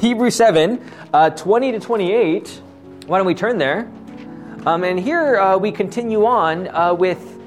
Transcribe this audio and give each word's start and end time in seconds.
Hebrews 0.00 0.34
7, 0.36 0.80
uh, 1.12 1.28
20 1.28 1.72
to 1.72 1.78
28. 1.78 2.62
Why 3.06 3.18
don't 3.18 3.26
we 3.26 3.34
turn 3.34 3.58
there? 3.58 3.80
Um, 4.64 4.82
and 4.82 4.98
here 4.98 5.36
uh, 5.36 5.58
we 5.58 5.72
continue 5.72 6.24
on 6.24 6.68
uh, 6.68 6.94
with 6.94 7.38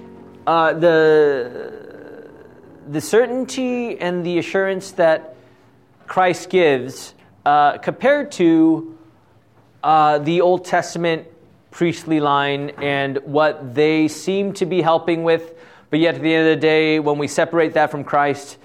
uh, 0.46 0.74
the, 0.74 2.30
the 2.88 3.02
certainty 3.02 3.98
and 3.98 4.24
the 4.24 4.38
assurance 4.38 4.92
that 4.92 5.36
Christ 6.06 6.52
gives 6.52 7.16
uh, 7.44 7.80
compared 7.80 8.32
to 8.34 9.00
the 9.84 10.42
Old 10.42 10.64
Testament 10.64 11.26
priestly 11.72 12.20
line 12.20 12.70
and 12.78 13.18
what 13.24 13.74
they 13.74 14.08
seem 14.08 14.54
to 14.54 14.68
be 14.68 14.84
helping 14.84 15.24
with. 15.24 15.56
But 15.90 16.02
yet, 16.02 16.14
at 16.14 16.22
the 16.22 16.32
end 16.32 16.48
of 16.48 16.56
the 16.56 16.62
day, 16.62 17.00
when 17.00 17.18
we 17.18 17.28
separate 17.28 17.74
that 17.74 17.90
from 17.90 18.04
Christ, 18.04 18.60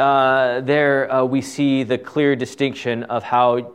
uh, 0.00 0.62
there 0.62 1.12
uh, 1.12 1.24
we 1.24 1.42
see 1.42 1.82
the 1.82 1.98
clear 1.98 2.34
distinction 2.34 3.04
of 3.04 3.22
how 3.22 3.72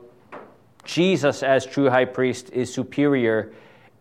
Jesus, 0.83 1.43
as 1.43 1.65
true 1.65 1.89
high 1.89 2.05
priest, 2.05 2.49
is 2.51 2.73
superior 2.73 3.53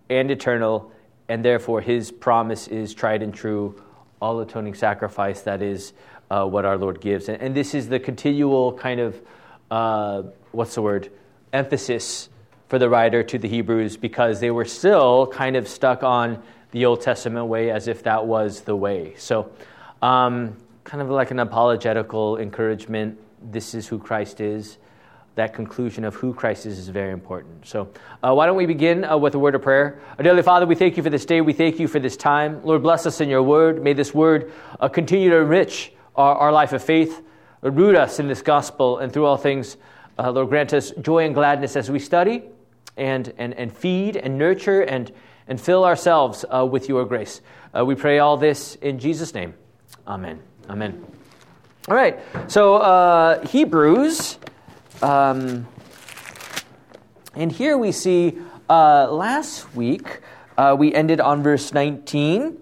and 0.09 0.31
eternal, 0.31 0.91
and 1.29 1.45
therefore 1.45 1.81
his 1.81 2.11
promise 2.11 2.67
is 2.69 2.95
tried 2.95 3.23
and 3.23 3.35
true, 3.35 3.83
all 4.21 4.41
atoning 4.41 4.75
sacrifice 4.75 5.43
that 5.43 5.61
is 5.61 5.93
uh, 6.31 6.47
what 6.47 6.65
our 6.65 6.79
Lord 6.79 7.01
gives. 7.01 7.29
And, 7.29 7.41
and, 7.43 7.55
this 7.55 7.75
is 7.75 7.89
the 7.89 8.01
continual 8.01 8.73
kind 8.73 9.01
of, 9.01 9.21
uh, 9.71 10.23
what's 10.53 10.75
the 10.75 10.83
word, 10.83 11.11
emphasis 11.53 12.31
for 12.69 12.79
the 12.79 12.89
writer 12.89 13.23
to 13.23 13.39
the 13.39 13.49
Hebrews 13.49 13.99
because 13.99 14.41
they 14.41 14.51
were 14.51 14.65
still 14.65 15.27
kind 15.27 15.57
of 15.57 15.69
stuck 15.69 16.03
on 16.03 16.43
the 16.71 16.87
Old 16.87 17.03
Testament 17.03 17.47
way 17.47 17.71
as 17.71 17.87
if 17.87 18.03
that 18.05 18.27
was 18.27 18.63
the 18.63 18.75
way. 18.75 19.15
So, 19.19 19.51
um, 20.01 20.57
kind 20.85 21.03
of 21.03 21.11
like 21.11 21.31
an 21.31 21.39
apologetical 21.39 22.37
encouragement. 22.37 23.19
This 23.43 23.75
is 23.75 23.89
who 23.89 23.99
Christ 23.99 24.41
is. 24.41 24.79
That 25.35 25.53
conclusion 25.53 26.05
of 26.05 26.15
who 26.15 26.33
Christ 26.33 26.65
is 26.67 26.79
is 26.79 26.89
very 26.89 27.13
important. 27.13 27.67
So, 27.67 27.89
uh, 28.23 28.33
why 28.35 28.47
don't 28.47 28.57
we 28.57 28.67
begin 28.67 29.05
uh, 29.05 29.17
with 29.17 29.35
a 29.35 29.39
word 29.39 29.57
of 29.57 29.63
prayer? 29.63 30.01
Our 30.17 30.23
dearly 30.23 30.43
Father, 30.43 30.65
we 30.65 30.77
thank 30.77 30.97
you 30.97 31.03
for 31.03 31.11
this 31.11 31.25
day. 31.25 31.41
We 31.41 31.53
thank 31.53 31.81
you 31.81 31.89
for 31.89 31.99
this 31.99 32.17
time. 32.17 32.63
Lord, 32.63 32.83
bless 32.83 33.05
us 33.05 33.21
in 33.21 33.29
your 33.29 33.43
word. 33.43 33.83
May 33.83 33.95
this 33.95 34.15
word 34.15 34.53
uh, 34.79 34.89
continue 34.89 35.31
to 35.31 35.39
enrich 35.39 35.93
our, 36.15 36.37
our 36.37 36.53
life 36.53 36.73
of 36.73 36.85
faith, 36.85 37.21
root 37.63 37.97
us 37.97 38.21
in 38.21 38.29
this 38.29 38.43
gospel, 38.43 38.99
and 38.99 39.13
through 39.13 39.25
all 39.25 39.37
things, 39.37 39.77
uh, 40.19 40.31
Lord, 40.31 40.51
grant 40.51 40.73
us 40.73 40.93
joy 41.01 41.25
and 41.25 41.35
gladness 41.35 41.75
as 41.75 41.91
we 41.91 41.99
study 41.99 42.45
and, 42.97 43.33
and, 43.37 43.55
and 43.55 43.77
feed 43.77 44.17
and 44.17 44.39
nurture 44.39 44.83
and, 44.83 45.11
and 45.49 45.61
fill 45.61 45.85
ourselves 45.85 46.45
uh, 46.49 46.65
with 46.65 46.89
your 46.89 47.05
grace. 47.07 47.41
Uh, 47.77 47.85
we 47.85 47.97
pray 47.97 48.21
all 48.21 48.37
this 48.37 48.77
in 48.77 49.01
Jesus' 49.01 49.35
name. 49.35 49.55
Amen. 50.07 50.54
Amen. 50.69 51.05
All 51.89 51.95
right. 51.95 52.19
So, 52.47 52.77
uh, 52.77 53.47
Hebrews. 53.47 54.39
Um, 55.03 55.69
and 57.35 57.53
here 57.53 57.77
we 57.77 57.93
see 57.93 58.39
uh, 58.71 59.13
last 59.13 59.75
week 59.75 60.21
uh, 60.57 60.75
we 60.79 60.95
ended 60.95 61.21
on 61.21 61.43
verse 61.43 61.75
19. 61.75 62.57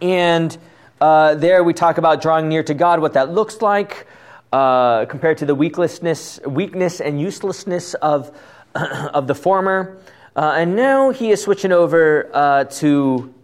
And 0.00 0.56
uh, 1.02 1.34
there 1.34 1.62
we 1.62 1.74
talk 1.74 1.98
about 1.98 2.22
drawing 2.22 2.48
near 2.48 2.62
to 2.62 2.72
God, 2.72 3.00
what 3.00 3.12
that 3.12 3.30
looks 3.30 3.60
like. 3.60 4.06
Uh, 4.50 5.04
compared 5.04 5.36
to 5.36 5.44
the 5.44 5.54
weakness, 5.54 6.40
weakness 6.46 7.02
and 7.02 7.20
uselessness 7.20 7.92
of 7.92 8.34
of 8.74 9.26
the 9.26 9.34
former. 9.34 9.98
Uh, 10.34 10.54
and 10.56 10.74
now 10.74 11.10
he 11.10 11.30
is 11.30 11.42
switching 11.42 11.72
over 11.72 12.66
to, 12.70 13.34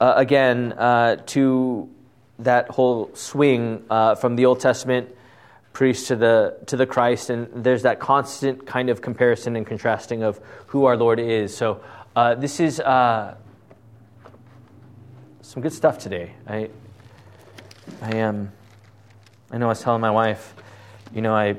again, 0.00 0.70
to 1.26 1.88
that 2.38 2.68
whole 2.70 3.10
swing 3.14 3.84
uh, 3.88 4.14
from 4.14 4.36
the 4.36 4.46
Old 4.46 4.60
Testament 4.60 5.08
priest 5.72 6.08
to 6.08 6.16
the, 6.16 6.56
to 6.66 6.76
the 6.76 6.86
Christ. 6.86 7.30
And 7.30 7.48
there's 7.64 7.82
that 7.82 8.00
constant 8.00 8.66
kind 8.66 8.90
of 8.90 9.02
comparison 9.02 9.56
and 9.56 9.66
contrasting 9.66 10.22
of 10.22 10.40
who 10.68 10.84
our 10.86 10.96
Lord 10.96 11.20
is. 11.20 11.56
So 11.56 11.80
uh, 12.14 12.34
this 12.34 12.60
is 12.60 12.76
some 12.76 13.36
good 15.60 15.72
stuff 15.72 15.98
today. 15.98 16.32
I, 16.46 16.68
I 18.02 18.16
am. 18.16 18.36
Um, 18.36 18.52
I 19.50 19.58
know 19.58 19.66
I 19.66 19.68
was 19.68 19.80
telling 19.80 20.00
my 20.00 20.10
wife, 20.10 20.54
you 21.14 21.22
know, 21.22 21.32
I, 21.32 21.54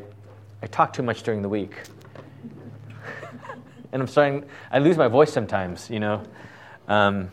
I 0.61 0.67
talk 0.67 0.91
too 0.91 1.03
much 1.03 1.23
during 1.23 1.41
the 1.41 1.47
week 1.47 1.73
and 3.93 4.01
I'm 4.01 4.07
starting, 4.07 4.43
I 4.69 4.79
lose 4.79 4.97
my 4.97 5.07
voice 5.07 5.31
sometimes, 5.31 5.89
you 5.89 6.01
know. 6.01 6.21
Um, 6.89 7.31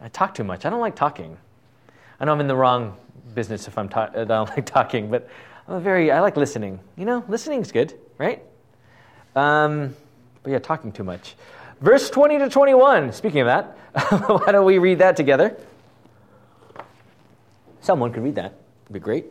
I 0.00 0.08
talk 0.08 0.34
too 0.34 0.44
much. 0.44 0.64
I 0.64 0.70
don't 0.70 0.80
like 0.80 0.96
talking. 0.96 1.36
I 2.22 2.24
know 2.24 2.32
I'm 2.32 2.40
in 2.40 2.46
the 2.46 2.54
wrong 2.54 2.96
business 3.34 3.66
if 3.66 3.76
I'm 3.76 3.88
ta- 3.88 4.10
I 4.16 4.22
don't 4.22 4.48
like 4.48 4.64
talking, 4.64 5.10
but 5.10 5.28
I'm 5.66 5.82
very, 5.82 6.12
I 6.12 6.20
like 6.20 6.36
listening. 6.36 6.78
You 6.96 7.04
know, 7.04 7.24
listening's 7.26 7.72
good, 7.72 7.94
right? 8.16 8.40
Um, 9.34 9.96
but 10.44 10.52
yeah, 10.52 10.60
talking 10.60 10.92
too 10.92 11.02
much. 11.02 11.34
Verse 11.80 12.10
20 12.10 12.38
to 12.38 12.48
21, 12.48 13.12
speaking 13.12 13.40
of 13.40 13.46
that, 13.46 13.76
why 14.28 14.52
don't 14.52 14.64
we 14.64 14.78
read 14.78 15.00
that 15.00 15.16
together? 15.16 15.56
Someone 17.80 18.12
could 18.12 18.22
read 18.22 18.36
that. 18.36 18.54
It'd 18.84 18.92
be 18.92 19.00
great. 19.00 19.26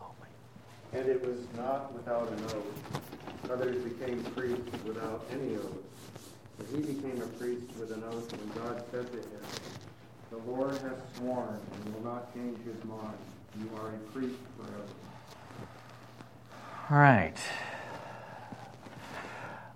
Oh, 0.00 0.10
and 0.94 1.06
it 1.06 1.22
was 1.22 1.36
not 1.58 1.92
without 1.92 2.26
an 2.28 2.42
oath 2.44 3.52
Others 3.52 3.84
became 3.84 4.22
priests 4.34 4.84
without 4.86 5.26
any 5.30 5.56
oath. 5.56 5.76
But 6.56 6.66
he 6.68 6.80
became 6.80 7.20
a 7.20 7.26
priest 7.38 7.66
with 7.78 7.92
an 7.92 8.02
oath 8.04 8.32
when 8.32 8.64
God 8.64 8.82
said 8.90 9.06
to 9.12 9.18
him, 9.18 9.77
The 10.30 10.36
Lord 10.50 10.72
has 10.72 10.92
sworn 11.16 11.58
and 11.84 11.94
will 11.94 12.04
not 12.04 12.34
change 12.34 12.58
his 12.64 12.84
mind. 12.84 13.16
You 13.58 13.70
are 13.76 13.88
a 13.88 13.98
priest 14.12 14.36
forever. 14.56 14.82
All 16.90 16.98
right. 16.98 17.36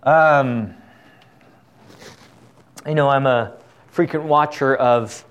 Um, 0.02 0.74
you 2.86 2.94
know, 2.94 3.08
I'm 3.08 3.26
a 3.26 3.56
frequent 3.88 4.24
watcher 4.24 4.74
of 4.76 5.24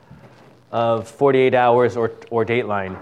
of 0.72 1.08
48 1.10 1.54
hours 1.54 1.98
or 1.98 2.12
or 2.30 2.46
Dateline. 2.46 2.98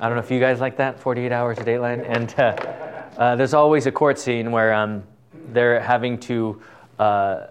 I 0.00 0.08
don't 0.08 0.16
know 0.16 0.22
if 0.24 0.30
you 0.30 0.40
guys 0.40 0.60
like 0.60 0.78
that, 0.78 0.98
48 1.00 1.32
hours 1.32 1.58
of 1.58 1.66
Dateline, 1.66 2.04
and. 2.08 2.34
Uh, 2.38 2.84
uh, 3.16 3.36
there's 3.36 3.54
always 3.54 3.86
a 3.86 3.92
court 3.92 4.18
scene 4.18 4.50
where 4.50 4.74
um, 4.74 5.04
they're 5.52 5.78
having 5.78 6.18
to, 6.18 6.60
uh, 6.98 7.46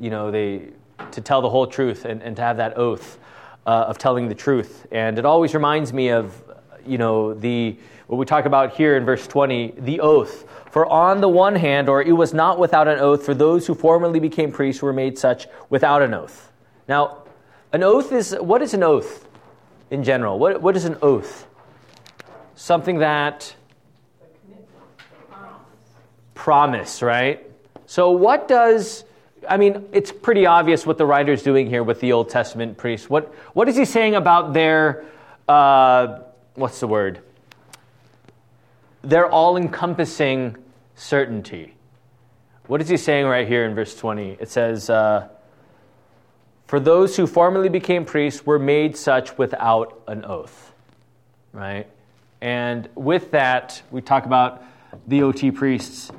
you 0.00 0.08
know, 0.08 0.30
they 0.30 0.68
to 1.12 1.20
tell 1.20 1.40
the 1.42 1.50
whole 1.50 1.66
truth 1.66 2.04
and, 2.04 2.22
and 2.22 2.36
to 2.36 2.42
have 2.42 2.56
that 2.56 2.76
oath 2.76 3.18
uh, 3.66 3.86
of 3.88 3.98
telling 3.98 4.28
the 4.28 4.34
truth. 4.34 4.86
And 4.90 5.18
it 5.18 5.24
always 5.24 5.54
reminds 5.54 5.92
me 5.92 6.10
of, 6.10 6.42
you 6.86 6.98
know, 6.98 7.34
the 7.34 7.78
what 8.08 8.16
we 8.16 8.24
talk 8.24 8.46
about 8.46 8.74
here 8.74 8.96
in 8.96 9.04
verse 9.04 9.26
20, 9.26 9.74
the 9.80 10.00
oath. 10.00 10.46
For 10.70 10.86
on 10.86 11.20
the 11.20 11.28
one 11.28 11.54
hand, 11.54 11.90
or 11.90 12.02
it 12.02 12.12
was 12.12 12.32
not 12.32 12.58
without 12.58 12.88
an 12.88 12.98
oath, 12.98 13.24
for 13.24 13.34
those 13.34 13.66
who 13.66 13.74
formerly 13.74 14.18
became 14.18 14.50
priests 14.50 14.80
were 14.80 14.94
made 14.94 15.18
such 15.18 15.46
without 15.68 16.00
an 16.00 16.14
oath. 16.14 16.50
Now, 16.88 17.24
an 17.72 17.82
oath 17.82 18.12
is 18.12 18.34
what 18.40 18.62
is 18.62 18.72
an 18.72 18.82
oath 18.82 19.28
in 19.90 20.02
general? 20.02 20.38
What, 20.38 20.62
what 20.62 20.74
is 20.74 20.86
an 20.86 20.96
oath? 21.02 21.46
Something 22.54 22.98
that 22.98 23.54
promise, 26.34 27.02
right? 27.02 27.44
So, 27.84 28.10
what 28.10 28.48
does, 28.48 29.04
I 29.48 29.56
mean, 29.56 29.88
it's 29.92 30.12
pretty 30.12 30.46
obvious 30.46 30.86
what 30.86 30.98
the 30.98 31.06
writer's 31.06 31.42
doing 31.42 31.68
here 31.68 31.82
with 31.82 32.00
the 32.00 32.12
Old 32.12 32.28
Testament 32.28 32.76
priests. 32.76 33.08
What, 33.08 33.34
what 33.54 33.68
is 33.68 33.76
he 33.76 33.84
saying 33.84 34.14
about 34.14 34.52
their, 34.52 35.04
uh, 35.48 36.20
what's 36.54 36.80
the 36.80 36.86
word? 36.86 37.20
Their 39.02 39.30
all 39.30 39.56
encompassing 39.56 40.56
certainty. 40.94 41.74
What 42.66 42.80
is 42.80 42.88
he 42.88 42.96
saying 42.96 43.26
right 43.26 43.48
here 43.48 43.64
in 43.64 43.74
verse 43.74 43.94
20? 43.96 44.36
It 44.40 44.50
says, 44.50 44.90
uh, 44.90 45.28
For 46.66 46.80
those 46.80 47.16
who 47.16 47.26
formerly 47.26 47.68
became 47.68 48.04
priests 48.04 48.44
were 48.44 48.58
made 48.58 48.96
such 48.96 49.38
without 49.38 50.02
an 50.06 50.24
oath, 50.24 50.72
right? 51.52 51.86
And 52.40 52.88
with 52.94 53.30
that, 53.30 53.82
we 53.90 54.02
talk 54.02 54.26
about 54.26 54.62
the 55.06 55.22
OT 55.22 55.50
priests 55.50 56.10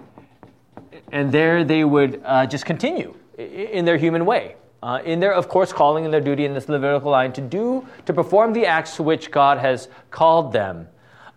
and 1.11 1.31
there 1.31 1.63
they 1.63 1.83
would 1.83 2.21
uh, 2.23 2.45
just 2.45 2.65
continue 2.65 3.13
in 3.39 3.85
their 3.85 3.97
human 3.97 4.25
way. 4.25 4.55
Uh, 4.81 5.01
in 5.03 5.19
their, 5.19 5.33
of 5.33 5.49
course, 5.49 5.73
calling 5.73 6.05
and 6.05 6.13
their 6.13 6.21
duty 6.21 6.45
in 6.45 6.53
this 6.53 6.69
Levitical 6.69 7.11
line 7.11 7.33
to 7.33 7.41
do, 7.41 7.85
to 8.05 8.13
perform 8.13 8.53
the 8.53 8.65
acts 8.65 8.95
to 8.95 9.03
which 9.03 9.29
God 9.29 9.57
has 9.57 9.89
called 10.09 10.53
them. 10.53 10.87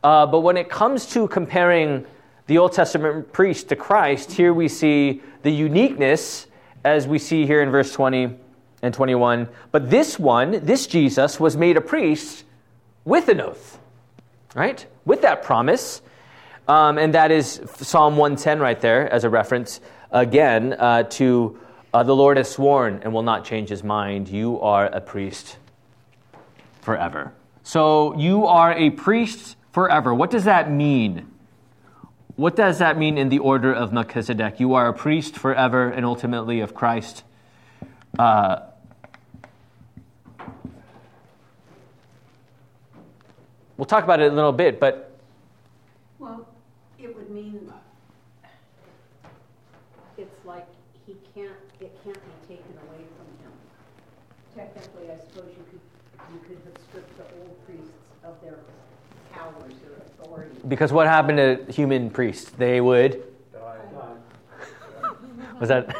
Uh, 0.04 0.26
but 0.26 0.40
when 0.40 0.56
it 0.56 0.68
comes 0.68 1.06
to 1.06 1.26
comparing 1.26 2.06
the 2.46 2.58
Old 2.58 2.72
Testament 2.72 3.32
priest 3.32 3.68
to 3.68 3.76
Christ, 3.76 4.32
here 4.32 4.52
we 4.52 4.68
see 4.68 5.22
the 5.42 5.50
uniqueness, 5.50 6.46
as 6.84 7.06
we 7.06 7.18
see 7.18 7.46
here 7.46 7.62
in 7.62 7.70
verse 7.70 7.92
20 7.92 8.36
and 8.82 8.94
21. 8.94 9.48
But 9.70 9.90
this 9.90 10.18
one, 10.18 10.64
this 10.64 10.86
Jesus, 10.86 11.40
was 11.40 11.56
made 11.56 11.76
a 11.76 11.80
priest 11.80 12.44
with 13.04 13.28
an 13.28 13.40
oath, 13.40 13.78
right? 14.54 14.84
With 15.04 15.22
that 15.22 15.42
promise. 15.42 16.02
Um, 16.68 16.98
and 16.98 17.14
that 17.14 17.32
is 17.32 17.60
Psalm 17.76 18.16
110 18.16 18.60
right 18.60 18.80
there 18.80 19.12
as 19.12 19.24
a 19.24 19.28
reference 19.28 19.80
again 20.12 20.74
uh, 20.74 21.04
to 21.04 21.58
uh, 21.92 22.02
the 22.02 22.14
Lord 22.14 22.36
has 22.36 22.50
sworn 22.50 23.00
and 23.02 23.12
will 23.12 23.22
not 23.22 23.44
change 23.44 23.68
his 23.68 23.82
mind. 23.82 24.28
You 24.28 24.60
are 24.60 24.86
a 24.86 25.00
priest 25.00 25.58
forever. 26.80 27.32
So 27.62 28.16
you 28.16 28.46
are 28.46 28.72
a 28.72 28.90
priest 28.90 29.56
forever. 29.72 30.14
What 30.14 30.30
does 30.30 30.44
that 30.44 30.70
mean? 30.70 31.32
what 32.36 32.56
does 32.56 32.78
that 32.78 32.98
mean 32.98 33.18
in 33.18 33.28
the 33.28 33.38
order 33.38 33.72
of 33.72 33.92
Melchizedek? 33.92 34.58
You 34.58 34.74
are 34.74 34.88
a 34.88 34.94
priest 34.94 35.36
forever 35.36 35.88
and 35.88 36.04
ultimately 36.04 36.60
of 36.60 36.74
Christ. 36.74 37.24
Uh, 38.18 38.60
we'll 43.76 43.84
talk 43.84 44.04
about 44.04 44.20
it 44.20 44.32
a 44.32 44.34
little 44.34 44.52
bit, 44.52 44.80
but. 44.80 45.18
Well, 46.18 46.48
it 46.98 47.14
would 47.14 47.30
mean 47.30 47.72
it's 50.16 50.44
like 50.44 50.66
he 51.06 51.16
can't, 51.34 51.52
it 51.80 51.96
can't 52.02 52.16
be 52.16 52.54
taken 52.54 52.74
away 52.88 53.04
from 53.16 53.26
him. 53.44 53.52
Technically, 54.56 55.10
I 55.10 55.18
suppose 55.18 55.50
you 55.56 55.64
could, 55.70 55.80
you 56.32 56.40
could 56.48 56.58
have 56.64 56.82
stripped 56.88 57.16
the 57.18 57.24
old 57.40 57.66
priests 57.66 57.92
of 58.24 58.40
their 58.42 58.58
powers 59.32 59.74
or 59.86 60.24
authority. 60.24 60.58
Because 60.72 60.90
what 60.90 61.06
happened 61.06 61.36
to 61.36 61.70
human 61.70 62.08
priests? 62.08 62.50
They 62.52 62.80
would. 62.80 63.22
Die. 63.52 63.76
Was 65.60 65.68
that? 65.68 65.94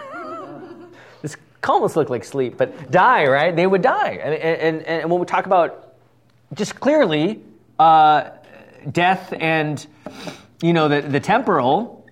this 1.20 1.36
almost 1.68 1.94
looked 1.94 2.08
like 2.08 2.24
sleep, 2.24 2.56
but 2.56 2.90
die, 2.90 3.26
right? 3.26 3.54
They 3.54 3.66
would 3.66 3.82
die. 3.82 4.12
And, 4.12 4.34
and, 4.34 4.82
and 4.84 5.10
when 5.10 5.20
we 5.20 5.26
talk 5.26 5.44
about 5.44 5.92
just 6.54 6.80
clearly 6.80 7.42
uh, 7.78 8.30
death 8.90 9.34
and, 9.38 9.86
you 10.62 10.72
know, 10.72 10.88
the, 10.88 11.02
the 11.02 11.20
temporal 11.20 12.08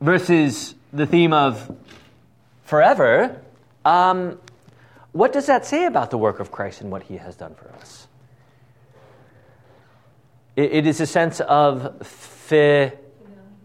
versus 0.00 0.74
the 0.92 1.06
theme 1.06 1.32
of 1.32 1.72
forever, 2.64 3.40
um, 3.84 4.40
what 5.12 5.32
does 5.32 5.46
that 5.46 5.66
say 5.66 5.84
about 5.84 6.10
the 6.10 6.18
work 6.18 6.40
of 6.40 6.50
Christ 6.50 6.80
and 6.80 6.90
what 6.90 7.04
he 7.04 7.18
has 7.18 7.36
done 7.36 7.54
for 7.54 7.70
us? 7.80 8.08
It, 10.60 10.72
it 10.72 10.86
is 10.86 11.00
a 11.00 11.06
sense 11.06 11.40
of 11.40 12.06
fi- 12.06 12.92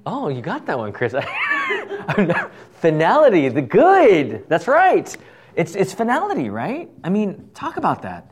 Oh, 0.05 0.29
you 0.29 0.41
got 0.41 0.65
that 0.67 0.77
one, 0.77 0.93
Chris. 0.93 1.13
finality, 2.79 3.49
the 3.49 3.61
good. 3.61 4.45
That's 4.47 4.67
right. 4.67 5.15
It's, 5.55 5.75
it's 5.75 5.93
finality, 5.93 6.49
right? 6.49 6.89
I 7.03 7.09
mean, 7.09 7.49
talk 7.53 7.77
about 7.77 8.03
that. 8.03 8.31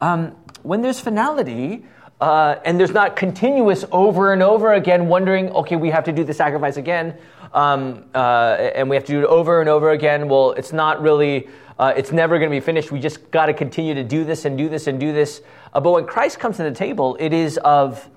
Um, 0.00 0.36
when 0.62 0.82
there's 0.82 1.00
finality, 1.00 1.86
uh, 2.20 2.56
and 2.64 2.78
there's 2.80 2.90
not 2.90 3.14
continuous 3.14 3.84
over 3.92 4.32
and 4.32 4.42
over 4.42 4.72
again 4.72 5.06
wondering, 5.06 5.50
okay, 5.50 5.76
we 5.76 5.90
have 5.90 6.04
to 6.04 6.12
do 6.12 6.24
the 6.24 6.34
sacrifice 6.34 6.76
again, 6.76 7.16
um, 7.54 8.04
uh, 8.14 8.56
and 8.74 8.90
we 8.90 8.96
have 8.96 9.04
to 9.04 9.12
do 9.12 9.20
it 9.20 9.26
over 9.26 9.60
and 9.60 9.70
over 9.70 9.90
again. 9.90 10.28
Well, 10.28 10.52
it's 10.52 10.72
not 10.72 11.00
really, 11.00 11.48
uh, 11.78 11.92
it's 11.96 12.12
never 12.12 12.38
going 12.38 12.50
to 12.50 12.56
be 12.56 12.60
finished. 12.60 12.90
We 12.90 13.00
just 13.00 13.30
got 13.30 13.46
to 13.46 13.54
continue 13.54 13.94
to 13.94 14.04
do 14.04 14.24
this 14.24 14.44
and 14.44 14.56
do 14.56 14.68
this 14.68 14.86
and 14.86 14.98
do 14.98 15.12
this. 15.12 15.42
Uh, 15.72 15.80
but 15.80 15.92
when 15.92 16.06
Christ 16.06 16.38
comes 16.38 16.56
to 16.56 16.62
the 16.62 16.72
table, 16.72 17.16
it 17.20 17.32
is 17.32 17.58
of 17.58 18.08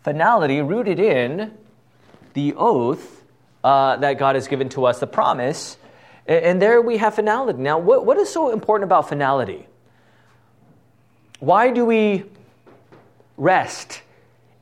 finality 0.00 0.62
rooted 0.62 0.98
in 0.98 1.52
the 2.32 2.54
oath 2.54 3.24
uh, 3.62 3.96
that 3.96 4.18
God 4.18 4.34
has 4.34 4.48
given 4.48 4.68
to 4.70 4.86
us, 4.86 5.00
the 5.00 5.06
promise. 5.06 5.76
And, 6.26 6.44
and 6.44 6.62
there 6.62 6.80
we 6.80 6.96
have 6.96 7.14
finality. 7.14 7.58
Now, 7.58 7.78
what, 7.78 8.06
what 8.06 8.16
is 8.16 8.30
so 8.30 8.52
important 8.52 8.88
about 8.88 9.08
finality? 9.08 9.66
Why 11.38 11.70
do 11.70 11.84
we 11.84 12.24
rest 13.36 14.00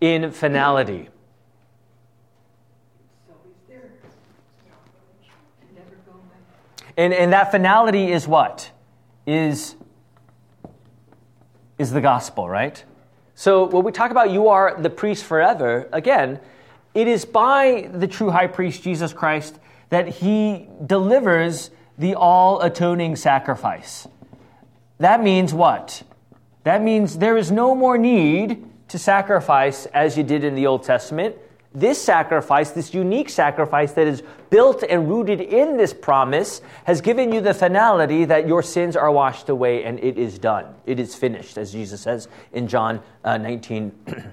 in 0.01 0.33
finality? 0.33 1.09
And, 6.97 7.13
and 7.13 7.33
that 7.33 7.51
finality 7.51 8.13
is 8.13 8.29
what? 8.29 8.71
Is, 9.27 9.75
is 11.79 11.91
the 11.91 12.01
gospel, 12.01 12.49
right? 12.49 12.83
So 13.35 13.65
when 13.65 13.85
we 13.85 13.93
talk 13.93 14.11
about 14.11 14.31
you 14.31 14.49
are 14.49 14.81
the 14.81 14.91
priest 14.91 15.25
forever, 15.25 15.89
again, 15.93 16.41
it 16.95 17.09
is 17.09 17.25
by 17.25 17.91
the 17.93 18.07
true 18.07 18.31
high 18.31 18.47
priest, 18.47 18.83
Jesus 18.83 19.13
Christ, 19.13 19.59
that 19.89 20.09
he 20.09 20.69
delivers 20.87 21.71
the 21.99 22.15
all 22.15 22.61
atoning 22.61 23.17
sacrifice. 23.17 24.07
That 24.99 25.23
means 25.23 25.53
what? 25.53 26.03
That 26.63 26.83
means 26.83 27.19
there 27.19 27.37
is 27.37 27.51
no 27.51 27.75
more 27.75 27.99
need 27.99 28.65
to 28.89 28.99
sacrifice 28.99 29.87
as 29.87 30.17
you 30.17 30.23
did 30.23 30.45
in 30.45 30.55
the 30.55 30.67
Old 30.67 30.85
Testament. 30.85 31.37
This 31.75 32.01
sacrifice, 32.01 32.71
this 32.71 32.95
unique 32.95 33.29
sacrifice 33.29 33.93
that 33.93 34.07
is 34.07 34.23
built 34.49 34.85
and 34.89 35.09
rooted 35.09 35.41
in 35.41 35.77
this 35.77 35.93
promise, 35.93 36.61
has 36.85 37.01
given 37.01 37.33
you 37.33 37.41
the 37.41 37.53
finality 37.53 38.25
that 38.27 38.47
your 38.47 38.63
sins 38.63 38.95
are 38.95 39.11
washed 39.11 39.49
away 39.49 39.85
and 39.85 39.99
it 39.99 40.17
is 40.17 40.39
done. 40.39 40.73
It 40.87 41.01
is 41.01 41.17
finished, 41.17 41.59
as 41.59 41.73
Jesus 41.73 42.01
says 42.01 42.29
in 42.53 42.69
John 42.69 43.01
uh, 43.25 43.39
19. 43.39 43.93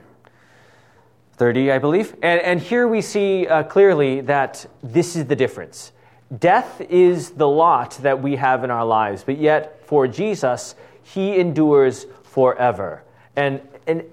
30, 1.41 1.71
I 1.71 1.79
believe. 1.79 2.13
And, 2.21 2.39
and 2.41 2.59
here 2.59 2.87
we 2.87 3.01
see 3.01 3.47
uh, 3.47 3.63
clearly 3.63 4.21
that 4.21 4.63
this 4.83 5.15
is 5.15 5.25
the 5.25 5.35
difference. 5.35 5.91
Death 6.37 6.79
is 6.81 7.31
the 7.31 7.47
lot 7.47 7.97
that 8.03 8.21
we 8.21 8.35
have 8.35 8.63
in 8.63 8.69
our 8.69 8.85
lives, 8.85 9.23
but 9.23 9.39
yet 9.39 9.83
for 9.87 10.07
Jesus, 10.07 10.75
he 11.01 11.39
endures 11.39 12.05
forever. 12.21 13.03
And, 13.35 13.59
and 13.87 14.03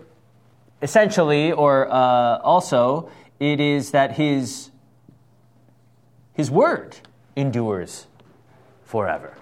essentially, 0.82 1.52
or 1.52 1.88
uh, 1.90 2.38
also, 2.38 3.10
it 3.40 3.60
is 3.60 3.90
that 3.92 4.12
his, 4.12 4.70
his 6.34 6.50
word 6.50 6.96
endures 7.36 8.06
forever 8.84 9.34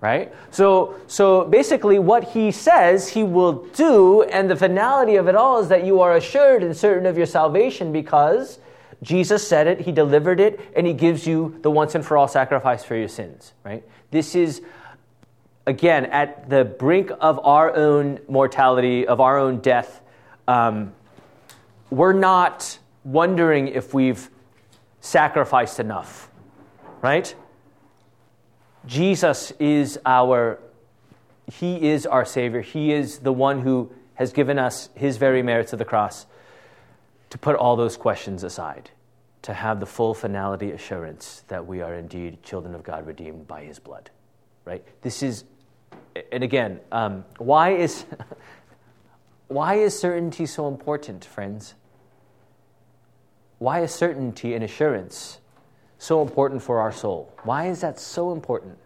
right? 0.00 0.32
So 0.50 0.94
so 1.06 1.44
basically 1.44 1.98
what 1.98 2.24
he 2.24 2.50
says 2.50 3.08
he 3.08 3.24
will 3.24 3.64
do 3.74 4.22
and 4.22 4.48
the 4.48 4.56
finality 4.56 5.16
of 5.16 5.28
it 5.28 5.34
all 5.34 5.60
is 5.60 5.68
that 5.68 5.84
you 5.84 6.00
are 6.00 6.16
assured 6.16 6.62
and 6.62 6.76
certain 6.76 7.06
of 7.06 7.16
your 7.16 7.26
salvation 7.26 7.92
because 7.92 8.58
jesus 9.02 9.46
said 9.46 9.68
it 9.68 9.80
he 9.80 9.92
delivered 9.92 10.40
it 10.40 10.60
and 10.74 10.86
he 10.86 10.92
gives 10.92 11.24
you 11.24 11.56
the 11.62 11.70
once 11.70 11.94
and 11.94 12.04
for 12.04 12.16
all 12.16 12.26
sacrifice 12.26 12.84
for 12.84 12.96
your 12.96 13.08
sins 13.08 13.54
right? 13.64 13.84
This 14.10 14.34
is 14.34 14.62
again 15.66 16.06
at 16.06 16.48
the 16.48 16.64
brink 16.64 17.10
of 17.20 17.38
our 17.44 17.74
own 17.74 18.20
mortality 18.28 19.06
of 19.06 19.20
our 19.20 19.38
own 19.38 19.58
death 19.58 20.00
um, 20.48 20.92
we're 21.90 22.12
not 22.12 22.78
wondering 23.04 23.68
if 23.68 23.94
we've 23.94 24.28
sacrificed 25.00 25.78
enough 25.78 26.28
right 27.00 27.36
Jesus 28.86 29.52
is 29.58 29.98
our 30.06 30.58
he 31.52 31.88
is 31.88 32.06
our 32.06 32.24
savior. 32.24 32.60
He 32.60 32.92
is 32.92 33.20
the 33.20 33.32
one 33.32 33.60
who 33.60 33.92
has 34.14 34.32
given 34.32 34.58
us 34.58 34.90
his 34.94 35.16
very 35.16 35.42
merits 35.42 35.72
of 35.72 35.78
the 35.78 35.84
cross 35.84 36.26
to 37.30 37.38
put 37.38 37.56
all 37.56 37.76
those 37.76 37.96
questions 37.96 38.42
aside, 38.42 38.90
to 39.42 39.54
have 39.54 39.80
the 39.80 39.86
full 39.86 40.14
finality 40.14 40.72
assurance 40.72 41.44
that 41.48 41.66
we 41.66 41.80
are 41.80 41.94
indeed 41.94 42.42
children 42.42 42.74
of 42.74 42.82
God 42.82 43.06
redeemed 43.06 43.46
by 43.46 43.62
his 43.62 43.78
blood. 43.78 44.10
Right? 44.64 44.84
This 45.02 45.22
is 45.22 45.44
and 46.32 46.42
again, 46.42 46.80
um, 46.90 47.24
why 47.38 47.70
is 47.70 48.04
why 49.48 49.74
is 49.74 49.98
certainty 49.98 50.46
so 50.46 50.68
important, 50.68 51.24
friends? 51.24 51.74
Why 53.58 53.80
is 53.80 53.92
certainty 53.92 54.54
and 54.54 54.62
assurance 54.62 55.38
so 55.98 56.22
important 56.22 56.62
for 56.62 56.78
our 56.78 56.92
soul? 56.92 57.32
Why 57.42 57.68
is 57.68 57.80
that 57.80 57.98
so 57.98 58.32
important? 58.32 58.78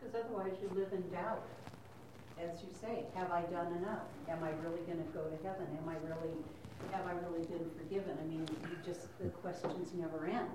Because 0.00 0.24
otherwise 0.24 0.52
you 0.60 0.68
live 0.74 0.92
in 0.92 1.08
doubt. 1.10 1.42
As 2.42 2.62
you 2.62 2.68
say, 2.80 3.04
have 3.14 3.30
I 3.30 3.42
done 3.42 3.72
enough? 3.74 4.02
Am 4.28 4.42
I 4.42 4.50
really 4.64 4.80
going 4.86 4.98
to 4.98 5.12
go 5.12 5.22
to 5.22 5.36
heaven? 5.46 5.66
Am 5.82 5.88
I 5.88 5.94
really, 6.08 6.34
have 6.92 7.06
I 7.06 7.12
really 7.28 7.46
been 7.46 7.70
forgiven? 7.76 8.16
I 8.20 8.26
mean, 8.26 8.48
you 8.62 8.92
just, 8.92 9.06
the 9.20 9.28
questions 9.28 9.90
never 9.94 10.26
end. 10.26 10.48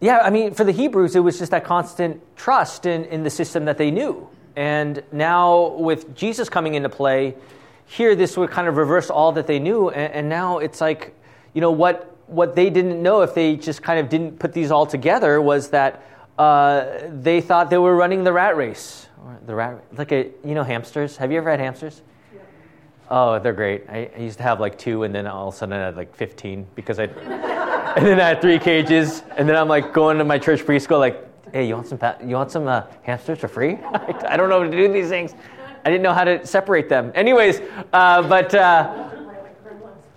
Yeah, 0.00 0.18
I 0.18 0.30
mean, 0.30 0.52
for 0.52 0.64
the 0.64 0.72
Hebrews, 0.72 1.16
it 1.16 1.20
was 1.20 1.38
just 1.38 1.50
that 1.52 1.64
constant 1.64 2.20
trust 2.36 2.84
in, 2.84 3.06
in 3.06 3.22
the 3.24 3.30
system 3.30 3.64
that 3.64 3.78
they 3.78 3.90
knew. 3.90 4.28
And 4.54 5.02
now, 5.10 5.68
with 5.78 6.14
Jesus 6.14 6.48
coming 6.48 6.74
into 6.74 6.88
play, 6.88 7.34
here 7.86 8.14
this 8.14 8.36
would 8.36 8.50
kind 8.50 8.68
of 8.68 8.76
reverse 8.76 9.10
all 9.10 9.32
that 9.32 9.46
they 9.46 9.58
knew. 9.58 9.90
And, 9.90 10.12
and 10.12 10.28
now 10.28 10.58
it's 10.58 10.80
like, 10.80 11.14
you 11.54 11.60
know, 11.60 11.70
what 11.70 12.12
what 12.26 12.56
they 12.56 12.70
didn't 12.70 13.00
know 13.00 13.22
if 13.22 13.34
they 13.34 13.56
just 13.56 13.82
kind 13.82 14.00
of 14.00 14.08
didn't 14.08 14.38
put 14.38 14.52
these 14.52 14.70
all 14.70 14.86
together 14.86 15.40
was 15.40 15.70
that 15.70 16.04
uh, 16.38 16.98
they 17.08 17.40
thought 17.40 17.70
they 17.70 17.78
were 17.78 17.94
running 17.94 18.24
the 18.24 18.32
rat 18.32 18.56
race. 18.56 19.08
The 19.46 19.54
rat, 19.54 19.82
like 19.96 20.12
a, 20.12 20.30
you 20.44 20.54
know, 20.54 20.62
hamsters. 20.62 21.16
Have 21.16 21.32
you 21.32 21.38
ever 21.38 21.50
had 21.50 21.60
hamsters? 21.60 22.02
Yeah. 22.32 22.40
Oh, 23.10 23.38
they're 23.38 23.52
great. 23.52 23.84
I, 23.88 24.10
I, 24.14 24.20
used 24.20 24.36
to 24.38 24.44
have 24.44 24.60
like 24.60 24.78
two, 24.78 25.02
and 25.02 25.14
then 25.14 25.26
all 25.26 25.48
of 25.48 25.54
a 25.54 25.56
sudden 25.56 25.74
I 25.74 25.86
had 25.86 25.96
like 25.96 26.14
fifteen 26.14 26.66
because 26.74 26.98
I, 26.98 27.04
and 27.96 28.06
then 28.06 28.20
I 28.20 28.28
had 28.28 28.40
three 28.40 28.58
cages, 28.58 29.22
and 29.36 29.48
then 29.48 29.56
I'm 29.56 29.68
like 29.68 29.92
going 29.92 30.18
to 30.18 30.24
my 30.24 30.38
church 30.38 30.62
preschool, 30.62 31.00
like, 31.00 31.26
hey, 31.52 31.66
you 31.66 31.74
want 31.74 31.88
some, 31.88 31.98
you 32.24 32.36
want 32.36 32.52
some 32.52 32.68
uh, 32.68 32.82
hamsters 33.02 33.38
for 33.38 33.48
free? 33.48 33.78
I 34.28 34.36
don't 34.36 34.48
know 34.48 34.60
how 34.60 34.70
to 34.70 34.70
do 34.70 34.92
these 34.92 35.08
things. 35.08 35.34
I 35.86 35.88
didn't 35.88 36.02
know 36.02 36.14
how 36.14 36.24
to 36.24 36.44
separate 36.44 36.88
them. 36.88 37.12
Anyways, 37.14 37.60
uh, 37.92 38.22
but. 38.22 38.52
Uh, 38.52 39.08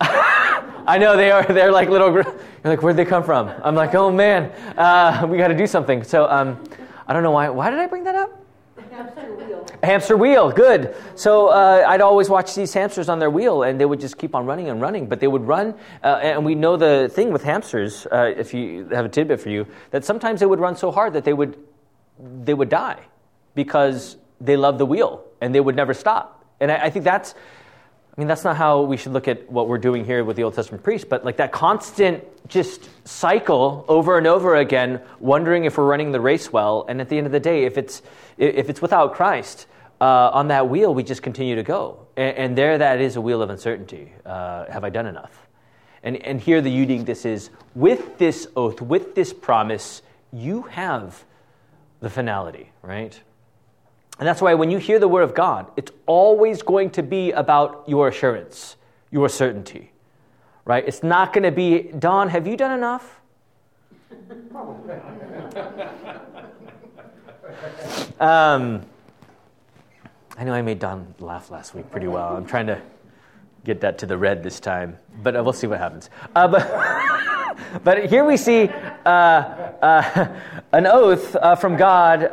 I 0.00 0.98
know 0.98 1.16
they 1.16 1.30
are. 1.30 1.44
They're 1.44 1.70
like 1.70 1.88
little. 1.88 2.12
You're 2.12 2.24
like, 2.64 2.82
where'd 2.82 2.96
they 2.96 3.04
come 3.04 3.22
from? 3.22 3.48
I'm 3.62 3.76
like, 3.76 3.94
oh 3.94 4.10
man, 4.10 4.50
uh, 4.76 5.28
we 5.30 5.38
got 5.38 5.46
to 5.46 5.56
do 5.56 5.68
something. 5.68 6.02
So 6.02 6.28
um, 6.28 6.60
I 7.06 7.12
don't 7.12 7.22
know 7.22 7.30
why. 7.30 7.50
Why 7.50 7.70
did 7.70 7.78
I 7.78 7.86
bring 7.86 8.02
that 8.02 8.16
up? 8.16 8.44
Hamster 8.90 9.32
wheel. 9.36 9.66
Hamster 9.84 10.16
wheel, 10.16 10.50
good. 10.50 10.96
So 11.14 11.50
uh, 11.50 11.84
I'd 11.86 12.00
always 12.00 12.28
watch 12.28 12.56
these 12.56 12.74
hamsters 12.74 13.08
on 13.08 13.20
their 13.20 13.30
wheel, 13.30 13.62
and 13.62 13.80
they 13.80 13.84
would 13.84 14.00
just 14.00 14.18
keep 14.18 14.34
on 14.34 14.46
running 14.46 14.70
and 14.70 14.80
running. 14.80 15.06
But 15.06 15.20
they 15.20 15.28
would 15.28 15.46
run, 15.46 15.76
uh, 16.02 16.18
and 16.20 16.44
we 16.44 16.56
know 16.56 16.76
the 16.78 17.08
thing 17.12 17.32
with 17.32 17.44
hamsters. 17.44 18.08
Uh, 18.10 18.32
if 18.36 18.52
you 18.52 18.88
have 18.88 19.04
a 19.04 19.08
tidbit 19.08 19.40
for 19.40 19.50
you, 19.50 19.68
that 19.92 20.04
sometimes 20.04 20.40
they 20.40 20.46
would 20.46 20.58
run 20.58 20.74
so 20.74 20.90
hard 20.90 21.12
that 21.12 21.22
they 21.22 21.32
would 21.32 21.56
they 22.18 22.54
would 22.54 22.70
die 22.70 22.98
because 23.54 24.16
they 24.40 24.56
love 24.56 24.76
the 24.76 24.86
wheel 24.86 25.24
and 25.40 25.54
they 25.54 25.60
would 25.60 25.76
never 25.76 25.94
stop. 25.94 26.44
And 26.60 26.70
I, 26.70 26.84
I 26.84 26.90
think 26.90 27.04
that's 27.04 27.34
I 28.16 28.20
mean, 28.20 28.28
that's 28.28 28.44
not 28.44 28.56
how 28.56 28.82
we 28.82 28.96
should 28.96 29.12
look 29.12 29.28
at 29.28 29.50
what 29.50 29.68
we're 29.68 29.78
doing 29.78 30.04
here 30.04 30.24
with 30.24 30.36
the 30.36 30.42
Old 30.42 30.54
Testament 30.54 30.82
priest, 30.82 31.08
but 31.08 31.24
like 31.24 31.36
that 31.36 31.52
constant 31.52 32.24
just 32.48 32.90
cycle 33.06 33.84
over 33.88 34.18
and 34.18 34.26
over 34.26 34.56
again, 34.56 35.00
wondering 35.20 35.64
if 35.64 35.78
we're 35.78 35.86
running 35.86 36.10
the 36.10 36.20
race 36.20 36.52
well. 36.52 36.84
And 36.88 37.00
at 37.00 37.08
the 37.08 37.16
end 37.16 37.26
of 37.26 37.32
the 37.32 37.40
day, 37.40 37.64
if 37.64 37.78
it's, 37.78 38.02
if 38.36 38.68
it's 38.68 38.82
without 38.82 39.14
Christ, 39.14 39.66
uh, 40.00 40.30
on 40.32 40.48
that 40.48 40.68
wheel, 40.68 40.92
we 40.92 41.02
just 41.02 41.22
continue 41.22 41.54
to 41.56 41.62
go. 41.62 42.08
And, 42.16 42.36
and 42.36 42.58
there, 42.58 42.76
that 42.78 43.00
is 43.00 43.16
a 43.16 43.20
wheel 43.20 43.42
of 43.42 43.48
uncertainty. 43.48 44.12
Uh, 44.26 44.70
have 44.70 44.82
I 44.82 44.90
done 44.90 45.06
enough? 45.06 45.46
And, 46.02 46.16
and 46.16 46.40
here, 46.40 46.60
the 46.60 46.70
unique 46.70 47.06
this 47.06 47.24
is 47.24 47.50
with 47.74 48.18
this 48.18 48.48
oath, 48.56 48.80
with 48.80 49.14
this 49.14 49.32
promise, 49.32 50.02
you 50.32 50.62
have 50.62 51.24
the 52.00 52.10
finality, 52.10 52.70
right? 52.82 53.18
And 54.20 54.28
that's 54.28 54.40
why 54.42 54.52
when 54.52 54.70
you 54.70 54.76
hear 54.76 54.98
the 54.98 55.08
word 55.08 55.22
of 55.22 55.34
God, 55.34 55.70
it's 55.78 55.92
always 56.04 56.60
going 56.60 56.90
to 56.90 57.02
be 57.02 57.32
about 57.32 57.84
your 57.86 58.08
assurance, 58.08 58.76
your 59.10 59.30
certainty, 59.30 59.92
right? 60.66 60.86
It's 60.86 61.02
not 61.02 61.32
going 61.32 61.44
to 61.44 61.50
be, 61.50 61.90
Don, 61.98 62.28
have 62.28 62.46
you 62.46 62.54
done 62.54 62.72
enough? 62.72 63.18
um, 68.20 68.84
I 70.36 70.44
know 70.44 70.52
I 70.52 70.60
made 70.60 70.80
Don 70.80 71.14
laugh 71.18 71.50
last 71.50 71.74
week 71.74 71.90
pretty 71.90 72.06
well. 72.06 72.36
I'm 72.36 72.44
trying 72.44 72.66
to 72.66 72.78
get 73.64 73.80
that 73.80 73.96
to 73.98 74.06
the 74.06 74.18
red 74.18 74.42
this 74.42 74.60
time, 74.60 74.98
but 75.22 75.34
uh, 75.34 75.42
we'll 75.42 75.54
see 75.54 75.66
what 75.66 75.78
happens. 75.78 76.10
Uh, 76.36 76.46
but, 76.46 76.70
but 77.84 78.04
here 78.04 78.26
we 78.26 78.36
see 78.36 78.68
uh, 79.06 79.08
uh 79.08 80.36
an 80.72 80.86
oath 80.86 81.34
uh, 81.36 81.56
from 81.56 81.78
God 81.78 82.24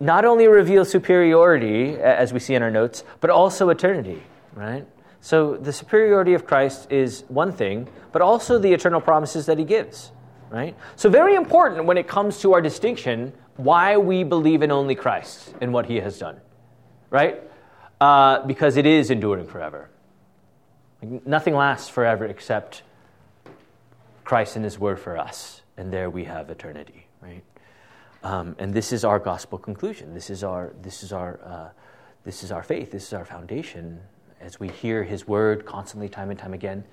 not 0.00 0.24
only 0.24 0.48
reveals 0.48 0.90
superiority, 0.90 1.94
as 1.94 2.32
we 2.32 2.40
see 2.40 2.54
in 2.54 2.62
our 2.62 2.70
notes, 2.70 3.04
but 3.20 3.30
also 3.30 3.68
eternity, 3.70 4.22
right? 4.54 4.86
So 5.20 5.56
the 5.56 5.72
superiority 5.72 6.34
of 6.34 6.46
Christ 6.46 6.90
is 6.90 7.24
one 7.28 7.52
thing, 7.52 7.88
but 8.12 8.20
also 8.20 8.58
the 8.58 8.72
eternal 8.72 9.00
promises 9.00 9.46
that 9.46 9.58
he 9.58 9.64
gives, 9.64 10.12
right? 10.50 10.76
So 10.96 11.08
very 11.08 11.34
important 11.34 11.86
when 11.86 11.96
it 11.96 12.06
comes 12.06 12.40
to 12.40 12.52
our 12.52 12.60
distinction 12.60 13.32
why 13.56 13.96
we 13.96 14.24
believe 14.24 14.62
in 14.62 14.70
only 14.70 14.94
Christ 14.94 15.54
and 15.60 15.72
what 15.72 15.86
he 15.86 15.96
has 15.96 16.18
done, 16.18 16.40
right? 17.10 17.40
Uh, 18.00 18.44
because 18.46 18.76
it 18.76 18.84
is 18.84 19.10
enduring 19.10 19.46
forever. 19.46 19.88
Nothing 21.00 21.54
lasts 21.54 21.88
forever 21.88 22.26
except 22.26 22.82
Christ 24.24 24.56
and 24.56 24.64
his 24.64 24.78
word 24.78 24.98
for 24.98 25.16
us, 25.16 25.62
and 25.76 25.92
there 25.92 26.10
we 26.10 26.24
have 26.24 26.50
eternity, 26.50 27.06
right? 27.22 27.42
Um, 28.24 28.56
and 28.58 28.72
this 28.72 28.90
is 28.92 29.04
our 29.04 29.18
gospel 29.18 29.58
conclusion. 29.58 30.14
This 30.14 30.30
is 30.30 30.42
our, 30.42 30.72
this, 30.80 31.02
is 31.02 31.12
our, 31.12 31.38
uh, 31.44 31.68
this 32.24 32.42
is 32.42 32.50
our 32.50 32.62
faith. 32.62 32.90
This 32.90 33.06
is 33.06 33.12
our 33.12 33.26
foundation. 33.26 34.00
As 34.40 34.58
we 34.58 34.68
hear 34.68 35.04
his 35.04 35.28
word 35.28 35.66
constantly, 35.66 36.08
time 36.08 36.30
and 36.30 36.38
time 36.38 36.54
again, 36.54 36.84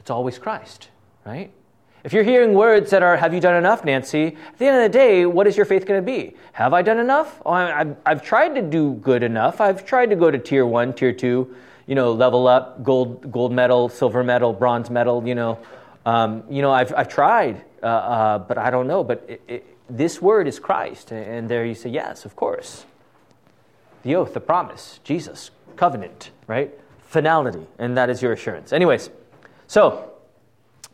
it's 0.00 0.10
always 0.10 0.36
Christ, 0.36 0.88
right? 1.24 1.52
If 2.02 2.12
you're 2.12 2.24
hearing 2.24 2.54
words 2.54 2.90
that 2.90 3.02
are, 3.02 3.16
have 3.16 3.32
you 3.32 3.40
done 3.40 3.54
enough, 3.54 3.84
Nancy? 3.84 4.36
At 4.48 4.58
the 4.58 4.66
end 4.66 4.76
of 4.76 4.82
the 4.82 4.98
day, 4.98 5.26
what 5.26 5.46
is 5.46 5.56
your 5.56 5.64
faith 5.64 5.86
going 5.86 6.04
to 6.04 6.04
be? 6.04 6.36
Have 6.52 6.74
I 6.74 6.82
done 6.82 6.98
enough? 6.98 7.40
Oh, 7.46 7.52
I've, 7.52 7.96
I've 8.04 8.22
tried 8.22 8.56
to 8.56 8.62
do 8.62 8.94
good 8.94 9.22
enough. 9.22 9.60
I've 9.60 9.86
tried 9.86 10.10
to 10.10 10.16
go 10.16 10.30
to 10.30 10.38
tier 10.38 10.66
one, 10.66 10.92
tier 10.92 11.12
two, 11.12 11.54
you 11.86 11.94
know, 11.94 12.12
level 12.12 12.48
up, 12.48 12.82
gold, 12.82 13.30
gold 13.30 13.52
medal, 13.52 13.88
silver 13.88 14.24
medal, 14.24 14.52
bronze 14.52 14.90
medal, 14.90 15.26
you 15.26 15.36
know. 15.36 15.58
Um, 16.04 16.42
you 16.50 16.62
know, 16.62 16.72
I've, 16.72 16.92
I've 16.94 17.08
tried, 17.08 17.64
uh, 17.82 17.86
uh, 17.86 18.38
but 18.40 18.58
I 18.58 18.70
don't 18.70 18.86
know. 18.86 19.02
But 19.02 19.24
it, 19.28 19.42
it, 19.48 19.73
this 19.88 20.20
word 20.20 20.46
is 20.46 20.58
Christ. 20.58 21.12
And 21.12 21.48
there 21.48 21.64
you 21.64 21.74
say, 21.74 21.90
yes, 21.90 22.24
of 22.24 22.36
course. 22.36 22.86
The 24.02 24.16
oath, 24.16 24.34
the 24.34 24.40
promise, 24.40 25.00
Jesus, 25.04 25.50
covenant, 25.76 26.30
right? 26.46 26.72
Finality, 27.06 27.66
and 27.78 27.96
that 27.96 28.10
is 28.10 28.20
your 28.20 28.32
assurance. 28.32 28.72
Anyways, 28.72 29.10
so 29.66 30.12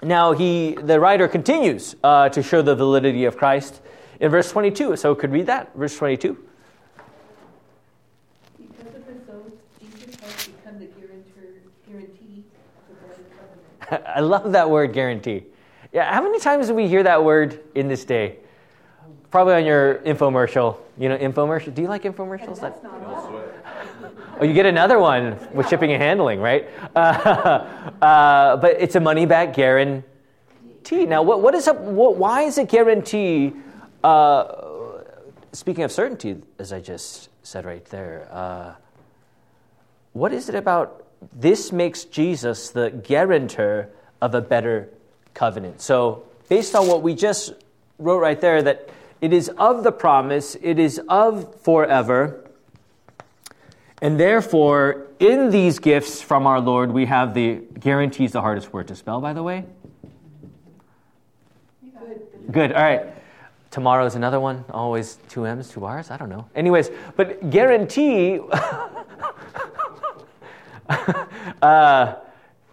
now 0.03 0.33
he, 0.33 0.77
the 0.81 1.01
writer 1.01 1.29
continues 1.29 1.97
uh, 2.05 2.29
to 2.29 2.43
show 2.43 2.63
the 2.63 2.75
validity 2.75 3.25
of 3.25 3.37
Christ 3.37 3.81
in 4.21 4.31
verse 4.31 4.51
22. 4.51 4.97
So 4.97 5.15
could 5.15 5.33
read 5.33 5.47
that, 5.47 5.75
verse 5.75 5.97
22. 5.97 6.39
Because 8.59 8.95
of 8.95 9.07
this 9.07 9.17
oath, 9.29 9.53
Jesus 9.81 10.15
has 10.21 10.47
become 10.47 10.79
the 10.79 10.87
guarantee 10.87 12.45
of 12.89 13.17
the 13.17 13.25
covenant. 13.89 14.07
I 14.17 14.21
love 14.21 14.53
that 14.53 14.71
word, 14.71 14.93
guarantee. 14.93 15.45
Yeah, 15.93 16.15
how 16.15 16.23
many 16.23 16.39
times 16.39 16.69
do 16.69 16.75
we 16.75 16.87
hear 16.87 17.03
that 17.03 17.25
word 17.25 17.61
in 17.75 17.89
this 17.89 18.05
day? 18.05 18.37
Probably 19.31 19.55
on 19.55 19.65
your 19.65 19.97
infomercial. 19.97 20.79
You 20.99 21.09
know, 21.09 21.19
infomercial. 21.19 21.75
Do 21.75 21.83
you 21.83 21.89
like 21.89 22.03
infomercials? 22.03 22.61
That's 22.61 22.83
not 22.83 23.01
Oh, 24.41 24.45
you 24.45 24.55
get 24.55 24.65
another 24.65 24.99
one 24.99 25.39
with 25.53 25.69
shipping 25.69 25.93
and 25.93 26.03
handling, 26.03 26.41
right? 26.41 26.69
Uh, 26.97 27.93
uh, 28.03 28.57
but 28.57 28.77
it's 28.81 28.97
a 28.97 29.01
money 29.01 29.27
back 29.27 29.55
guarantee. 29.55 31.07
Now, 31.07 31.23
what, 31.23 31.41
what 31.43 31.55
is 31.55 31.69
up? 31.69 31.79
What, 31.79 32.17
why 32.17 32.43
is 32.43 32.59
it 32.59 32.69
guarantee? 32.69 33.53
Uh, 34.03 34.57
speaking 35.53 35.85
of 35.85 35.93
certainty, 35.93 36.43
as 36.59 36.73
I 36.73 36.81
just 36.81 37.29
said 37.43 37.65
right 37.65 37.85
there, 37.87 38.29
uh, 38.33 38.75
what 40.13 40.33
is 40.33 40.49
it 40.49 40.55
about 40.55 41.07
this 41.33 41.71
makes 41.71 42.05
Jesus 42.05 42.71
the 42.71 42.91
guarantor 42.91 43.91
of 44.21 44.35
a 44.35 44.41
better 44.41 44.89
covenant? 45.35 45.81
So, 45.81 46.25
based 46.49 46.75
on 46.75 46.89
what 46.89 47.03
we 47.03 47.15
just 47.15 47.53
wrote 47.99 48.19
right 48.21 48.41
there, 48.41 48.63
that 48.63 48.89
it 49.21 49.33
is 49.33 49.49
of 49.51 49.85
the 49.85 49.93
promise, 49.93 50.57
it 50.63 50.79
is 50.79 51.01
of 51.09 51.61
forever. 51.63 52.51
And 54.03 54.19
therefore, 54.19 55.09
in 55.19 55.51
these 55.51 55.79
gifts 55.79 56.23
from 56.23 56.47
our 56.47 56.59
Lord, 56.59 56.91
we 56.91 57.05
have 57.07 57.35
the 57.35 57.57
guarantee 57.79 58.25
is 58.25 58.33
the 58.33 58.41
hardest 58.41 58.73
word 58.73 58.89
to 58.89 58.97
spell, 58.97 59.21
by 59.21 59.35
the 59.35 59.43
way. 59.43 59.67
Good. 61.83 62.21
Good. 62.51 62.73
All 62.73 62.83
right. 62.83 63.15
Tomorrow 63.71 64.07
is 64.07 64.15
another 64.17 64.41
one. 64.41 64.65
Always 64.71 65.19
two 65.29 65.45
M's, 65.47 65.69
two 65.71 65.85
R's. 65.85 66.11
I 66.11 66.17
don't 66.17 66.31
know. 66.31 66.49
Anyways, 66.55 66.91
but 67.15 67.51
guarantee. 67.51 68.41
uh, 71.63 72.15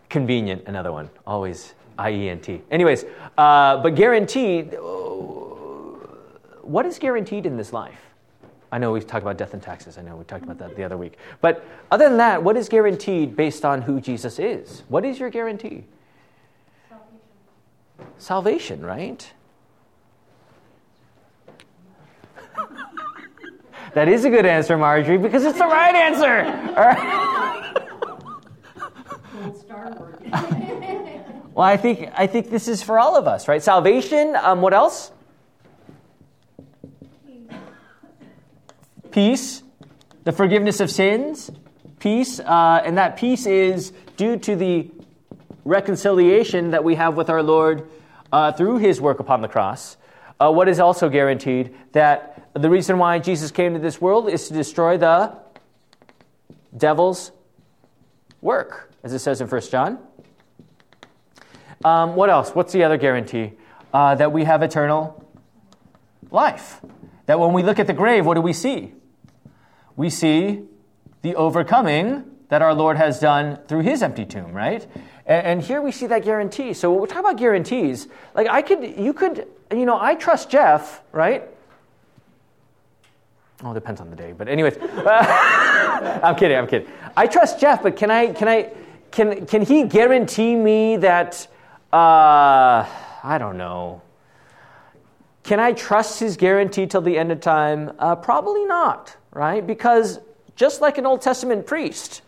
convenient, 0.10 0.63
another 0.66 0.92
one. 0.92 1.10
Always 1.27 1.74
I 2.00 2.12
E 2.12 2.30
N 2.30 2.39
T. 2.39 2.62
Anyways, 2.72 3.06
uh, 3.38 3.77
but 3.82 3.96
guarantee 3.96 4.70
what 6.67 6.86
is 6.86 7.00
guaranteed 7.00 7.45
in 7.45 7.57
this 7.57 7.74
life? 7.74 8.00
I 8.71 8.77
know 8.77 8.91
we've 8.91 9.07
talked 9.07 9.24
about 9.24 9.38
death 9.38 9.53
and 9.53 9.63
taxes. 9.63 9.97
I 9.97 10.01
know 10.01 10.17
we 10.17 10.25
talked 10.25 10.43
about 10.43 10.57
that 10.59 10.75
the 10.75 10.83
other 10.83 10.97
week. 10.97 11.17
But 11.39 11.65
other 11.89 12.09
than 12.09 12.17
that, 12.17 12.43
what 12.43 12.57
is 12.57 12.67
guaranteed 12.67 13.36
based 13.36 13.63
on 13.63 13.81
who 13.81 14.01
Jesus 14.01 14.39
is? 14.39 14.83
What 14.89 15.05
is 15.05 15.19
your 15.19 15.29
guarantee? 15.29 15.86
Salvation. 16.89 17.19
Salvation, 18.17 18.86
right? 18.86 19.33
that 23.93 24.09
is 24.09 24.25
a 24.25 24.29
good 24.29 24.45
answer, 24.45 24.77
Marjorie, 24.77 25.17
because 25.17 25.45
it's 25.45 25.57
the 25.57 25.65
right 25.65 25.95
answer. 25.95 26.43
well, 31.53 31.65
I 31.65 31.77
think 31.77 32.09
I 32.17 32.27
think 32.27 32.50
this 32.50 32.67
is 32.67 32.83
for 32.83 33.00
all 33.00 33.15
of 33.15 33.27
us, 33.27 33.47
right? 33.47 33.63
Salvation. 33.63 34.36
Um, 34.36 34.62
what 34.62 34.74
else? 34.74 35.12
Peace, 39.17 39.63
the 40.25 40.31
forgiveness 40.31 40.79
of 40.79 40.91
sins, 40.91 41.50
peace, 41.97 42.39
uh, 42.39 42.83
and 42.86 43.00
that 43.00 43.17
peace 43.17 43.47
is 43.47 43.91
due 44.15 44.38
to 44.38 44.55
the 44.55 44.91
reconciliation 45.65 46.69
that 46.69 46.83
we 46.83 46.93
have 46.93 47.17
with 47.17 47.27
our 47.27 47.41
Lord 47.41 47.89
uh, 48.31 48.51
through 48.51 48.77
his 48.77 49.01
work 49.01 49.19
upon 49.19 49.41
the 49.41 49.47
cross. 49.47 49.97
Uh, 50.39 50.51
what 50.51 50.69
is 50.69 50.79
also 50.79 51.09
guaranteed 51.09 51.75
that 51.93 52.47
the 52.53 52.69
reason 52.69 53.00
why 53.00 53.17
Jesus 53.17 53.50
came 53.50 53.74
to 53.74 53.79
this 53.79 54.00
world 54.00 54.29
is 54.29 54.50
to 54.50 54.53
destroy 54.53 54.97
the 55.00 55.36
devil's 56.77 57.31
work, 58.39 58.93
as 59.03 59.13
it 59.13 59.19
says 59.19 59.41
in 59.41 59.47
1 59.47 59.62
John. 59.62 59.97
Um, 61.83 62.15
what 62.15 62.29
else? 62.29 62.51
What's 62.51 62.71
the 62.71 62.83
other 62.83 62.97
guarantee? 62.97 63.53
Uh, 63.91 64.13
that 64.13 64.31
we 64.31 64.43
have 64.43 64.62
eternal 64.62 65.27
life. 66.29 66.81
That 67.25 67.39
when 67.39 67.53
we 67.53 67.63
look 67.63 67.79
at 67.79 67.88
the 67.88 67.93
grave, 67.93 68.24
what 68.24 68.36
do 68.36 68.41
we 68.41 68.53
see? 68.53 68.93
We 69.98 70.10
see 70.10 70.63
the 71.24 71.36
overcoming 71.36 72.24
that 72.48 72.62
our 72.62 72.74
Lord 72.74 72.96
has 72.96 73.20
done 73.20 73.60
through 73.68 73.82
his 73.82 74.01
empty 74.01 74.25
tomb, 74.25 74.54
right? 74.54 74.88
And, 75.25 75.62
here 75.62 75.82
we 75.82 75.92
see 75.92 76.08
that 76.08 76.24
guarantee. 76.24 76.72
So 76.72 76.89
when 76.89 77.01
we 77.01 77.08
talk 77.08 77.20
about 77.20 77.36
guarantees, 77.36 78.08
like 78.34 78.48
I 78.48 78.62
could, 78.62 78.98
you 78.98 79.12
could, 79.12 79.46
you 79.72 79.86
know, 79.86 80.00
I 80.00 80.16
trust 80.16 80.50
Jeff, 80.50 81.01
right? 81.12 81.44
Oh, 83.63 83.72
it 83.72 83.74
depends 83.74 84.00
on 84.00 84.10
the 84.10 84.16
day. 84.16 84.32
But 84.32 84.48
anyways, 84.48 84.77
I'm 84.82 86.36
kidding. 86.36 86.58
I'm 86.58 86.68
kidding. 86.68 86.88
I 87.18 87.27
trust 87.27 87.60
Jeff, 87.60 87.84
but 87.84 87.98
can 87.98 88.12
I 88.12 88.32
can 88.32 88.48
I 88.48 88.72
can 89.12 89.48
can 89.48 89.63
he 89.63 89.84
guarantee 89.84 90.56
me 90.56 90.98
that 90.98 91.48
uh, 91.92 92.86
I 93.24 93.38
don't 93.39 93.58
know. 93.58 94.04
Can 95.44 95.60
I 95.60 95.72
trust 95.72 96.20
his 96.20 96.38
guarantee 96.38 96.86
till 96.86 97.01
the 97.01 97.18
end 97.18 97.32
of 97.32 97.39
time? 97.39 97.92
Uh, 97.98 98.16
probably 98.16 98.66
not, 98.66 99.16
right? 99.38 99.65
Because 99.65 100.20
just 100.56 100.82
like 100.82 100.98
an 100.98 101.06
Old 101.06 101.22
Testament 101.22 101.67
priest 101.67 102.24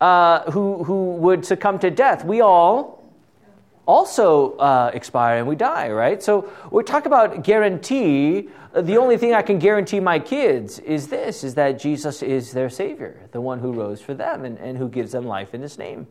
uh, 0.00 0.48
who, 0.52 0.84
who 0.84 1.16
would 1.16 1.44
succumb 1.44 1.80
to 1.80 1.90
death, 1.90 2.24
we 2.24 2.40
all 2.40 3.02
also 3.86 4.56
uh, 4.58 4.90
expire 4.94 5.38
and 5.38 5.48
we 5.48 5.56
die, 5.56 5.90
right? 5.90 6.22
So 6.22 6.48
we 6.70 6.84
talk 6.84 7.06
about 7.06 7.42
guarantee. 7.42 8.48
The 8.72 8.96
only 8.96 9.18
thing 9.18 9.34
I 9.34 9.42
can 9.42 9.58
guarantee 9.58 9.98
my 9.98 10.20
kids 10.20 10.78
is 10.78 11.08
this, 11.08 11.42
is 11.42 11.56
that 11.56 11.78
Jesus 11.78 12.22
is 12.22 12.52
their 12.52 12.70
Savior, 12.70 13.28
the 13.32 13.40
one 13.40 13.58
who 13.58 13.72
rose 13.72 14.00
for 14.00 14.14
them 14.14 14.44
and, 14.44 14.56
and 14.58 14.78
who 14.78 14.88
gives 14.88 15.10
them 15.12 15.26
life 15.26 15.54
in 15.54 15.60
His 15.60 15.76
name 15.76 16.06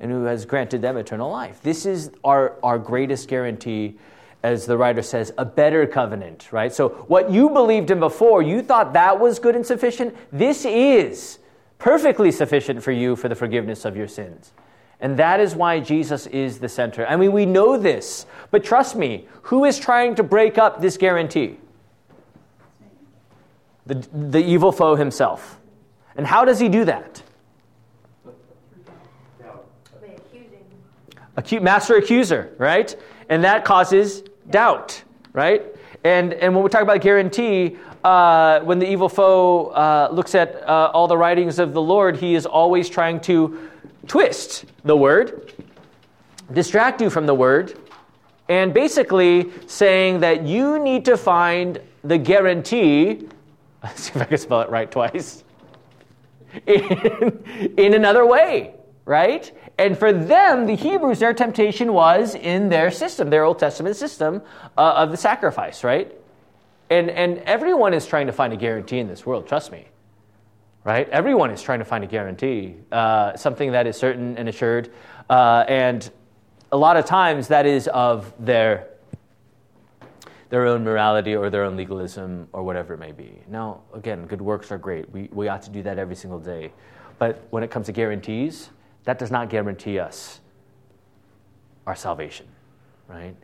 and 0.00 0.12
who 0.12 0.24
has 0.24 0.46
granted 0.46 0.80
them 0.80 0.96
eternal 0.96 1.28
life. 1.28 1.60
This 1.60 1.84
is 1.84 2.12
our, 2.22 2.54
our 2.62 2.78
greatest 2.78 3.28
guarantee, 3.28 3.98
as 4.42 4.66
the 4.66 4.76
writer 4.76 5.02
says, 5.02 5.32
a 5.36 5.44
better 5.44 5.86
covenant, 5.86 6.52
right? 6.52 6.72
So, 6.72 6.90
what 7.08 7.30
you 7.30 7.50
believed 7.50 7.90
in 7.90 7.98
before, 7.98 8.42
you 8.42 8.62
thought 8.62 8.92
that 8.92 9.18
was 9.18 9.38
good 9.38 9.56
and 9.56 9.66
sufficient. 9.66 10.16
This 10.32 10.64
is 10.64 11.38
perfectly 11.78 12.30
sufficient 12.30 12.82
for 12.82 12.92
you 12.92 13.16
for 13.16 13.28
the 13.28 13.34
forgiveness 13.34 13.84
of 13.84 13.96
your 13.96 14.08
sins. 14.08 14.52
And 15.00 15.16
that 15.18 15.40
is 15.40 15.54
why 15.54 15.80
Jesus 15.80 16.26
is 16.26 16.58
the 16.58 16.68
center. 16.68 17.06
I 17.06 17.16
mean, 17.16 17.32
we 17.32 17.46
know 17.46 17.76
this, 17.76 18.26
but 18.50 18.64
trust 18.64 18.96
me, 18.96 19.28
who 19.42 19.64
is 19.64 19.78
trying 19.78 20.16
to 20.16 20.22
break 20.22 20.58
up 20.58 20.80
this 20.80 20.96
guarantee? 20.96 21.56
The, 23.86 23.94
the 24.12 24.44
evil 24.44 24.72
foe 24.72 24.96
himself. 24.96 25.58
And 26.16 26.26
how 26.26 26.44
does 26.44 26.58
he 26.58 26.68
do 26.68 26.84
that? 26.84 27.22
Acute 31.36 31.62
master 31.62 31.94
accuser, 31.94 32.52
right? 32.58 32.94
And 33.28 33.44
that 33.44 33.64
causes 33.64 34.24
doubt, 34.50 35.02
right? 35.32 35.62
And, 36.04 36.32
and 36.34 36.54
when 36.54 36.62
we 36.62 36.70
talk 36.70 36.82
about 36.82 37.00
guarantee, 37.00 37.76
uh, 38.04 38.60
when 38.60 38.78
the 38.78 38.90
evil 38.90 39.08
foe 39.08 39.66
uh, 39.66 40.08
looks 40.12 40.34
at 40.34 40.62
uh, 40.68 40.90
all 40.94 41.08
the 41.08 41.16
writings 41.16 41.58
of 41.58 41.72
the 41.74 41.82
Lord, 41.82 42.16
he 42.16 42.34
is 42.34 42.46
always 42.46 42.88
trying 42.88 43.20
to 43.22 43.68
twist 44.06 44.64
the 44.84 44.96
word, 44.96 45.52
distract 46.52 47.00
you 47.00 47.10
from 47.10 47.26
the 47.26 47.34
word, 47.34 47.78
and 48.48 48.72
basically 48.72 49.52
saying 49.66 50.20
that 50.20 50.46
you 50.46 50.78
need 50.78 51.04
to 51.04 51.16
find 51.16 51.80
the 52.04 52.16
guarantee. 52.16 53.28
Let's 53.82 54.02
see 54.04 54.12
if 54.14 54.22
I 54.22 54.24
can 54.24 54.38
spell 54.38 54.62
it 54.62 54.70
right 54.70 54.90
twice. 54.90 55.44
In, 56.66 57.74
in 57.76 57.92
another 57.92 58.24
way, 58.24 58.74
right? 59.08 59.50
And 59.78 59.96
for 59.96 60.12
them, 60.12 60.66
the 60.66 60.76
Hebrews, 60.76 61.18
their 61.18 61.32
temptation 61.32 61.94
was 61.94 62.34
in 62.34 62.68
their 62.68 62.90
system, 62.90 63.30
their 63.30 63.42
Old 63.42 63.58
Testament 63.58 63.96
system 63.96 64.42
uh, 64.76 64.92
of 64.96 65.10
the 65.10 65.16
sacrifice, 65.16 65.82
right? 65.82 66.14
And, 66.90 67.08
and 67.08 67.38
everyone 67.38 67.94
is 67.94 68.06
trying 68.06 68.26
to 68.26 68.34
find 68.34 68.52
a 68.52 68.56
guarantee 68.56 68.98
in 68.98 69.08
this 69.08 69.24
world, 69.24 69.48
trust 69.48 69.72
me. 69.72 69.86
Right? 70.84 71.08
Everyone 71.08 71.50
is 71.50 71.62
trying 71.62 71.78
to 71.78 71.86
find 71.86 72.04
a 72.04 72.06
guarantee, 72.06 72.76
uh, 72.92 73.34
something 73.34 73.72
that 73.72 73.86
is 73.86 73.96
certain 73.96 74.36
and 74.36 74.46
assured. 74.46 74.92
Uh, 75.30 75.64
and 75.66 76.10
a 76.70 76.76
lot 76.76 76.98
of 76.98 77.06
times 77.06 77.48
that 77.48 77.64
is 77.64 77.88
of 77.88 78.30
their, 78.38 78.88
their 80.50 80.66
own 80.66 80.84
morality 80.84 81.34
or 81.34 81.48
their 81.48 81.64
own 81.64 81.78
legalism 81.78 82.46
or 82.52 82.62
whatever 82.62 82.92
it 82.92 82.98
may 82.98 83.12
be. 83.12 83.40
Now, 83.48 83.80
again, 83.94 84.26
good 84.26 84.42
works 84.42 84.70
are 84.70 84.78
great. 84.78 85.10
We, 85.10 85.30
we 85.32 85.48
ought 85.48 85.62
to 85.62 85.70
do 85.70 85.82
that 85.84 85.98
every 85.98 86.14
single 86.14 86.38
day. 86.38 86.72
But 87.18 87.46
when 87.48 87.62
it 87.62 87.70
comes 87.70 87.86
to 87.86 87.92
guarantees, 87.92 88.68
that 89.08 89.18
does 89.18 89.30
not 89.30 89.48
guarantee 89.48 89.98
us 89.98 90.38
our 91.86 91.96
salvation, 91.96 92.46
right? 93.08 93.34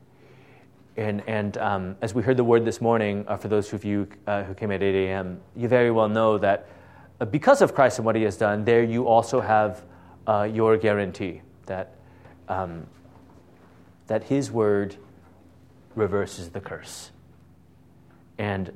And, 0.98 1.22
and 1.26 1.56
um, 1.56 1.96
as 2.02 2.12
we 2.12 2.22
heard 2.22 2.36
the 2.36 2.44
word 2.44 2.66
this 2.66 2.82
morning, 2.82 3.24
uh, 3.26 3.38
for 3.38 3.48
those 3.48 3.72
of 3.72 3.82
you 3.82 4.06
uh, 4.26 4.42
who 4.42 4.52
came 4.52 4.70
at 4.70 4.82
8 4.82 4.94
a.m., 5.08 5.40
you 5.56 5.66
very 5.66 5.90
well 5.90 6.10
know 6.10 6.36
that 6.36 6.68
uh, 7.18 7.24
because 7.24 7.62
of 7.62 7.74
Christ 7.74 7.98
and 7.98 8.04
what 8.04 8.14
he 8.14 8.24
has 8.24 8.36
done, 8.36 8.66
there 8.66 8.82
you 8.82 9.08
also 9.08 9.40
have 9.40 9.84
uh, 10.26 10.46
your 10.52 10.76
guarantee 10.76 11.40
that, 11.64 11.94
um, 12.50 12.86
that 14.06 14.24
his 14.24 14.50
word 14.50 14.96
reverses 15.94 16.50
the 16.50 16.60
curse. 16.60 17.10
And 18.36 18.70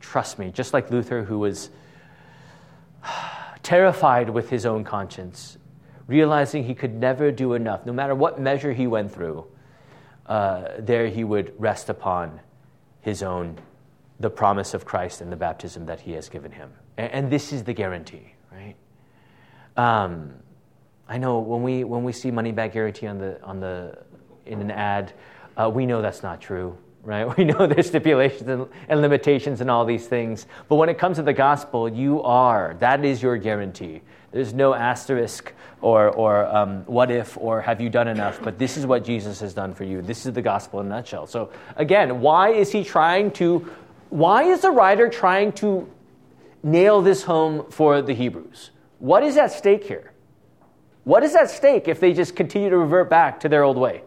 trust 0.00 0.38
me, 0.38 0.50
just 0.50 0.72
like 0.72 0.90
Luther, 0.90 1.24
who 1.24 1.40
was 1.40 1.68
terrified 3.62 4.30
with 4.30 4.48
his 4.48 4.64
own 4.64 4.82
conscience, 4.82 5.58
realizing 6.12 6.64
he 6.64 6.74
could 6.74 6.94
never 6.94 7.32
do 7.32 7.54
enough, 7.54 7.86
no 7.86 7.92
matter 7.92 8.14
what 8.14 8.38
measure 8.38 8.72
he 8.72 8.86
went 8.86 9.10
through, 9.10 9.46
uh, 10.26 10.68
there 10.78 11.08
he 11.08 11.24
would 11.24 11.52
rest 11.58 11.88
upon 11.88 12.40
his 13.00 13.22
own, 13.22 13.58
the 14.20 14.30
promise 14.30 14.74
of 14.74 14.84
Christ 14.84 15.20
and 15.20 15.32
the 15.32 15.36
baptism 15.36 15.86
that 15.86 16.00
he 16.00 16.12
has 16.12 16.28
given 16.28 16.52
him. 16.52 16.70
And, 16.96 17.12
and 17.12 17.30
this 17.30 17.52
is 17.52 17.64
the 17.64 17.72
guarantee, 17.72 18.34
right? 18.52 18.76
Um, 19.76 20.34
I 21.08 21.18
know 21.18 21.40
when 21.40 21.62
we, 21.62 21.82
when 21.82 22.04
we 22.04 22.12
see 22.12 22.30
money 22.30 22.52
back 22.52 22.74
guarantee 22.74 23.06
on 23.06 23.18
the, 23.18 23.42
on 23.42 23.58
the, 23.58 23.98
in 24.46 24.60
an 24.60 24.70
ad, 24.70 25.12
uh, 25.56 25.68
we 25.68 25.86
know 25.86 26.02
that's 26.02 26.22
not 26.22 26.40
true 26.40 26.76
right? 27.02 27.26
We 27.36 27.44
know 27.44 27.66
there's 27.66 27.88
stipulations 27.88 28.48
and, 28.48 28.66
and, 28.88 29.00
limitations 29.00 29.60
and 29.60 29.70
all 29.70 29.84
these 29.84 30.06
things. 30.06 30.46
But 30.68 30.76
when 30.76 30.88
it 30.88 30.98
comes 30.98 31.16
to 31.16 31.22
the 31.22 31.32
gospel, 31.32 31.88
you 31.88 32.22
are. 32.22 32.76
That 32.78 33.04
is 33.04 33.22
your 33.22 33.36
guarantee. 33.36 34.02
There's 34.30 34.54
no 34.54 34.74
asterisk 34.74 35.52
or, 35.82 36.08
or 36.10 36.46
um, 36.46 36.84
what 36.86 37.10
if 37.10 37.36
or 37.36 37.60
have 37.60 37.80
you 37.80 37.90
done 37.90 38.08
enough, 38.08 38.40
but 38.42 38.58
this 38.58 38.76
is 38.76 38.86
what 38.86 39.04
Jesus 39.04 39.40
has 39.40 39.52
done 39.52 39.74
for 39.74 39.84
you. 39.84 40.00
This 40.00 40.24
is 40.24 40.32
the 40.32 40.40
gospel 40.40 40.80
in 40.80 40.86
a 40.86 40.88
nutshell. 40.88 41.26
So, 41.26 41.50
again, 41.76 42.20
why 42.20 42.50
is 42.50 42.72
he 42.72 42.82
trying 42.82 43.30
to, 43.32 43.70
why 44.08 44.44
is 44.44 44.60
the 44.60 44.70
writer 44.70 45.08
trying 45.08 45.52
to 45.52 45.90
nail 46.62 47.02
this 47.02 47.24
home 47.24 47.66
for 47.70 48.00
the 48.00 48.14
Hebrews? 48.14 48.70
What 49.00 49.22
is 49.22 49.36
at 49.36 49.52
stake 49.52 49.84
here? 49.84 50.12
What 51.04 51.24
is 51.24 51.34
at 51.34 51.50
stake 51.50 51.88
if 51.88 52.00
they 52.00 52.12
just 52.12 52.36
continue 52.36 52.70
to 52.70 52.78
revert 52.78 53.10
back 53.10 53.40
to 53.40 53.48
their 53.48 53.64
old 53.64 53.76
way? 53.76 54.02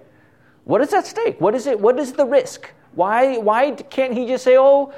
What 0.64 0.82
is 0.82 0.94
at 0.94 1.06
stake? 1.06 1.40
What 1.40 1.54
is 1.54 1.68
it? 1.68 1.80
What 1.80 2.00
is 2.00 2.14
the 2.14 2.26
risk? 2.26 2.72
Why, 2.96 3.38
why 3.38 3.72
can't 3.72 4.14
he 4.14 4.26
just 4.26 4.44
say, 4.44 4.58
oh, 4.58 4.94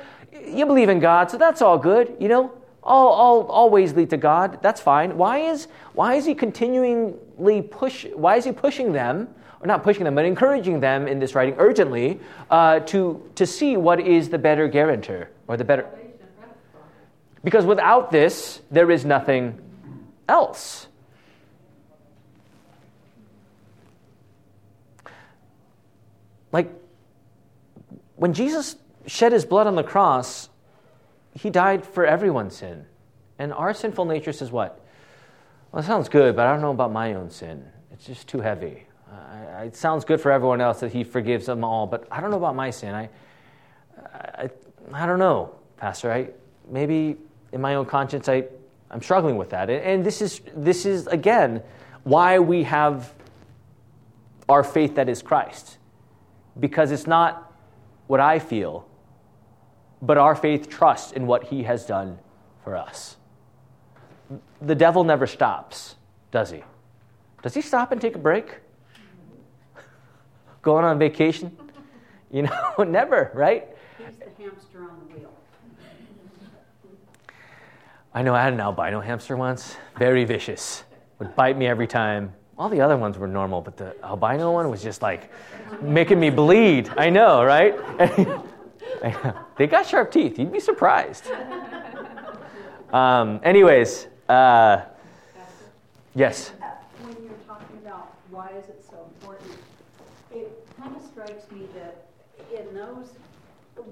you 0.45 0.65
believe 0.65 0.89
in 0.89 0.99
God, 0.99 1.29
so 1.31 1.37
that's 1.37 1.61
all 1.61 1.77
good, 1.77 2.15
you 2.19 2.27
know? 2.27 2.51
All, 2.83 3.09
all, 3.09 3.43
always 3.47 3.93
lead 3.93 4.11
to 4.11 4.17
God. 4.17 4.59
That's 4.61 4.79
fine. 4.79 5.17
Why 5.17 5.39
is, 5.39 5.67
why 5.93 6.15
is 6.15 6.25
he 6.25 6.33
continually 6.33 7.61
push? 7.61 8.05
Why 8.13 8.37
is 8.37 8.45
he 8.45 8.53
pushing 8.53 8.93
them, 8.93 9.27
or 9.59 9.67
not 9.67 9.83
pushing 9.83 10.05
them, 10.05 10.15
but 10.15 10.23
encouraging 10.23 10.79
them 10.79 11.05
in 11.05 11.19
this 11.19 11.35
writing 11.35 11.55
urgently 11.57 12.21
uh, 12.49 12.79
to, 12.81 13.29
to 13.35 13.45
see 13.45 13.75
what 13.75 13.99
is 13.99 14.29
the 14.29 14.37
better 14.37 14.69
guarantor 14.69 15.29
or 15.49 15.57
the 15.57 15.65
better? 15.65 15.85
Because 17.43 17.65
without 17.65 18.09
this, 18.09 18.61
there 18.71 18.89
is 18.89 19.03
nothing 19.03 19.59
else. 20.29 20.87
Like 26.53 26.71
when 28.17 28.33
Jesus 28.33 28.75
shed 29.05 29.31
his 29.31 29.45
blood 29.45 29.67
on 29.67 29.75
the 29.75 29.83
cross, 29.83 30.49
he 31.33 31.49
died 31.49 31.85
for 31.85 32.05
everyone's 32.05 32.57
sin. 32.57 32.85
And 33.39 33.53
our 33.53 33.73
sinful 33.73 34.05
nature 34.05 34.33
says 34.33 34.51
what? 34.51 34.83
Well, 35.71 35.81
it 35.81 35.85
sounds 35.85 36.09
good, 36.09 36.35
but 36.35 36.47
I 36.47 36.51
don't 36.51 36.61
know 36.61 36.71
about 36.71 36.91
my 36.91 37.13
own 37.13 37.29
sin. 37.29 37.65
It's 37.91 38.05
just 38.05 38.27
too 38.27 38.41
heavy. 38.41 38.83
It 39.59 39.75
sounds 39.75 40.05
good 40.05 40.21
for 40.21 40.31
everyone 40.31 40.61
else 40.61 40.81
that 40.81 40.91
he 40.91 41.03
forgives 41.03 41.45
them 41.45 41.63
all, 41.63 41.87
but 41.87 42.07
I 42.11 42.21
don't 42.21 42.29
know 42.31 42.37
about 42.37 42.55
my 42.55 42.69
sin. 42.69 42.93
I, 42.93 43.09
I, 44.13 44.49
I 44.93 45.05
don't 45.05 45.19
know, 45.19 45.55
Pastor. 45.77 46.11
I, 46.11 46.29
maybe 46.69 47.17
in 47.51 47.61
my 47.61 47.75
own 47.75 47.85
conscience, 47.85 48.29
I, 48.29 48.45
I'm 48.91 49.01
struggling 49.01 49.37
with 49.37 49.49
that. 49.51 49.69
And, 49.69 49.83
and 49.83 50.05
this, 50.05 50.21
is, 50.21 50.41
this 50.55 50.85
is, 50.85 51.07
again, 51.07 51.63
why 52.03 52.39
we 52.39 52.63
have 52.63 53.13
our 54.47 54.63
faith 54.63 54.95
that 54.95 55.09
is 55.09 55.21
Christ. 55.21 55.77
Because 56.59 56.91
it's 56.91 57.07
not 57.07 57.46
what 58.07 58.19
I 58.19 58.39
feel, 58.39 58.87
but 60.01 60.17
our 60.17 60.35
faith 60.35 60.69
trusts 60.69 61.11
in 61.11 61.27
what 61.27 61.45
He 61.45 61.63
has 61.63 61.85
done 61.85 62.19
for 62.63 62.75
us. 62.75 63.17
The 64.61 64.75
devil 64.75 65.03
never 65.03 65.27
stops, 65.27 65.95
does 66.31 66.51
he? 66.51 66.63
Does 67.43 67.53
he 67.53 67.61
stop 67.61 67.91
and 67.91 68.01
take 68.01 68.15
a 68.15 68.19
break? 68.19 68.57
Going 70.61 70.85
on 70.85 70.99
vacation? 70.99 71.55
You 72.29 72.41
know, 72.41 72.83
never, 72.85 73.31
right? 73.33 73.69
He's 73.97 74.17
the 74.17 74.25
hamster 74.43 74.81
on 74.81 74.99
the 75.07 75.15
wheel. 75.15 75.33
I 78.13 78.21
know 78.21 78.35
I 78.35 78.43
had 78.43 78.51
an 78.51 78.59
albino 78.59 78.99
hamster 78.99 79.37
once, 79.37 79.77
very 79.97 80.25
vicious, 80.25 80.83
would 81.19 81.33
bite 81.37 81.57
me 81.57 81.67
every 81.67 81.87
time. 81.87 82.33
All 82.57 82.69
the 82.69 82.81
other 82.81 82.97
ones 82.97 83.17
were 83.17 83.27
normal, 83.27 83.61
but 83.61 83.77
the 83.77 83.95
albino 84.03 84.51
one 84.51 84.69
was 84.71 84.81
just 84.81 85.01
like 85.01 85.31
making 85.81 86.19
me 86.19 86.31
bleed. 86.31 86.89
I 86.97 87.09
know, 87.09 87.43
right? 87.43 87.75
they 89.57 89.67
got 89.67 89.85
sharp 89.85 90.11
teeth. 90.11 90.39
You'd 90.39 90.51
be 90.51 90.59
surprised. 90.59 91.25
Um, 92.91 93.39
anyways, 93.43 94.07
uh, 94.27 94.81
yes. 96.15 96.51
Uh, 96.61 96.65
When 97.03 97.23
you're 97.23 97.33
talking 97.45 97.77
about 97.85 98.15
why 98.31 98.49
is 98.57 98.69
it 98.69 98.83
so 98.89 99.07
important, 99.15 99.51
it 100.33 100.67
kind 100.79 100.95
of 100.95 101.01
strikes 101.03 101.51
me 101.51 101.67
that 101.75 102.07
in 102.57 102.73
those, 102.73 103.11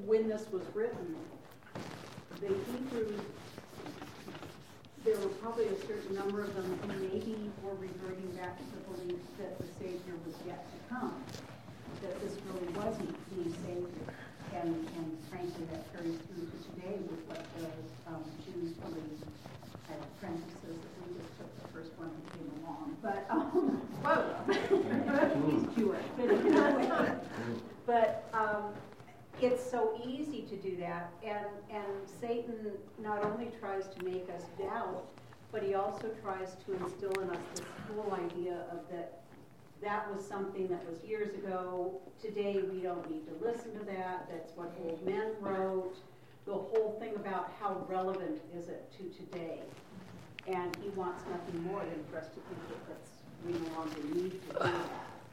when 0.05 0.27
this 0.27 0.47
was 0.51 0.63
written, 0.73 1.15
the 2.41 2.47
there 5.05 5.15
were 5.21 5.29
probably 5.37 5.65
a 5.65 5.77
certain 5.85 6.15
number 6.15 6.41
of 6.41 6.49
them 6.55 6.65
who 6.81 6.87
maybe 6.97 7.37
were 7.61 7.77
reverting 7.77 8.25
back 8.33 8.57
to 8.57 8.65
the 8.73 8.81
belief 8.89 9.21
that 9.37 9.55
the 9.59 9.67
Savior 9.77 10.17
was 10.25 10.33
yet 10.47 10.65
to 10.65 10.77
come, 10.89 11.13
that 12.01 12.19
this 12.21 12.33
really 12.49 12.73
wasn't 12.73 13.13
the 13.37 13.43
Savior. 13.61 14.09
And, 14.55 14.73
and 14.97 15.17
frankly, 15.29 15.65
that 15.71 15.85
carries 15.93 16.17
through 16.25 16.49
to 16.49 16.57
today 16.73 16.97
with 17.05 17.21
what 17.29 17.45
the 17.59 17.69
um, 18.09 18.23
Jews 18.45 18.73
believe. 18.81 19.21
Have 19.89 20.01
apprentices 20.17 20.81
that 20.81 20.93
we 21.05 21.13
just 21.21 21.37
took 21.37 21.61
the 21.61 21.67
first 21.69 21.91
one 21.99 22.09
that 22.09 22.25
came 22.33 22.49
along, 22.65 22.97
but, 23.03 23.27
um, 23.29 23.77
whoa, 24.01 24.33
he's 25.45 25.77
Jewish, 25.77 26.05
but. 26.17 27.25
But, 27.85 28.29
um, 28.33 28.73
it's 29.41 29.69
so 29.69 29.99
easy 30.05 30.41
to 30.43 30.55
do 30.55 30.77
that, 30.77 31.11
and, 31.23 31.45
and 31.69 31.85
Satan 32.21 32.71
not 33.01 33.23
only 33.23 33.51
tries 33.59 33.87
to 33.87 34.03
make 34.03 34.29
us 34.29 34.43
doubt, 34.57 35.05
but 35.51 35.63
he 35.63 35.73
also 35.73 36.09
tries 36.21 36.55
to 36.65 36.73
instill 36.83 37.13
in 37.21 37.29
us 37.29 37.37
this 37.55 37.65
whole 37.93 38.13
idea 38.13 38.65
of 38.71 38.79
that 38.91 39.21
that 39.81 40.13
was 40.13 40.25
something 40.25 40.67
that 40.67 40.89
was 40.89 41.03
years 41.03 41.33
ago. 41.35 41.99
Today 42.21 42.63
we 42.71 42.79
don't 42.79 43.09
need 43.09 43.23
to 43.27 43.45
listen 43.45 43.77
to 43.77 43.85
that. 43.85 44.27
That's 44.29 44.55
what 44.55 44.73
old 44.83 45.05
men 45.05 45.33
wrote. 45.39 45.95
The 46.45 46.53
whole 46.53 46.95
thing 46.99 47.15
about 47.15 47.51
how 47.59 47.85
relevant 47.87 48.41
is 48.57 48.67
it 48.67 48.91
to 48.97 49.03
today. 49.17 49.59
And 50.47 50.75
he 50.81 50.89
wants 50.89 51.23
nothing 51.29 51.63
more 51.63 51.81
than 51.81 52.03
for 52.09 52.17
us 52.17 52.27
to 52.27 52.35
think 52.35 52.67
that 52.69 52.87
that's, 52.89 53.09
we 53.45 53.53
no 53.53 53.75
longer 53.77 53.95
need 54.13 54.31
to 54.31 54.53
do 54.53 54.71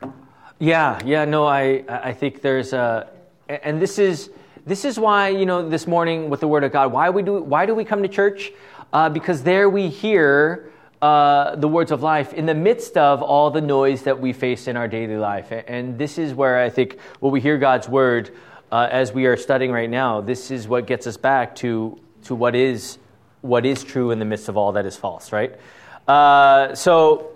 that. 0.00 0.14
Yeah, 0.58 1.00
yeah, 1.04 1.24
no, 1.24 1.46
I, 1.46 1.84
I 1.88 2.12
think 2.12 2.42
there's 2.42 2.72
a, 2.72 3.08
and 3.48 3.80
this 3.80 3.98
is, 3.98 4.30
this 4.66 4.84
is 4.84 4.98
why, 4.98 5.28
you 5.28 5.46
know, 5.46 5.68
this 5.68 5.86
morning 5.86 6.30
with 6.30 6.40
the 6.40 6.48
Word 6.48 6.64
of 6.64 6.72
God, 6.72 6.92
why, 6.92 7.10
we 7.10 7.22
do, 7.22 7.42
why 7.42 7.66
do 7.66 7.74
we 7.74 7.84
come 7.84 8.02
to 8.02 8.08
church? 8.08 8.52
Uh, 8.92 9.08
because 9.08 9.42
there 9.42 9.68
we 9.68 9.88
hear 9.88 10.70
uh, 11.00 11.56
the 11.56 11.68
words 11.68 11.90
of 11.90 12.02
life 12.02 12.32
in 12.32 12.46
the 12.46 12.54
midst 12.54 12.96
of 12.96 13.22
all 13.22 13.50
the 13.50 13.60
noise 13.60 14.02
that 14.02 14.20
we 14.20 14.32
face 14.32 14.68
in 14.68 14.76
our 14.76 14.86
daily 14.86 15.16
life. 15.16 15.52
And 15.66 15.98
this 15.98 16.18
is 16.18 16.34
where 16.34 16.62
I 16.62 16.70
think 16.70 16.98
when 17.20 17.32
we 17.32 17.40
hear 17.40 17.58
God's 17.58 17.88
Word, 17.88 18.36
uh, 18.72 18.88
as 18.90 19.12
we 19.12 19.26
are 19.26 19.36
studying 19.36 19.70
right 19.70 19.90
now, 19.90 20.22
this 20.22 20.50
is 20.50 20.66
what 20.66 20.86
gets 20.86 21.06
us 21.06 21.18
back 21.18 21.54
to, 21.56 22.00
to 22.24 22.34
what, 22.34 22.54
is, 22.54 22.96
what 23.42 23.66
is 23.66 23.84
true 23.84 24.12
in 24.12 24.18
the 24.18 24.24
midst 24.24 24.48
of 24.48 24.56
all 24.56 24.72
that 24.72 24.86
is 24.86 24.96
false, 24.96 25.30
right? 25.30 25.54
Uh, 26.08 26.74
so, 26.74 27.32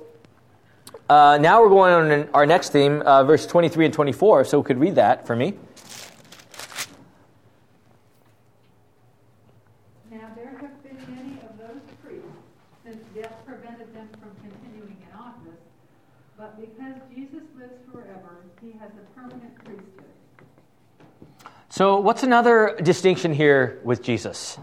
uh, 1.10 1.38
now 1.40 1.62
we're 1.62 1.68
going 1.68 1.92
on 1.92 2.28
our 2.30 2.46
next 2.46 2.70
theme, 2.70 3.02
uh, 3.02 3.22
verse 3.22 3.46
23 3.46 3.84
and 3.84 3.94
24. 3.94 4.44
So, 4.44 4.58
we 4.60 4.64
could 4.64 4.78
read 4.78 4.94
that 4.94 5.26
for 5.26 5.36
me. 5.36 5.54
Now 10.10 10.30
there 10.34 10.56
have 10.58 10.82
been 10.82 10.96
many 11.14 11.38
of 11.44 11.58
those 11.58 11.82
priests, 12.02 12.26
since 12.82 12.96
death 13.14 13.34
prevented 13.46 13.94
them 13.94 14.08
from 14.18 14.30
continuing 14.40 14.96
in 14.96 15.18
office, 15.18 15.60
but 16.38 16.58
because 16.58 16.94
Jesus 17.14 17.44
lives 17.58 17.76
forever, 17.92 18.42
he 18.62 18.72
has 18.80 18.90
a 18.90 19.20
permanent 19.20 19.54
priesthood. 19.56 20.06
So, 21.76 21.98
what's 21.98 22.22
another 22.22 22.74
distinction 22.82 23.34
here 23.34 23.80
with 23.84 24.02
Jesus 24.02 24.58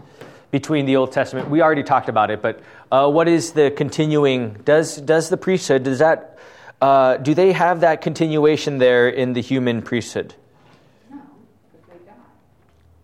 between 0.50 0.84
the 0.84 0.96
Old 0.96 1.12
Testament? 1.12 1.48
We 1.48 1.62
already 1.62 1.84
talked 1.84 2.08
about 2.08 2.32
it, 2.32 2.42
but 2.42 2.58
uh, 2.90 3.08
what 3.08 3.28
is 3.28 3.52
the 3.52 3.70
continuing? 3.70 4.54
Does 4.64 4.96
does 4.96 5.28
the 5.28 5.36
priesthood 5.36 5.84
does 5.84 6.00
that 6.00 6.40
uh, 6.82 7.18
do 7.18 7.32
they 7.32 7.52
have 7.52 7.82
that 7.82 8.00
continuation 8.00 8.78
there 8.78 9.08
in 9.08 9.32
the 9.32 9.40
human 9.40 9.80
priesthood? 9.80 10.34
No, 11.08 11.20
because 11.70 11.88
they 11.88 12.04
died. 12.04 12.16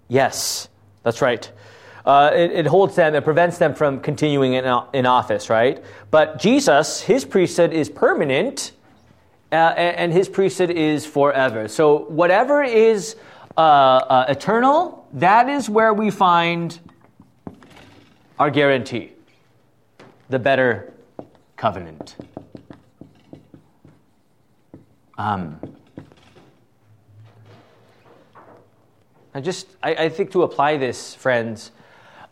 Yes, 0.08 0.68
that's 1.04 1.22
right. 1.22 1.48
Uh, 2.04 2.32
it, 2.34 2.50
it 2.50 2.66
holds 2.66 2.96
them, 2.96 3.14
it 3.14 3.22
prevents 3.22 3.58
them 3.58 3.74
from 3.74 4.00
continuing 4.00 4.54
in, 4.54 4.64
in 4.92 5.06
office, 5.06 5.48
right? 5.48 5.84
But 6.10 6.40
Jesus, 6.40 7.00
his 7.00 7.24
priesthood 7.24 7.72
is 7.72 7.88
permanent, 7.88 8.72
uh, 9.52 9.54
and, 9.54 9.96
and 9.96 10.12
his 10.12 10.28
priesthood 10.28 10.70
is 10.70 11.06
forever. 11.06 11.68
So 11.68 12.06
whatever 12.06 12.64
is 12.64 13.14
uh, 13.56 13.60
uh, 13.60 14.24
eternal, 14.28 15.06
that 15.12 15.48
is 15.48 15.68
where 15.68 15.92
we 15.92 16.10
find 16.10 16.78
our 18.38 18.50
guarantee, 18.50 19.12
the 20.28 20.38
better 20.38 20.94
covenant. 21.56 22.16
Um, 25.18 25.60
I 29.34 29.40
just, 29.40 29.66
I, 29.82 29.94
I, 29.94 30.08
think 30.08 30.30
to 30.32 30.42
apply 30.42 30.78
this, 30.78 31.14
friends, 31.14 31.72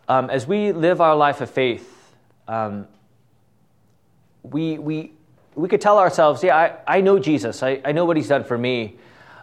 um, 0.07 0.29
as 0.31 0.47
we 0.47 0.71
live 0.71 0.99
our 0.99 1.15
life 1.15 1.41
of 1.41 1.49
faith, 1.49 2.13
um, 2.47 2.87
we, 4.41 4.79
we, 4.79 5.13
we 5.53 5.67
could 5.69 5.81
tell 5.81 5.99
ourselves, 5.99 6.43
yeah, 6.43 6.57
I, 6.57 6.97
I 6.97 7.01
know 7.01 7.19
Jesus. 7.19 7.61
I, 7.61 7.79
I 7.85 7.91
know 7.91 8.05
what 8.05 8.17
he's 8.17 8.27
done 8.27 8.43
for 8.43 8.57
me. 8.57 8.97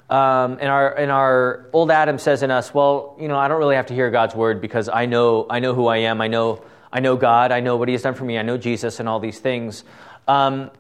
Um, 0.09 0.59
and 0.61 0.69
our, 0.69 0.95
and 0.95 1.11
our 1.11 1.67
old 1.73 1.91
Adam 1.91 2.19
says 2.19 2.43
in 2.43 2.51
us, 2.51 2.73
well, 2.73 3.17
you 3.19 3.27
know, 3.27 3.37
I 3.37 3.49
don't 3.49 3.59
really 3.59 3.75
have 3.75 3.87
to 3.87 3.95
hear 3.95 4.11
God's 4.11 4.35
word 4.35 4.61
because 4.61 4.89
I 4.89 5.07
know, 5.07 5.47
I 5.51 5.59
know 5.59 5.75
who 5.75 5.89
I 5.89 5.99
am. 5.99 6.21
I 6.21 6.29
know, 6.29 6.63
I 6.93 7.01
know 7.01 7.17
God. 7.17 7.51
I 7.51 7.61
know 7.61 7.77
what 7.77 7.89
he 7.89 7.93
has 7.93 8.03
done 8.03 8.15
for 8.15 8.25
me. 8.25 8.39
I 8.39 8.43
know 8.43 8.57
Jesus 8.57 9.01
and 9.01 9.09
all 9.09 9.19
these 9.19 9.41
things. 9.41 9.83
Um, 10.29 10.71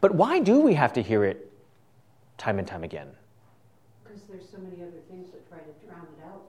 but 0.00 0.14
why 0.14 0.40
do 0.40 0.60
we 0.60 0.74
have 0.74 0.94
to 0.94 1.02
hear 1.02 1.24
it 1.24 1.52
time 2.38 2.58
and 2.58 2.66
time 2.66 2.84
again? 2.84 3.08
Because 4.04 4.22
there's 4.22 4.48
so 4.50 4.58
many 4.58 4.82
other 4.82 5.00
things 5.10 5.30
that 5.30 5.46
try 5.50 5.58
to 5.58 5.86
drown 5.86 6.06
it 6.18 6.24
out. 6.24 6.42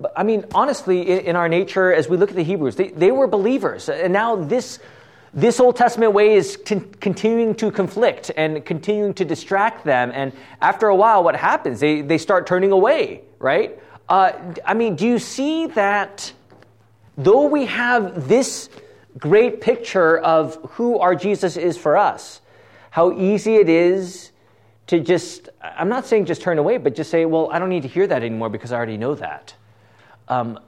But, 0.00 0.12
I 0.16 0.22
mean, 0.22 0.46
honestly, 0.54 1.02
in, 1.02 1.18
in, 1.20 1.36
our 1.36 1.48
nature, 1.48 1.92
as 1.92 2.08
we 2.08 2.16
look 2.16 2.30
at 2.30 2.36
the 2.36 2.44
Hebrews, 2.44 2.76
they, 2.76 2.88
they 2.88 3.10
were 3.10 3.26
believers. 3.26 3.88
And 3.88 4.12
now 4.12 4.36
this, 4.36 4.78
this 5.34 5.60
Old 5.60 5.76
Testament 5.76 6.12
way 6.12 6.34
is 6.34 6.56
con- 6.56 6.88
continuing 7.00 7.54
to 7.56 7.70
conflict 7.70 8.30
and 8.36 8.64
continuing 8.64 9.14
to 9.14 9.24
distract 9.24 9.84
them. 9.84 10.10
And 10.14 10.32
after 10.60 10.88
a 10.88 10.96
while, 10.96 11.22
what 11.24 11.36
happens? 11.36 11.80
They, 11.80 12.00
they 12.00 12.18
start 12.18 12.46
turning 12.46 12.72
away, 12.72 13.22
right? 13.38 13.78
Uh, 14.08 14.32
I 14.64 14.74
mean, 14.74 14.96
do 14.96 15.06
you 15.06 15.18
see 15.18 15.66
that 15.68 16.32
though 17.16 17.46
we 17.46 17.66
have 17.66 18.28
this 18.28 18.70
great 19.18 19.60
picture 19.60 20.18
of 20.18 20.58
who 20.72 20.98
our 20.98 21.14
Jesus 21.14 21.56
is 21.56 21.76
for 21.76 21.96
us. 21.96 22.40
How 22.90 23.12
easy 23.12 23.56
it 23.56 23.68
is 23.68 24.32
to 24.86 25.00
just, 25.00 25.48
I'm 25.60 25.88
not 25.88 26.06
saying 26.06 26.26
just 26.26 26.40
turn 26.40 26.58
away, 26.58 26.78
but 26.78 26.94
just 26.94 27.10
say, 27.10 27.24
well, 27.24 27.50
I 27.52 27.58
don't 27.58 27.68
need 27.68 27.82
to 27.82 27.88
hear 27.88 28.06
that 28.06 28.22
anymore 28.22 28.48
because 28.48 28.72
I 28.72 28.76
already 28.76 28.96
know 28.96 29.14
that. 29.16 29.54
Um, 30.28 30.58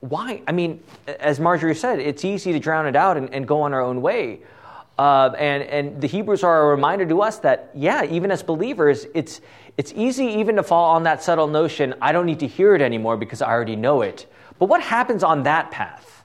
why? 0.00 0.42
I 0.46 0.52
mean, 0.52 0.82
as 1.06 1.40
Marjorie 1.40 1.74
said, 1.74 1.98
it's 1.98 2.24
easy 2.24 2.52
to 2.52 2.58
drown 2.58 2.86
it 2.86 2.94
out 2.94 3.16
and, 3.16 3.32
and 3.34 3.46
go 3.46 3.62
on 3.62 3.74
our 3.74 3.80
own 3.80 4.00
way. 4.00 4.40
Uh, 4.98 5.32
and, 5.38 5.62
and 5.64 6.00
the 6.00 6.06
Hebrews 6.06 6.42
are 6.42 6.66
a 6.66 6.66
reminder 6.70 7.06
to 7.06 7.22
us 7.22 7.38
that, 7.40 7.70
yeah, 7.74 8.04
even 8.04 8.30
as 8.30 8.42
believers, 8.42 9.06
it's, 9.14 9.40
it's 9.76 9.92
easy 9.94 10.24
even 10.24 10.56
to 10.56 10.62
fall 10.62 10.90
on 10.90 11.04
that 11.04 11.22
subtle 11.22 11.46
notion, 11.46 11.94
I 12.00 12.12
don't 12.12 12.26
need 12.26 12.40
to 12.40 12.48
hear 12.48 12.74
it 12.74 12.82
anymore 12.82 13.16
because 13.16 13.42
I 13.42 13.50
already 13.50 13.76
know 13.76 14.02
it. 14.02 14.26
But 14.58 14.66
what 14.66 14.80
happens 14.80 15.22
on 15.22 15.44
that 15.44 15.70
path? 15.70 16.24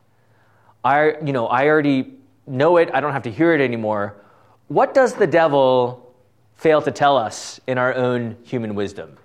I, 0.84 1.16
you 1.24 1.34
know, 1.34 1.48
I 1.48 1.68
already 1.68 2.16
know 2.48 2.78
it, 2.78 2.90
I 2.94 3.00
don't 3.00 3.14
have 3.14 3.24
to 3.24 3.32
hear 3.32 3.54
it 3.54 3.62
anymore. 3.62 4.16
What 4.68 4.94
does 4.94 5.14
the 5.14 5.28
devil 5.28 6.16
fail 6.56 6.82
to 6.82 6.92
tell 6.92 7.16
us 7.16 7.60
in 7.68 7.78
our 7.78 7.94
own 7.94 8.38
human 8.44 8.74
wisdom? 8.76 9.18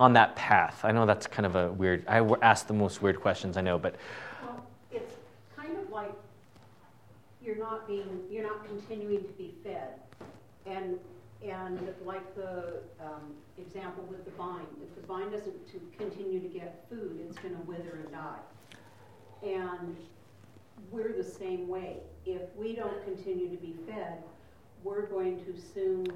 On 0.00 0.12
that 0.14 0.34
path. 0.34 0.84
I 0.84 0.90
know 0.92 1.06
that's 1.06 1.26
kind 1.26 1.46
of 1.46 1.54
a 1.54 1.70
weird, 1.70 2.04
I 2.08 2.18
ask 2.42 2.66
the 2.66 2.74
most 2.74 3.00
weird 3.00 3.20
questions 3.20 3.56
I 3.56 3.60
know, 3.60 3.78
but. 3.78 3.94
Well, 4.42 4.66
it's 4.90 5.14
kind 5.56 5.76
of 5.78 5.90
like 5.90 6.12
you're 7.40 7.56
not 7.56 7.86
being, 7.86 8.22
you're 8.30 8.42
not 8.42 8.66
continuing 8.66 9.22
to 9.22 9.32
be 9.32 9.54
fed. 9.62 10.00
And, 10.66 10.98
and 11.44 11.94
like 12.04 12.34
the 12.34 12.80
um, 13.00 13.34
example 13.58 14.04
with 14.04 14.24
the 14.24 14.30
vine, 14.32 14.66
if 14.82 14.94
the 15.00 15.06
vine 15.06 15.30
doesn't 15.30 15.72
to 15.72 15.80
continue 15.96 16.40
to 16.40 16.48
get 16.48 16.84
food, 16.88 17.20
it's 17.28 17.38
going 17.38 17.54
to 17.54 17.62
wither 17.62 18.00
and 18.02 18.10
die. 18.10 18.38
And 19.46 19.96
we're 20.90 21.12
the 21.12 21.24
same 21.24 21.68
way. 21.68 21.98
If 22.26 22.42
we 22.56 22.74
don't 22.74 23.04
continue 23.04 23.50
to 23.50 23.56
be 23.56 23.74
fed, 23.86 24.22
we're 24.82 25.06
going 25.06 25.44
to 25.44 25.54
soon 25.74 26.06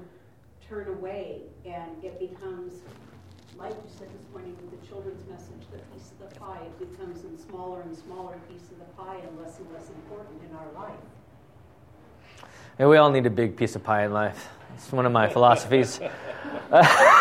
turn 0.67 0.87
away 0.87 1.41
and 1.65 2.03
it 2.03 2.19
becomes, 2.19 2.73
like 3.59 3.71
you 3.71 3.89
said 3.97 4.07
this 4.07 4.25
morning 4.31 4.55
with 4.61 4.79
the 4.79 4.87
children's 4.87 5.27
message, 5.29 5.67
the 5.71 5.77
piece 5.93 6.11
of 6.11 6.29
the 6.29 6.39
pie, 6.39 6.61
it 6.61 6.79
becomes 6.79 7.23
a 7.23 7.43
smaller 7.43 7.81
and 7.81 7.95
smaller 7.95 8.37
piece 8.49 8.63
of 8.71 8.79
the 8.79 8.85
pie 8.97 9.17
and 9.17 9.39
less 9.39 9.59
and 9.59 9.67
less 9.73 9.89
important 9.89 10.41
in 10.49 10.55
our 10.55 10.83
life. 10.83 10.99
And 12.77 12.89
we 12.89 12.97
all 12.97 13.11
need 13.11 13.25
a 13.25 13.29
big 13.29 13.57
piece 13.57 13.75
of 13.75 13.83
pie 13.83 14.05
in 14.05 14.13
life. 14.13 14.49
It's 14.75 14.91
one 14.91 15.05
of 15.05 15.11
my 15.11 15.27
philosophies. 15.33 15.99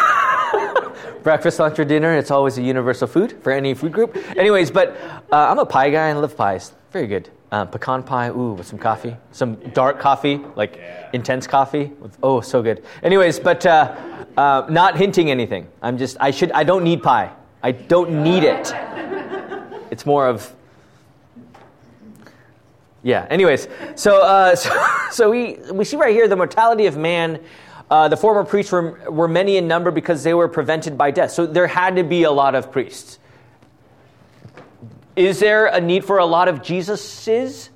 breakfast, 1.22 1.58
lunch, 1.58 1.78
or 1.78 1.84
dinner. 1.84 2.16
It's 2.16 2.30
always 2.30 2.56
a 2.58 2.62
universal 2.62 3.06
food 3.06 3.42
for 3.42 3.52
any 3.52 3.74
food 3.74 3.92
group. 3.92 4.16
Anyways, 4.36 4.70
but 4.70 4.96
uh, 5.32 5.48
I'm 5.50 5.58
a 5.58 5.66
pie 5.66 5.90
guy 5.90 6.08
and 6.08 6.20
love 6.20 6.36
pies. 6.36 6.72
Very 6.92 7.06
good. 7.06 7.28
Um, 7.50 7.68
pecan 7.68 8.02
pie, 8.02 8.28
ooh, 8.28 8.52
with 8.52 8.66
some 8.66 8.78
coffee, 8.78 9.16
some 9.32 9.54
dark 9.72 9.98
coffee, 9.98 10.38
like 10.54 10.76
yeah. 10.76 11.08
intense 11.14 11.46
coffee. 11.46 11.86
With, 11.98 12.18
oh, 12.22 12.42
so 12.42 12.62
good. 12.62 12.84
Anyways, 13.02 13.40
but 13.40 13.64
uh, 13.64 13.96
uh, 14.36 14.66
not 14.68 14.98
hinting 14.98 15.30
anything. 15.30 15.66
I'm 15.80 15.96
just, 15.96 16.18
I 16.20 16.30
should, 16.30 16.52
I 16.52 16.62
don't 16.62 16.84
need 16.84 17.02
pie. 17.02 17.32
I 17.62 17.72
don't 17.72 18.22
need 18.22 18.44
it. 18.44 18.74
It's 19.90 20.04
more 20.04 20.28
of, 20.28 20.54
yeah. 23.02 23.26
Anyways, 23.30 23.68
so 23.94 24.22
uh, 24.22 24.54
so, 24.54 24.86
so 25.10 25.30
we 25.30 25.54
we 25.72 25.84
see 25.84 25.96
right 25.96 26.14
here 26.14 26.28
the 26.28 26.36
mortality 26.36 26.86
of 26.86 26.96
man. 26.96 27.40
Uh, 27.90 28.06
the 28.06 28.16
former 28.16 28.44
priests 28.44 28.70
were, 28.70 29.00
were 29.10 29.28
many 29.28 29.56
in 29.56 29.66
number 29.66 29.90
because 29.90 30.22
they 30.22 30.34
were 30.34 30.46
prevented 30.46 30.98
by 30.98 31.10
death. 31.10 31.30
So 31.30 31.46
there 31.46 31.66
had 31.66 31.96
to 31.96 32.04
be 32.04 32.24
a 32.24 32.30
lot 32.30 32.54
of 32.54 32.70
priests. 32.70 33.18
Is 35.18 35.40
there 35.40 35.66
a 35.66 35.80
need 35.80 36.04
for 36.04 36.18
a 36.18 36.24
lot 36.24 36.46
of 36.46 36.62
Jesuses? 36.62 37.70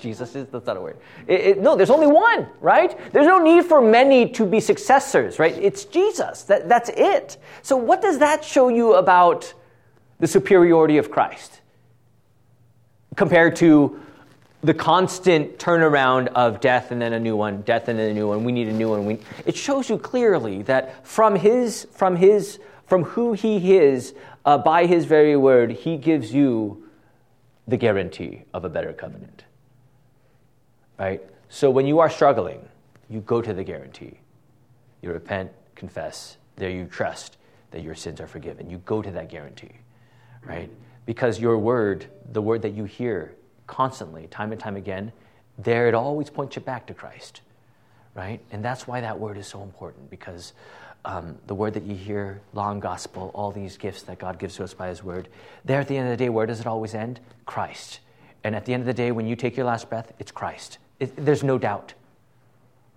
Jesuses, 0.00 0.50
that's 0.50 0.66
not 0.66 0.76
a 0.76 0.80
word. 0.80 0.96
It, 1.28 1.40
it, 1.40 1.58
no, 1.60 1.76
there's 1.76 1.88
only 1.88 2.08
one, 2.08 2.48
right? 2.60 2.98
There's 3.12 3.28
no 3.28 3.38
need 3.38 3.64
for 3.64 3.80
many 3.80 4.30
to 4.30 4.44
be 4.44 4.58
successors, 4.58 5.38
right? 5.38 5.56
It's 5.56 5.84
Jesus. 5.84 6.42
That, 6.42 6.68
that's 6.68 6.88
it. 6.88 7.36
So, 7.62 7.76
what 7.76 8.02
does 8.02 8.18
that 8.18 8.44
show 8.44 8.66
you 8.68 8.94
about 8.94 9.54
the 10.18 10.26
superiority 10.26 10.98
of 10.98 11.12
Christ 11.12 11.60
compared 13.14 13.54
to 13.56 14.00
the 14.62 14.74
constant 14.74 15.60
turnaround 15.60 16.26
of 16.34 16.58
death 16.58 16.90
and 16.90 17.00
then 17.00 17.12
a 17.12 17.20
new 17.20 17.36
one, 17.36 17.62
death 17.62 17.86
and 17.86 18.00
then 18.00 18.10
a 18.10 18.14
new 18.14 18.26
one? 18.26 18.42
We 18.42 18.50
need 18.50 18.66
a 18.66 18.72
new 18.72 18.88
one. 18.88 19.06
We, 19.06 19.20
it 19.44 19.56
shows 19.56 19.88
you 19.88 19.96
clearly 19.96 20.62
that 20.62 21.06
from 21.06 21.36
his, 21.36 21.86
from 21.92 22.16
his, 22.16 22.58
from 22.86 23.02
who 23.02 23.32
he 23.32 23.76
is, 23.76 24.14
uh, 24.44 24.58
by 24.58 24.86
his 24.86 25.04
very 25.04 25.36
word, 25.36 25.72
he 25.72 25.96
gives 25.96 26.32
you 26.32 26.88
the 27.66 27.76
guarantee 27.76 28.42
of 28.54 28.64
a 28.64 28.68
better 28.68 28.92
covenant. 28.92 29.44
Right? 30.98 31.22
So 31.48 31.70
when 31.70 31.86
you 31.86 31.98
are 31.98 32.08
struggling, 32.08 32.66
you 33.10 33.20
go 33.20 33.42
to 33.42 33.52
the 33.52 33.64
guarantee. 33.64 34.18
You 35.02 35.12
repent, 35.12 35.52
confess, 35.74 36.36
there 36.56 36.70
you 36.70 36.86
trust 36.86 37.36
that 37.70 37.82
your 37.82 37.94
sins 37.94 38.20
are 38.20 38.26
forgiven. 38.26 38.70
You 38.70 38.78
go 38.78 39.02
to 39.02 39.10
that 39.10 39.28
guarantee, 39.28 39.72
right? 40.44 40.70
Because 41.04 41.38
your 41.38 41.58
word, 41.58 42.06
the 42.32 42.42
word 42.42 42.62
that 42.62 42.72
you 42.72 42.84
hear 42.84 43.34
constantly, 43.66 44.26
time 44.28 44.52
and 44.52 44.60
time 44.60 44.76
again, 44.76 45.12
there 45.58 45.88
it 45.88 45.94
always 45.94 46.30
points 46.30 46.56
you 46.56 46.62
back 46.62 46.86
to 46.86 46.94
Christ, 46.94 47.40
right? 48.14 48.40
And 48.50 48.64
that's 48.64 48.86
why 48.86 49.00
that 49.00 49.18
word 49.18 49.36
is 49.36 49.46
so 49.46 49.62
important 49.62 50.10
because 50.10 50.52
um, 51.06 51.38
the 51.46 51.54
word 51.54 51.72
that 51.74 51.84
you 51.84 51.94
hear, 51.94 52.40
long 52.52 52.80
gospel, 52.80 53.30
all 53.32 53.52
these 53.52 53.76
gifts 53.76 54.02
that 54.02 54.18
God 54.18 54.40
gives 54.40 54.56
to 54.56 54.64
us 54.64 54.74
by 54.74 54.88
His 54.88 55.04
word, 55.04 55.28
there 55.64 55.80
at 55.80 55.86
the 55.86 55.96
end 55.96 56.08
of 56.08 56.18
the 56.18 56.22
day, 56.22 56.28
where 56.28 56.46
does 56.46 56.60
it 56.60 56.66
always 56.66 56.94
end? 56.94 57.20
Christ. 57.46 58.00
And 58.42 58.56
at 58.56 58.64
the 58.64 58.74
end 58.74 58.82
of 58.82 58.86
the 58.86 58.94
day, 58.94 59.12
when 59.12 59.24
you 59.26 59.36
take 59.36 59.56
your 59.56 59.66
last 59.66 59.88
breath, 59.88 60.12
it's 60.18 60.32
Christ. 60.32 60.78
It, 60.98 61.14
there's 61.16 61.44
no 61.44 61.58
doubt, 61.58 61.94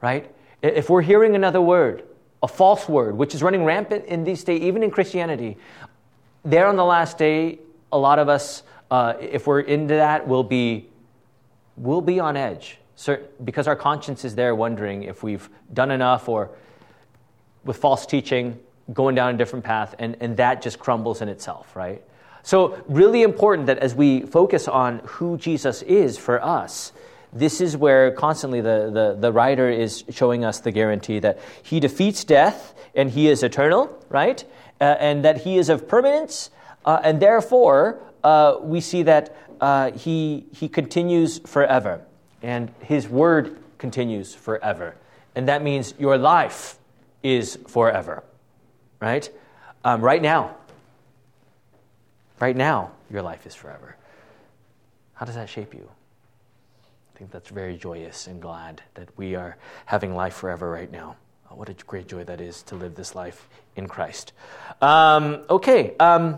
right? 0.02 0.34
If 0.64 0.90
we're 0.90 1.04
hearing 1.04 1.36
another 1.36 1.62
word, 1.62 2.04
a 2.42 2.48
false 2.48 2.90
word, 2.90 3.16
which 3.16 3.36
is 3.36 3.44
running 3.44 3.64
rampant 3.64 4.06
in 4.06 4.24
these 4.24 4.44
days, 4.44 4.62
even 4.62 4.82
in 4.82 4.90
Christianity, 4.90 5.58
there 6.44 6.66
on 6.66 6.78
the 6.78 6.86
last 6.86 7.20
day, 7.20 7.60
a 7.92 7.98
lot 7.98 8.18
of 8.18 8.28
us, 8.28 8.64
uh, 8.90 9.14
if 9.20 9.46
we're 9.46 9.60
into 9.60 9.94
that, 9.94 10.28
will 10.28 10.44
be, 10.44 10.90
will 11.78 12.02
be 12.02 12.20
on 12.20 12.36
edge 12.36 12.80
because 13.46 13.68
our 13.68 13.76
conscience 13.76 14.26
is 14.26 14.36
there 14.36 14.56
wondering 14.56 15.04
if 15.04 15.24
we've 15.24 15.50
done 15.74 15.92
enough 15.92 16.28
or 16.28 16.50
with 17.70 17.78
false 17.78 18.08
teaching, 18.08 18.60
going 18.92 19.14
down 19.14 19.36
a 19.36 19.38
different 19.38 19.64
path, 19.64 19.94
and, 20.00 20.18
and 20.22 20.38
that 20.38 20.60
just 20.60 20.80
crumbles 20.80 21.22
in 21.22 21.30
itself, 21.30 21.76
right? 21.76 22.02
So, 22.42 22.84
really 22.88 23.22
important 23.22 23.68
that 23.68 23.78
as 23.78 23.94
we 23.94 24.22
focus 24.22 24.68
on 24.68 25.02
who 25.06 25.38
Jesus 25.38 25.84
is 25.84 26.18
for 26.18 26.44
us, 26.44 26.92
this 27.32 27.62
is 27.62 27.78
where 27.78 28.10
constantly 28.10 28.60
the, 28.60 28.90
the, 28.92 29.18
the 29.20 29.32
writer 29.32 29.70
is 29.70 30.04
showing 30.10 30.44
us 30.44 30.62
the 30.62 30.72
guarantee 30.72 31.20
that 31.20 31.38
he 31.62 31.80
defeats 31.80 32.24
death 32.24 32.74
and 32.96 33.12
he 33.12 33.28
is 33.28 33.44
eternal, 33.44 34.04
right? 34.10 34.44
Uh, 34.82 34.96
and 35.00 35.24
that 35.24 35.42
he 35.42 35.60
is 35.60 35.70
of 35.70 35.88
permanence, 35.88 36.50
uh, 36.86 37.00
and 37.04 37.22
therefore 37.22 38.02
uh, 38.24 38.56
we 38.62 38.82
see 38.82 39.04
that 39.04 39.38
uh, 39.62 39.92
he, 39.92 40.48
he 40.54 40.68
continues 40.68 41.38
forever, 41.46 42.02
and 42.42 42.72
his 42.82 43.08
word 43.08 43.60
continues 43.78 44.34
forever. 44.34 44.96
And 45.36 45.48
that 45.48 45.62
means 45.62 45.94
your 46.00 46.18
life 46.18 46.79
is 47.24 47.58
forever, 47.68 48.24
right? 49.00 49.30
Um, 49.84 50.02
right 50.02 50.22
now, 50.22 50.56
right 52.40 52.56
now, 52.56 52.92
your 53.10 53.22
life 53.22 53.46
is 53.46 53.56
forever. 53.56 53.96
How 55.14 55.26
does 55.26 55.36
that 55.36 55.50
shape 55.50 55.74
you? 55.74 55.90
I 57.14 57.18
think 57.18 57.32
that's 57.32 57.50
very 57.50 57.78
joyous 57.78 58.28
and 58.28 58.42
glad 58.42 58.82
that 58.94 59.10
we 59.18 59.36
are 59.36 59.58
having 59.86 60.16
life 60.16 60.34
forever 60.34 60.70
right 60.70 60.92
now. 60.92 61.18
Oh, 61.52 61.56
what 61.56 61.68
a 61.68 61.74
great 61.74 62.08
joy 62.08 62.24
that 62.26 62.40
is 62.40 62.64
to 62.64 62.76
live 62.76 62.96
this 62.96 63.16
life 63.16 63.50
in 63.76 63.88
Christ. 63.88 64.34
Um, 64.82 65.42
okay. 65.50 65.96
Um, 66.00 66.38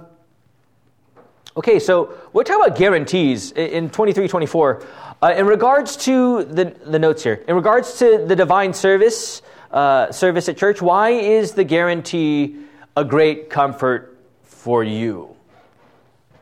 okay, 1.58 1.80
so 1.80 2.14
we're 2.32 2.44
talking 2.44 2.66
about 2.66 2.78
guarantees 2.78 3.52
in 3.52 3.90
23 3.90 4.28
24. 4.28 4.86
Uh, 5.22 5.34
in 5.36 5.46
regards 5.46 5.98
to 5.98 6.46
the, 6.46 6.76
the 6.86 6.98
notes 6.98 7.24
here, 7.24 7.44
in 7.48 7.56
regards 7.56 8.00
to 8.00 8.26
the 8.26 8.36
divine 8.36 8.74
service, 8.74 9.42
uh, 9.72 10.12
service 10.12 10.50
at 10.50 10.58
church, 10.58 10.82
why 10.82 11.12
is 11.12 11.54
the 11.54 11.64
guarantee 11.64 12.58
a 12.96 13.06
great 13.06 13.50
comfort 13.50 14.18
for 14.44 14.84
you? 14.84 15.36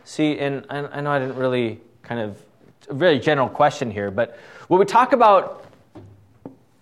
See, 0.03 0.37
and 0.39 0.65
I, 0.69 0.79
I 0.79 1.01
know 1.01 1.11
I 1.11 1.19
didn't 1.19 1.37
really 1.37 1.79
kind 2.01 2.21
of, 2.21 2.41
a 2.89 2.93
very 2.93 3.19
general 3.19 3.49
question 3.49 3.91
here, 3.91 4.09
but 4.09 4.37
when 4.67 4.79
we 4.79 4.85
talk 4.85 5.13
about 5.13 5.63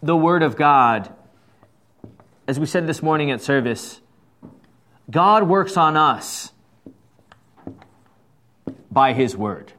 the 0.02 0.16
Word 0.16 0.42
of 0.42 0.56
God, 0.56 1.14
as 2.48 2.60
we 2.60 2.66
said 2.66 2.88
this 2.88 3.04
morning 3.04 3.32
at 3.32 3.42
service, 3.42 4.00
God 5.12 5.44
works 5.44 5.76
on 5.76 5.98
us 5.98 6.54
by 8.90 9.12
His 9.12 9.36
Word 9.36 9.74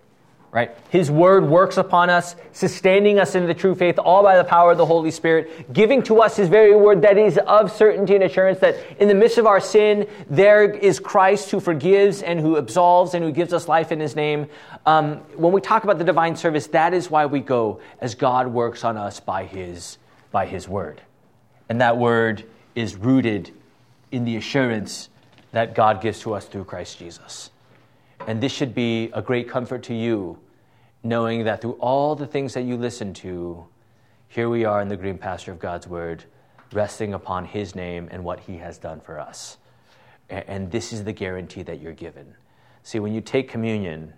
right? 0.50 0.74
His 0.88 1.10
word 1.10 1.44
works 1.44 1.76
upon 1.76 2.08
us, 2.08 2.34
sustaining 2.52 3.18
us 3.18 3.34
in 3.34 3.46
the 3.46 3.54
true 3.54 3.74
faith, 3.74 3.98
all 3.98 4.22
by 4.22 4.36
the 4.36 4.44
power 4.44 4.72
of 4.72 4.78
the 4.78 4.86
Holy 4.86 5.10
Spirit, 5.10 5.72
giving 5.72 6.02
to 6.04 6.22
us 6.22 6.36
his 6.36 6.48
very 6.48 6.74
word 6.74 7.02
that 7.02 7.18
is 7.18 7.38
of 7.38 7.70
certainty 7.70 8.14
and 8.14 8.24
assurance 8.24 8.58
that 8.60 8.76
in 8.98 9.08
the 9.08 9.14
midst 9.14 9.36
of 9.36 9.46
our 9.46 9.60
sin, 9.60 10.08
there 10.30 10.64
is 10.64 10.98
Christ 10.98 11.50
who 11.50 11.60
forgives 11.60 12.22
and 12.22 12.40
who 12.40 12.56
absolves 12.56 13.14
and 13.14 13.22
who 13.22 13.30
gives 13.30 13.52
us 13.52 13.68
life 13.68 13.92
in 13.92 14.00
his 14.00 14.16
name. 14.16 14.46
Um, 14.86 15.16
when 15.36 15.52
we 15.52 15.60
talk 15.60 15.84
about 15.84 15.98
the 15.98 16.04
divine 16.04 16.34
service, 16.34 16.66
that 16.68 16.94
is 16.94 17.10
why 17.10 17.26
we 17.26 17.40
go 17.40 17.80
as 18.00 18.14
God 18.14 18.46
works 18.46 18.84
on 18.84 18.96
us 18.96 19.20
by 19.20 19.44
his, 19.44 19.98
by 20.32 20.46
his 20.46 20.66
word. 20.66 21.02
And 21.68 21.82
that 21.82 21.98
word 21.98 22.44
is 22.74 22.96
rooted 22.96 23.52
in 24.10 24.24
the 24.24 24.36
assurance 24.36 25.10
that 25.52 25.74
God 25.74 26.00
gives 26.00 26.20
to 26.20 26.32
us 26.32 26.46
through 26.46 26.64
Christ 26.64 26.98
Jesus. 26.98 27.50
And 28.26 28.40
this 28.40 28.52
should 28.52 28.74
be 28.74 29.10
a 29.14 29.22
great 29.22 29.48
comfort 29.48 29.84
to 29.84 29.94
you, 29.94 30.38
knowing 31.02 31.44
that 31.44 31.62
through 31.62 31.72
all 31.74 32.14
the 32.14 32.26
things 32.26 32.54
that 32.54 32.62
you 32.62 32.76
listen 32.76 33.14
to, 33.14 33.66
here 34.28 34.48
we 34.48 34.64
are 34.64 34.82
in 34.82 34.88
the 34.88 34.96
green 34.96 35.16
pasture 35.16 35.52
of 35.52 35.58
God's 35.58 35.86
Word, 35.86 36.24
resting 36.72 37.14
upon 37.14 37.46
His 37.46 37.74
name 37.74 38.08
and 38.10 38.24
what 38.24 38.40
He 38.40 38.58
has 38.58 38.76
done 38.76 39.00
for 39.00 39.18
us. 39.18 39.56
And 40.28 40.70
this 40.70 40.92
is 40.92 41.04
the 41.04 41.12
guarantee 41.12 41.62
that 41.62 41.80
you're 41.80 41.94
given. 41.94 42.34
See, 42.82 42.98
when 42.98 43.14
you 43.14 43.22
take 43.22 43.48
communion, 43.48 44.12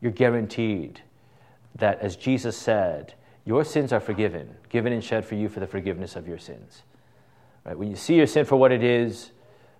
you're 0.00 0.12
guaranteed 0.12 1.02
that, 1.74 2.00
as 2.00 2.16
Jesus 2.16 2.56
said, 2.56 3.14
your 3.44 3.64
sins 3.64 3.92
are 3.92 4.00
forgiven, 4.00 4.56
given 4.68 4.92
and 4.92 5.04
shed 5.04 5.24
for 5.24 5.34
you 5.34 5.48
for 5.48 5.60
the 5.60 5.66
forgiveness 5.66 6.16
of 6.16 6.26
your 6.26 6.38
sins. 6.38 6.82
Right? 7.64 7.76
When 7.76 7.90
you 7.90 7.96
see 7.96 8.14
your 8.14 8.26
sin 8.26 8.44
for 8.44 8.56
what 8.56 8.72
it 8.72 8.82
is, 8.82 9.32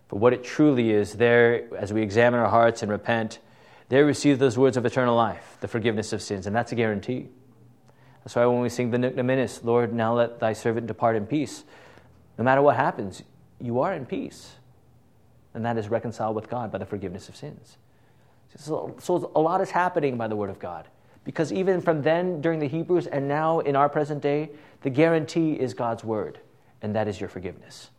for 0.09 0.19
what 0.19 0.33
it 0.33 0.45
truly 0.45 0.91
is, 0.91 1.15
there, 1.15 1.75
as 1.77 1.93
we 1.93 2.03
examine 2.03 2.41
our 2.41 2.49
hearts 2.49 2.83
and 2.83 2.91
repent, 2.93 3.39
they 3.89 4.03
receive 4.03 4.39
those 4.39 4.57
words 4.57 4.77
of 4.77 4.87
eternal 4.87 5.17
life, 5.17 5.57
the 5.61 5.69
forgiveness 5.69 6.13
of 6.13 6.23
sins, 6.23 6.47
and 6.47 6.55
that's 6.55 6.73
a 6.73 6.75
guarantee. 6.75 7.29
That's 8.25 8.37
why 8.37 8.47
when 8.47 8.61
we 8.61 8.69
sing 8.69 8.91
the 8.91 8.99
Nunc 8.99 9.17
Dimittis, 9.17 9.65
Lord, 9.65 9.93
now 9.93 10.15
let 10.15 10.39
thy 10.39 10.53
servant 10.53 10.87
depart 10.87 11.17
in 11.17 11.27
peace, 11.27 11.65
no 12.39 12.45
matter 12.45 12.63
what 12.63 12.77
happens, 12.77 13.23
you 13.61 13.81
are 13.81 13.93
in 13.95 14.07
peace. 14.07 14.53
And 15.55 15.67
that 15.67 15.77
is 15.77 15.89
reconciled 15.89 16.35
with 16.35 16.49
God 16.49 16.73
by 16.73 16.79
the 16.79 16.87
forgiveness 16.87 17.29
of 17.29 17.37
sins. 17.37 17.77
So, 18.57 18.95
so 19.01 19.31
a 19.35 19.41
lot 19.41 19.61
is 19.61 19.71
happening 19.71 20.17
by 20.17 20.29
the 20.29 20.37
word 20.37 20.51
of 20.51 20.59
God. 20.59 20.89
Because 21.25 21.53
even 21.53 21.81
from 21.81 22.03
then, 22.03 22.41
during 22.41 22.59
the 22.59 22.67
Hebrews, 22.67 23.07
and 23.07 23.29
now 23.29 23.61
in 23.61 23.77
our 23.77 23.89
present 23.89 24.23
day, 24.23 24.51
the 24.83 24.91
guarantee 24.91 25.53
is 25.53 25.75
God's 25.75 26.03
word, 26.03 26.39
and 26.81 26.97
that 26.97 27.07
is 27.07 27.21
your 27.21 27.29
forgiveness. 27.29 27.91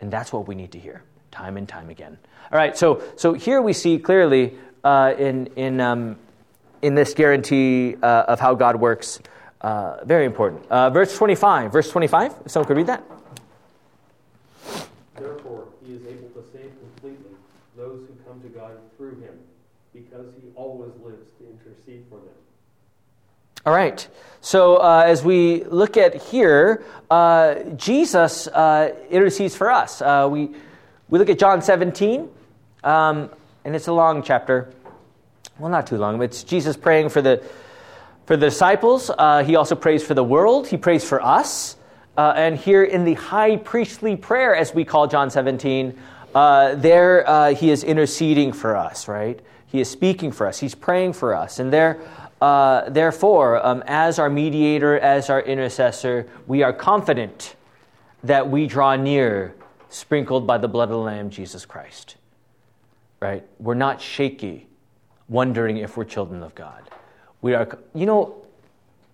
And 0.00 0.10
that's 0.10 0.32
what 0.32 0.48
we 0.48 0.54
need 0.54 0.72
to 0.72 0.78
hear 0.78 1.02
time 1.30 1.56
and 1.56 1.68
time 1.68 1.90
again. 1.90 2.18
All 2.50 2.58
right, 2.58 2.76
so, 2.76 3.02
so 3.16 3.34
here 3.34 3.60
we 3.60 3.72
see 3.72 3.98
clearly 3.98 4.56
uh, 4.84 5.14
in, 5.18 5.46
in, 5.56 5.80
um, 5.80 6.16
in 6.82 6.94
this 6.94 7.14
guarantee 7.14 7.96
uh, 8.02 8.24
of 8.28 8.40
how 8.40 8.54
God 8.54 8.76
works. 8.76 9.20
Uh, 9.60 10.04
very 10.04 10.24
important. 10.24 10.64
Uh, 10.70 10.90
verse 10.90 11.16
25. 11.16 11.72
Verse 11.72 11.90
25, 11.90 12.34
if 12.44 12.50
someone 12.50 12.68
could 12.68 12.76
read 12.76 12.86
that. 12.86 13.02
Therefore, 15.16 15.66
he 15.84 15.94
is 15.94 16.06
able 16.06 16.28
to 16.28 16.42
save 16.52 16.70
completely 16.80 17.32
those 17.76 18.06
who 18.06 18.14
come 18.26 18.40
to 18.42 18.48
God 18.48 18.72
through 18.96 19.16
him, 19.20 19.38
because 19.92 20.26
he 20.40 20.48
always 20.54 20.92
lives 21.02 21.28
to 21.38 21.46
intercede 21.50 22.04
for 22.08 22.16
them. 22.16 22.34
All 23.66 23.74
right. 23.74 24.06
So 24.40 24.76
uh, 24.76 25.02
as 25.04 25.24
we 25.24 25.64
look 25.64 25.96
at 25.96 26.14
here, 26.14 26.84
uh, 27.10 27.56
Jesus 27.76 28.46
uh, 28.46 28.94
intercedes 29.10 29.56
for 29.56 29.70
us. 29.70 30.00
Uh, 30.00 30.28
we, 30.30 30.50
we 31.08 31.18
look 31.18 31.28
at 31.28 31.38
John 31.38 31.60
17, 31.60 32.30
um, 32.84 33.30
and 33.68 33.76
it's 33.76 33.86
a 33.86 33.92
long 33.92 34.22
chapter. 34.22 34.72
Well, 35.58 35.70
not 35.70 35.86
too 35.86 35.98
long, 35.98 36.16
but 36.16 36.24
it's 36.24 36.42
Jesus 36.42 36.74
praying 36.74 37.10
for 37.10 37.20
the, 37.20 37.44
for 38.24 38.34
the 38.34 38.46
disciples. 38.46 39.10
Uh, 39.10 39.44
he 39.44 39.56
also 39.56 39.74
prays 39.74 40.02
for 40.02 40.14
the 40.14 40.24
world, 40.24 40.66
he 40.66 40.78
prays 40.78 41.06
for 41.06 41.22
us. 41.22 41.76
Uh, 42.16 42.32
and 42.34 42.56
here 42.56 42.82
in 42.82 43.04
the 43.04 43.12
high 43.12 43.58
priestly 43.58 44.16
prayer, 44.16 44.56
as 44.56 44.72
we 44.72 44.86
call 44.86 45.06
John 45.06 45.28
17, 45.28 45.98
there 46.32 47.52
he 47.52 47.70
is 47.70 47.84
interceding 47.84 48.54
for 48.54 48.74
us, 48.74 49.06
right? 49.06 49.38
He 49.66 49.82
is 49.82 49.90
speaking 49.90 50.32
for 50.32 50.46
us, 50.46 50.58
he's 50.58 50.74
praying 50.74 51.12
for 51.12 51.34
us. 51.34 51.58
And 51.58 51.70
there, 51.70 52.00
uh, 52.40 52.88
therefore, 52.88 53.64
um, 53.66 53.84
as 53.86 54.18
our 54.18 54.30
mediator, 54.30 54.98
as 54.98 55.28
our 55.28 55.42
intercessor, 55.42 56.26
we 56.46 56.62
are 56.62 56.72
confident 56.72 57.54
that 58.22 58.48
we 58.48 58.66
draw 58.66 58.96
near, 58.96 59.54
sprinkled 59.90 60.46
by 60.46 60.56
the 60.56 60.68
blood 60.68 60.84
of 60.84 60.96
the 60.96 60.96
Lamb, 60.96 61.28
Jesus 61.28 61.66
Christ. 61.66 62.16
Right? 63.20 63.44
We're 63.58 63.74
not 63.74 64.00
shaky, 64.00 64.68
wondering 65.28 65.78
if 65.78 65.96
we're 65.96 66.04
children 66.04 66.42
of 66.42 66.54
God. 66.54 66.88
We 67.42 67.54
are, 67.54 67.78
you 67.94 68.06
know, 68.06 68.44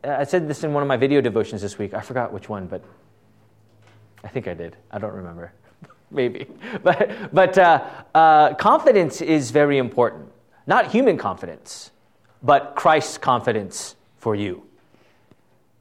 I 0.02 0.24
said 0.24 0.48
this 0.48 0.64
in 0.64 0.72
one 0.72 0.82
of 0.82 0.88
my 0.88 0.96
video 0.96 1.20
devotions 1.20 1.62
this 1.62 1.78
week. 1.78 1.94
I 1.94 2.00
forgot 2.00 2.32
which 2.32 2.48
one, 2.48 2.66
but 2.66 2.82
I 4.22 4.28
think 4.28 4.48
I 4.48 4.54
did. 4.54 4.76
I 4.90 4.98
don't 4.98 5.14
remember. 5.14 5.52
Maybe. 6.10 6.46
But, 6.82 7.32
but 7.32 7.56
uh, 7.56 7.84
uh, 8.14 8.54
confidence 8.54 9.22
is 9.22 9.50
very 9.50 9.78
important. 9.78 10.30
Not 10.66 10.90
human 10.90 11.16
confidence 11.16 11.90
but 12.44 12.74
Christ's 12.76 13.16
confidence 13.18 13.96
for 14.18 14.34
you. 14.34 14.62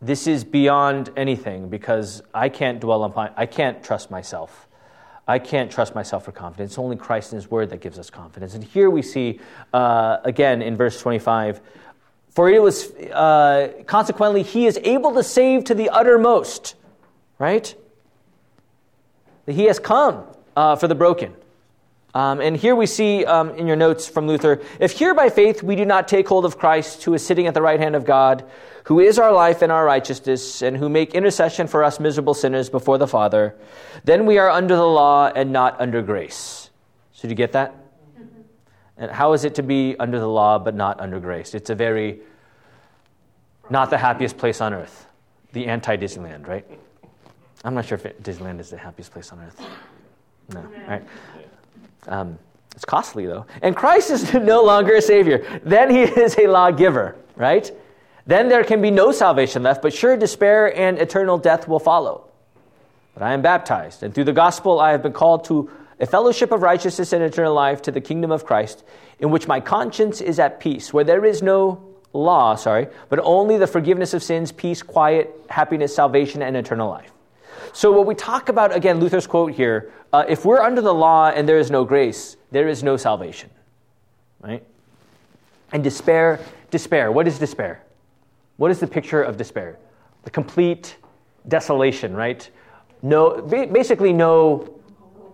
This 0.01 0.27
is 0.27 0.43
beyond 0.43 1.11
anything 1.15 1.69
because 1.69 2.23
I 2.33 2.49
can't 2.49 2.79
dwell 2.79 3.03
upon, 3.03 3.31
I 3.35 3.45
can't 3.45 3.83
trust 3.83 4.09
myself. 4.09 4.67
I 5.27 5.39
can't 5.39 5.71
trust 5.71 5.95
myself 5.95 6.25
for 6.25 6.31
confidence. 6.31 6.71
It's 6.71 6.79
only 6.79 6.97
Christ 6.97 7.31
and 7.31 7.41
His 7.41 7.49
Word 7.49 7.69
that 7.69 7.81
gives 7.81 7.97
us 7.97 8.09
confidence. 8.09 8.55
And 8.55 8.63
here 8.63 8.89
we 8.89 9.01
see, 9.01 9.39
uh, 9.73 10.17
again 10.23 10.61
in 10.61 10.75
verse 10.75 10.99
25, 10.99 11.61
for 12.29 12.49
it 12.49 12.61
was, 12.61 12.91
uh, 12.91 13.83
consequently, 13.85 14.43
He 14.43 14.65
is 14.65 14.79
able 14.83 15.13
to 15.13 15.23
save 15.23 15.65
to 15.65 15.75
the 15.75 15.89
uttermost, 15.89 16.75
right? 17.39 17.73
That 19.45 19.53
he 19.53 19.65
has 19.65 19.79
come 19.79 20.25
uh, 20.55 20.75
for 20.75 20.87
the 20.87 20.95
broken. 20.95 21.33
Um, 22.15 22.41
and 22.41 22.55
here 22.55 22.75
we 22.75 22.85
see 22.85 23.25
um, 23.25 23.49
in 23.51 23.65
your 23.65 23.75
notes 23.75 24.07
from 24.07 24.27
Luther 24.27 24.61
if 24.79 24.91
here 24.91 25.15
by 25.15 25.29
faith 25.29 25.63
we 25.63 25.75
do 25.75 25.83
not 25.83 26.07
take 26.07 26.27
hold 26.27 26.45
of 26.45 26.57
Christ, 26.59 27.03
who 27.03 27.13
is 27.13 27.25
sitting 27.25 27.47
at 27.47 27.55
the 27.55 27.61
right 27.61 27.79
hand 27.79 27.95
of 27.95 28.05
God, 28.05 28.45
who 28.83 28.99
is 28.99 29.17
our 29.17 29.31
life 29.31 29.61
and 29.61 29.71
our 29.71 29.83
righteousness, 29.83 30.61
and 30.61 30.77
who 30.77 30.89
make 30.89 31.15
intercession 31.15 31.67
for 31.67 31.83
us 31.83 31.99
miserable 31.99 32.33
sinners 32.33 32.69
before 32.69 32.97
the 32.97 33.07
Father, 33.07 33.55
then 34.03 34.25
we 34.25 34.37
are 34.37 34.49
under 34.49 34.75
the 34.75 34.85
law 34.85 35.31
and 35.33 35.51
not 35.51 35.79
under 35.81 36.01
grace. 36.01 36.69
So, 37.13 37.23
do 37.23 37.29
you 37.29 37.35
get 37.35 37.53
that? 37.53 37.73
Mm-hmm. 37.73 38.41
And 38.97 39.11
how 39.11 39.33
is 39.33 39.43
it 39.45 39.55
to 39.55 39.63
be 39.63 39.95
under 39.99 40.19
the 40.19 40.27
law 40.27 40.59
but 40.59 40.75
not 40.75 40.99
under 40.99 41.19
grace? 41.19 41.55
It's 41.55 41.69
a 41.69 41.75
very 41.75 42.19
not 43.69 43.89
the 43.89 43.97
happiest 43.97 44.37
place 44.37 44.61
on 44.61 44.73
earth. 44.73 45.07
The 45.53 45.65
anti 45.67 45.97
Disneyland, 45.97 46.47
right? 46.47 46.65
I'm 47.63 47.73
not 47.73 47.85
sure 47.85 47.97
if 47.97 48.03
Disneyland 48.21 48.59
is 48.59 48.69
the 48.69 48.77
happiest 48.77 49.11
place 49.11 49.31
on 49.31 49.39
earth. 49.39 49.65
No, 50.53 50.61
right? 50.87 51.03
Um, 52.07 52.39
it's 52.75 52.85
costly, 52.85 53.25
though. 53.25 53.45
And 53.61 53.75
Christ 53.75 54.09
is 54.09 54.33
no 54.33 54.63
longer 54.63 54.95
a 54.95 55.01
Savior. 55.01 55.61
Then 55.63 55.89
he 55.89 56.01
is 56.21 56.37
a 56.37 56.47
lawgiver, 56.47 57.15
right? 57.35 57.71
Then 58.25 58.49
there 58.49 58.63
can 58.63 58.81
be 58.81 58.91
no 58.91 59.11
salvation 59.11 59.63
left, 59.63 59.81
but 59.81 59.93
sure 59.93 60.15
despair 60.15 60.75
and 60.75 60.97
eternal 60.97 61.37
death 61.37 61.67
will 61.67 61.79
follow. 61.79 62.25
But 63.13 63.23
I 63.23 63.33
am 63.33 63.41
baptized, 63.41 64.01
and 64.01 64.13
through 64.13 64.23
the 64.23 64.33
gospel 64.33 64.79
I 64.79 64.91
have 64.91 65.03
been 65.03 65.13
called 65.13 65.45
to 65.45 65.69
a 65.99 66.05
fellowship 66.05 66.51
of 66.51 66.61
righteousness 66.61 67.13
and 67.13 67.23
eternal 67.23 67.53
life 67.53 67.81
to 67.83 67.91
the 67.91 68.01
kingdom 68.01 68.31
of 68.31 68.45
Christ, 68.45 68.83
in 69.19 69.29
which 69.29 69.47
my 69.47 69.59
conscience 69.59 70.19
is 70.19 70.39
at 70.39 70.59
peace, 70.59 70.91
where 70.91 71.03
there 71.03 71.23
is 71.23 71.43
no 71.43 71.83
law, 72.13 72.55
sorry, 72.55 72.87
but 73.09 73.19
only 73.19 73.57
the 73.57 73.67
forgiveness 73.67 74.13
of 74.13 74.23
sins, 74.23 74.51
peace, 74.51 74.81
quiet, 74.81 75.29
happiness, 75.49 75.95
salvation, 75.95 76.41
and 76.41 76.57
eternal 76.57 76.89
life. 76.89 77.11
So, 77.71 77.91
what 77.91 78.05
we 78.05 78.15
talk 78.15 78.49
about, 78.49 78.75
again, 78.75 78.99
Luther's 78.99 79.27
quote 79.27 79.53
here 79.53 79.91
uh, 80.11 80.25
if 80.29 80.45
we're 80.45 80.61
under 80.61 80.81
the 80.81 80.93
law 80.93 81.29
and 81.29 81.49
there 81.49 81.57
is 81.57 81.71
no 81.71 81.83
grace, 81.83 82.37
there 82.51 82.67
is 82.67 82.83
no 82.83 82.97
salvation. 82.97 83.49
Right? 84.41 84.63
And 85.71 85.83
despair, 85.83 86.39
despair. 86.69 87.11
What 87.11 87.27
is 87.27 87.39
despair? 87.39 87.83
What 88.57 88.69
is 88.69 88.79
the 88.79 88.87
picture 88.87 89.23
of 89.23 89.37
despair? 89.37 89.79
The 90.23 90.29
complete 90.29 90.97
desolation, 91.47 92.13
right? 92.15 92.47
No, 93.01 93.41
basically 93.41 94.13
no, 94.13 94.79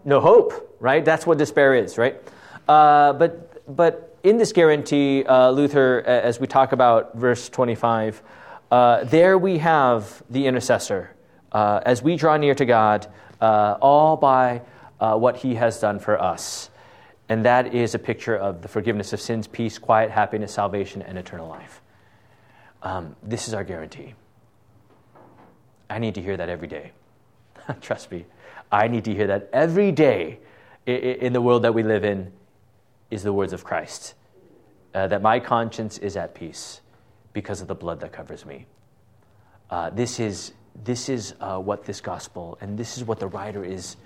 no 0.05 0.21
hope, 0.21 0.75
right? 0.79 1.03
That's 1.03 1.27
what 1.27 1.38
despair 1.38 1.75
is, 1.75 1.97
right? 1.97 2.15
Uh, 2.67 3.13
but, 3.13 3.75
but 3.75 4.17
in 4.23 4.38
this 4.38 4.53
guarantee, 4.53 5.23
uh, 5.25 5.51
Luther, 5.51 6.01
as 6.01 6.39
we 6.39 6.47
talk 6.47 6.71
about 6.71 7.15
verse 7.15 7.49
25, 7.49 8.21
uh, 8.71 9.03
there 9.03 9.38
we 9.38 9.58
have 9.58 10.23
the 10.29 10.45
intercessor, 10.45 11.12
uh, 11.51 11.81
as 11.85 12.01
we 12.01 12.15
draw 12.15 12.38
near 12.38 12.55
to 12.55 12.65
God, 12.65 13.07
uh, 13.41 13.77
all 13.81 14.17
by 14.17 14.62
uh, 14.99 15.15
what 15.15 15.38
He 15.38 15.55
has 15.55 15.79
done 15.79 15.99
for 15.99 16.21
us. 16.21 16.69
And 17.29 17.45
that 17.45 17.73
is 17.73 17.93
a 17.93 17.99
picture 17.99 18.35
of 18.35 18.62
the 18.62 18.67
forgiveness 18.67 19.13
of 19.13 19.21
sins, 19.21 19.47
peace, 19.47 19.77
quiet, 19.77 20.09
happiness, 20.09 20.53
salvation, 20.53 21.01
and 21.01 21.17
eternal 21.17 21.47
life. 21.47 21.81
Um, 22.81 23.15
this 23.21 23.47
is 23.47 23.53
our 23.53 23.63
guarantee. 23.63 24.15
I 25.89 25.99
need 25.99 26.15
to 26.15 26.21
hear 26.21 26.38
that 26.38 26.49
every 26.49 26.67
day. 26.67 26.91
Trust 27.81 28.12
me. 28.12 28.25
I 28.71 28.88
need 28.88 29.05
to 29.05 29.13
hear 29.13 29.27
that 29.27 29.49
every 29.53 29.91
day 29.91 30.39
in 30.85 31.33
the 31.33 31.41
world 31.41 31.63
that 31.63 31.73
we 31.73 31.83
live 31.83 32.03
in 32.03 32.31
is 33.12 33.23
the 33.23 33.33
words 33.33 33.53
of 33.53 33.63
Christ. 33.63 34.15
Uh, 34.93 35.07
that 35.07 35.21
my 35.21 35.39
conscience 35.39 35.97
is 35.99 36.17
at 36.17 36.33
peace 36.33 36.81
because 37.33 37.62
of 37.62 37.67
the 37.67 37.75
blood 37.75 37.99
that 37.99 38.12
covers 38.12 38.45
me. 38.45 38.65
Uh, 39.69 39.89
this 39.91 40.19
is 40.19 40.53
this 40.84 41.10
is 41.10 41.34
uh, 41.39 41.58
what 41.58 41.86
this 41.86 42.01
gospel 42.01 42.58
and 42.62 42.77
this 42.77 42.97
is 42.97 43.03
what 43.03 43.19
the 43.19 43.27
writer 43.27 43.63
is 43.63 43.97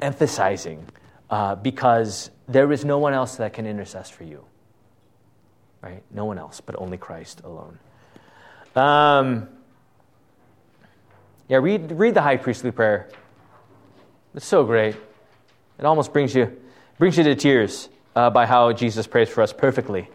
emphasizing 0.00 0.86
uh, 1.30 1.54
because 1.54 2.30
there 2.48 2.70
is 2.72 2.84
no 2.84 2.98
one 2.98 3.12
else 3.12 3.36
that 3.36 3.52
can 3.52 3.66
intercess 3.66 4.10
for 4.10 4.24
you. 4.24 4.44
Right? 5.82 6.02
No 6.10 6.24
one 6.24 6.38
else, 6.38 6.60
but 6.60 6.76
only 6.78 6.96
Christ 6.96 7.42
alone. 7.44 7.78
Um, 8.74 9.48
yeah, 11.48 11.58
read, 11.58 11.92
read 11.92 12.14
the 12.14 12.22
high 12.22 12.36
priestly 12.36 12.70
prayer. 12.70 13.08
It's 14.34 14.46
so 14.46 14.64
great. 14.64 14.96
It 15.78 15.84
almost 15.84 16.12
brings 16.12 16.34
you, 16.34 16.56
brings 16.98 17.18
you 17.18 17.24
to 17.24 17.34
tears 17.34 17.88
uh, 18.16 18.30
by 18.30 18.46
how 18.46 18.72
Jesus 18.72 19.06
prays 19.06 19.28
for 19.28 19.42
us 19.42 19.52
perfectly 19.52 20.08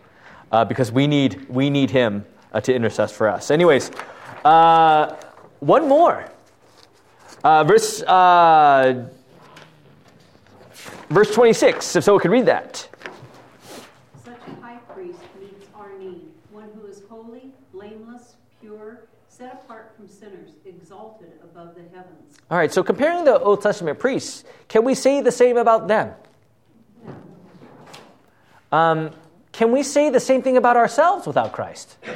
uh, 0.51 0.65
because 0.65 0.91
we 0.91 1.07
need, 1.07 1.47
we 1.49 1.69
need 1.69 1.91
him 1.91 2.25
uh, 2.51 2.61
to 2.61 2.73
intercess 2.73 3.11
for 3.11 3.27
us. 3.29 3.51
Anyways, 3.51 3.91
uh, 4.45 5.15
one 5.59 5.87
more. 5.87 6.29
Uh, 7.43 7.63
verse, 7.63 8.01
uh, 8.03 9.05
verse 11.09 11.33
26, 11.33 11.95
if 11.95 12.03
someone 12.03 12.21
could 12.21 12.31
read 12.31 12.45
that. 12.45 12.87
Such 14.23 14.33
a 14.47 14.61
high 14.61 14.77
priest 14.93 15.19
meets 15.39 15.65
our 15.75 15.97
need, 15.97 16.21
one 16.51 16.69
who 16.75 16.87
is 16.87 17.01
holy, 17.09 17.53
blameless, 17.71 18.35
pure, 18.59 19.05
set 19.27 19.53
apart 19.53 19.93
from 19.95 20.07
sinners, 20.07 20.51
exalted 20.65 21.31
above 21.43 21.75
the 21.75 21.83
heavens. 21.95 22.37
All 22.51 22.57
right, 22.57 22.73
so 22.73 22.83
comparing 22.83 23.23
the 23.23 23.39
Old 23.39 23.61
Testament 23.61 23.99
priests, 23.99 24.43
can 24.67 24.83
we 24.83 24.95
say 24.95 25.21
the 25.21 25.31
same 25.31 25.55
about 25.55 25.87
them? 25.87 26.13
Um, 28.71 29.11
can 29.51 29.71
we 29.71 29.81
say 29.81 30.09
the 30.09 30.19
same 30.19 30.41
thing 30.41 30.57
about 30.57 30.77
ourselves 30.77 31.25
without 31.25 31.53
Christ? 31.53 31.97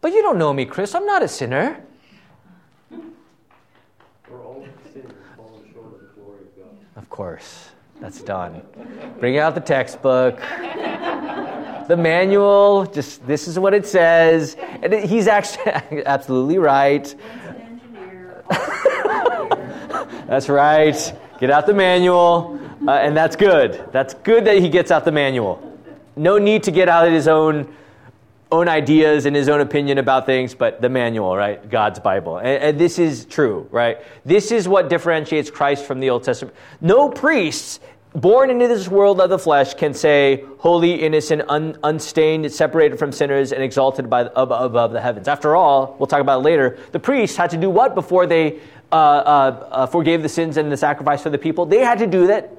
But 0.00 0.12
you 0.12 0.22
don't 0.22 0.38
know 0.38 0.52
me, 0.52 0.64
Chris. 0.64 0.94
I'm 0.94 1.06
not 1.06 1.22
a 1.22 1.28
sinner. 1.28 1.82
We're 2.90 4.44
all 4.44 4.64
sinners 4.92 5.12
falling 5.36 5.70
short 5.72 5.86
of 5.86 6.00
the 6.00 6.06
glory 6.14 6.40
of 6.42 6.56
God. 6.56 6.76
Of 6.96 7.10
course. 7.10 7.70
That's 8.00 8.22
done. 8.22 8.62
Bring 9.18 9.38
out 9.38 9.56
the 9.56 9.60
textbook. 9.60 10.38
the 11.88 11.96
manual, 11.96 12.86
just 12.86 13.26
this 13.26 13.48
is 13.48 13.58
what 13.58 13.74
it 13.74 13.86
says. 13.86 14.56
And 14.82 14.92
he's 14.94 15.26
actually 15.26 15.72
absolutely 16.06 16.58
right. 16.58 17.12
that's 20.28 20.48
right. 20.48 21.12
Get 21.40 21.50
out 21.50 21.66
the 21.66 21.74
manual. 21.74 22.60
Uh, 22.86 22.92
and 22.92 23.16
that's 23.16 23.34
good. 23.34 23.84
That's 23.90 24.14
good 24.14 24.44
that 24.44 24.58
he 24.58 24.68
gets 24.68 24.92
out 24.92 25.04
the 25.04 25.10
manual. 25.12 25.60
No 26.14 26.38
need 26.38 26.62
to 26.64 26.70
get 26.70 26.88
out 26.88 27.06
of 27.06 27.12
his 27.12 27.26
own 27.26 27.74
own 28.50 28.68
ideas 28.68 29.26
and 29.26 29.36
his 29.36 29.48
own 29.48 29.60
opinion 29.60 29.98
about 29.98 30.26
things, 30.26 30.54
but 30.54 30.80
the 30.80 30.88
manual, 30.88 31.36
right? 31.36 31.68
God's 31.68 32.00
Bible. 32.00 32.38
And, 32.38 32.62
and, 32.62 32.78
this 32.78 32.98
is 32.98 33.26
true, 33.26 33.68
right? 33.70 33.98
This 34.24 34.50
is 34.50 34.66
what 34.66 34.88
differentiates 34.88 35.50
Christ 35.50 35.84
from 35.84 36.00
the 36.00 36.10
Old 36.10 36.24
Testament. 36.24 36.56
No 36.80 37.10
priests 37.10 37.80
born 38.14 38.50
into 38.50 38.66
this 38.66 38.88
world 38.88 39.20
of 39.20 39.28
the 39.28 39.38
flesh 39.38 39.74
can 39.74 39.92
say, 39.92 40.44
holy, 40.58 40.94
innocent, 40.94 41.42
un, 41.48 41.78
unstained, 41.82 42.50
separated 42.50 42.98
from 42.98 43.12
sinners, 43.12 43.52
and 43.52 43.62
exalted 43.62 44.08
by, 44.08 44.22
above, 44.34 44.50
above 44.50 44.92
the 44.92 45.00
heavens. 45.00 45.28
After 45.28 45.54
all, 45.54 45.96
we'll 45.98 46.06
talk 46.06 46.22
about 46.22 46.40
it 46.40 46.44
later, 46.44 46.78
the 46.92 47.00
priests 47.00 47.36
had 47.36 47.50
to 47.50 47.58
do 47.58 47.68
what 47.68 47.94
before 47.94 48.26
they 48.26 48.60
uh, 48.90 48.94
uh, 48.94 49.68
uh, 49.70 49.86
forgave 49.86 50.22
the 50.22 50.28
sins 50.28 50.56
and 50.56 50.72
the 50.72 50.76
sacrifice 50.76 51.22
for 51.22 51.28
the 51.28 51.38
people? 51.38 51.66
They 51.66 51.80
had 51.80 51.98
to 51.98 52.06
do 52.06 52.28
that 52.28 52.50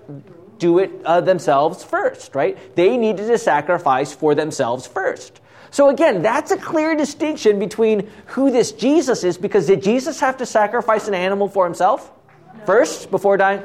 do 0.60 0.80
it 0.80 0.92
uh, 1.06 1.22
themselves 1.22 1.84
first, 1.84 2.36
right? 2.36 2.76
They 2.76 2.98
needed 2.98 3.28
to 3.28 3.38
sacrifice 3.38 4.14
for 4.14 4.36
themselves 4.36 4.86
first. 4.86 5.40
So 5.72 5.90
again, 5.90 6.22
that's 6.22 6.52
a 6.52 6.58
clear 6.58 6.96
distinction 6.96 7.60
between 7.60 8.10
who 8.28 8.52
this 8.52 8.72
Jesus 8.72 9.24
is 9.24 9.38
because 9.38 9.68
did 9.68 9.84
Jesus 9.84 10.20
have 10.20 10.38
to 10.38 10.46
sacrifice 10.46 11.08
an 11.08 11.14
animal 11.14 11.48
for 11.48 11.66
himself 11.66 12.12
no. 12.58 12.66
first 12.66 13.12
before 13.12 13.38
dying? 13.38 13.64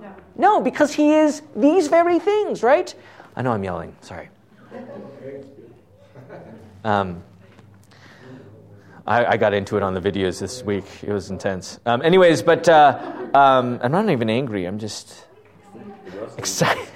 No. 0.00 0.14
No, 0.36 0.60
because 0.60 0.92
he 0.92 1.12
is 1.12 1.42
these 1.56 1.88
very 1.88 2.18
things, 2.18 2.62
right? 2.62 2.94
I 3.36 3.42
know 3.42 3.52
I'm 3.52 3.64
yelling. 3.64 3.96
Sorry. 4.00 4.28
Um, 6.84 7.22
I, 9.06 9.24
I, 9.24 9.36
got 9.38 9.54
into 9.54 9.78
it 9.78 9.82
on 9.82 9.94
the 9.94 10.00
videos 10.00 10.38
this 10.38 10.62
week. 10.62 10.84
It 11.02 11.12
was 11.12 11.30
intense. 11.30 11.80
Um, 11.86 12.02
anyways, 12.02 12.42
but 12.42 12.68
uh, 12.68 13.28
um, 13.32 13.80
I'm 13.82 13.90
not 13.90 14.08
even 14.10 14.28
angry. 14.28 14.66
I'm 14.66 14.78
just 14.78 15.26
excited. 16.36 16.86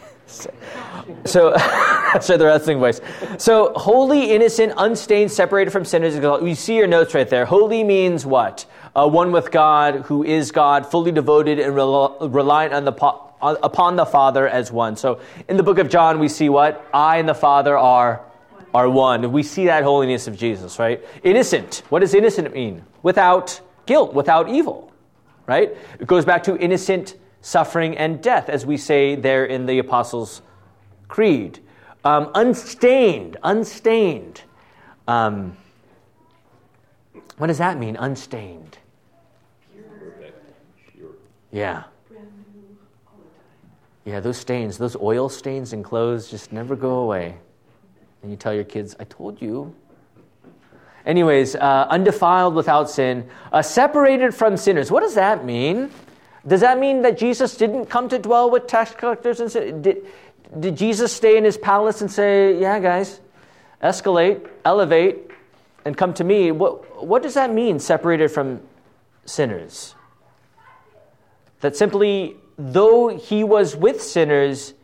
So, 1.25 1.57
so 2.21 2.37
the 2.37 2.45
wrestling 2.45 2.79
voice. 2.79 3.01
So, 3.39 3.73
holy, 3.75 4.31
innocent, 4.31 4.75
unstained, 4.77 5.33
separated 5.33 5.71
from 5.71 5.85
sinners. 5.85 6.15
You 6.15 6.55
see 6.55 6.77
your 6.77 6.87
notes 6.87 7.15
right 7.15 7.29
there. 7.29 7.45
Holy 7.45 7.85
means 7.85 8.25
what? 8.25 8.67
Uh, 8.95 9.09
one 9.09 9.33
with 9.33 9.51
God, 9.51 10.03
who 10.03 10.25
is 10.25 10.51
God, 10.51 10.91
fully 10.91 11.13
devoted 11.13 11.59
and 11.59 11.75
rel- 11.75 12.17
reliant 12.21 12.73
on 12.73 12.85
the 12.85 12.93
po- 12.93 13.25
upon 13.41 13.97
the 13.97 14.07
Father 14.07 14.49
as 14.49 14.73
one. 14.73 14.97
So, 14.97 15.21
in 15.49 15.57
the 15.57 15.63
book 15.63 15.79
of 15.79 15.89
John, 15.89 16.19
we 16.19 16.29
see 16.29 16.49
what 16.49 16.87
I 16.93 17.19
and 17.19 17.29
the 17.29 17.35
Father 17.35 17.77
are 17.77 18.23
are 18.75 18.89
one. 18.89 19.33
We 19.33 19.43
see 19.43 19.67
that 19.67 19.83
holiness 19.83 20.27
of 20.27 20.37
Jesus, 20.37 20.79
right? 20.79 21.03
Innocent. 21.23 21.83
What 21.89 22.01
does 22.01 22.15
innocent 22.15 22.53
mean? 22.53 22.85
Without 23.03 23.61
guilt, 23.87 24.13
without 24.13 24.49
evil, 24.49 24.93
right? 25.47 25.77
It 25.99 26.07
goes 26.07 26.25
back 26.25 26.43
to 26.45 26.57
innocent 26.59 27.17
suffering 27.41 27.97
and 27.97 28.23
death, 28.23 28.49
as 28.49 28.67
we 28.67 28.77
say 28.77 29.15
there 29.15 29.45
in 29.45 29.67
the 29.67 29.79
Apostles' 29.79 30.43
Creed. 31.09 31.61
Um, 32.05 32.31
unstained, 32.35 33.37
unstained. 33.43 34.43
Um, 35.07 35.57
what 37.39 37.47
does 37.47 37.59
that 37.59 37.79
mean, 37.79 37.97
unstained? 37.97 38.79
Pure. 40.93 41.11
Yeah. 41.53 41.85
Yeah, 44.05 44.21
those 44.21 44.39
stains, 44.39 44.79
those 44.79 44.97
oil 44.97 45.29
stains 45.29 45.75
in 45.75 45.83
clothes 45.83 46.31
just 46.31 46.51
never 46.51 46.75
go 46.75 47.01
away. 47.01 47.37
And 48.23 48.31
you 48.31 48.37
tell 48.37 48.55
your 48.55 48.65
kids, 48.65 48.97
I 48.99 49.05
told 49.05 49.41
you. 49.43 49.75
Anyways, 51.05 51.57
uh, 51.57 51.87
undefiled 51.91 52.55
without 52.55 52.91
sin, 52.91 53.29
uh, 53.53 53.61
separated 53.63 54.35
from 54.35 54.57
sinners. 54.57 54.91
What 54.91 55.01
does 55.01 55.15
that 55.15 55.45
mean? 55.45 55.91
Does 56.49 56.63
that 56.63 56.79
mean 56.79 57.03
that 57.03 57.19
Jesus 57.19 57.57
didn't 57.57 57.87
come 57.87 58.09
to 58.09 58.19
dwell 58.19 58.51
with 58.51 58.67
tax 58.67 58.93
collectors 58.95 59.41
and 59.41 59.53
sin? 59.53 59.83
Did, 59.83 60.07
did 60.59 60.77
Jesus 60.77 61.13
stay 61.13 61.37
in 61.37 61.45
his 61.45 61.59
palace 61.59 62.01
and 62.01 62.11
say, 62.11 62.59
Yeah, 62.59 62.81
guys, 62.81 63.21
escalate, 63.83 64.49
elevate, 64.65 65.31
and 65.85 65.97
come 65.97 66.15
to 66.15 66.25
me? 66.25 66.51
What, 66.51 67.05
what 67.05 67.23
does 67.23 67.35
that 67.35 67.53
mean, 67.53 67.79
separated 67.79 68.29
from 68.29 68.61
sinners? 69.27 69.95
That 71.61 71.77
simply, 71.77 72.37
though 72.57 73.09
he 73.09 73.45
was 73.45 73.77
with 73.77 74.03
sinners, 74.03 74.75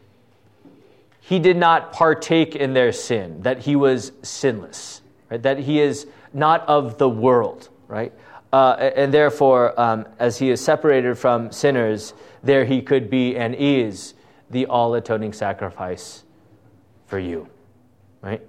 he 1.20 1.38
did 1.38 1.56
not 1.56 1.92
partake 1.92 2.54
in 2.54 2.74
their 2.74 2.92
sin, 2.92 3.42
that 3.42 3.60
he 3.60 3.76
was 3.76 4.12
sinless, 4.22 5.00
right? 5.30 5.42
that 5.42 5.58
he 5.60 5.80
is 5.80 6.06
not 6.34 6.68
of 6.68 6.98
the 6.98 7.08
world, 7.08 7.70
right? 7.88 8.12
Uh, 8.54 8.92
and 8.94 9.12
therefore, 9.12 9.78
um, 9.80 10.06
as 10.20 10.38
he 10.38 10.48
is 10.48 10.60
separated 10.60 11.18
from 11.18 11.50
sinners, 11.50 12.14
there 12.44 12.64
he 12.64 12.80
could 12.80 13.10
be 13.10 13.36
and 13.36 13.52
is 13.58 14.14
the 14.48 14.64
all 14.66 14.94
atoning 14.94 15.32
sacrifice 15.32 16.22
for 17.08 17.18
you, 17.18 17.48
right? 18.22 18.40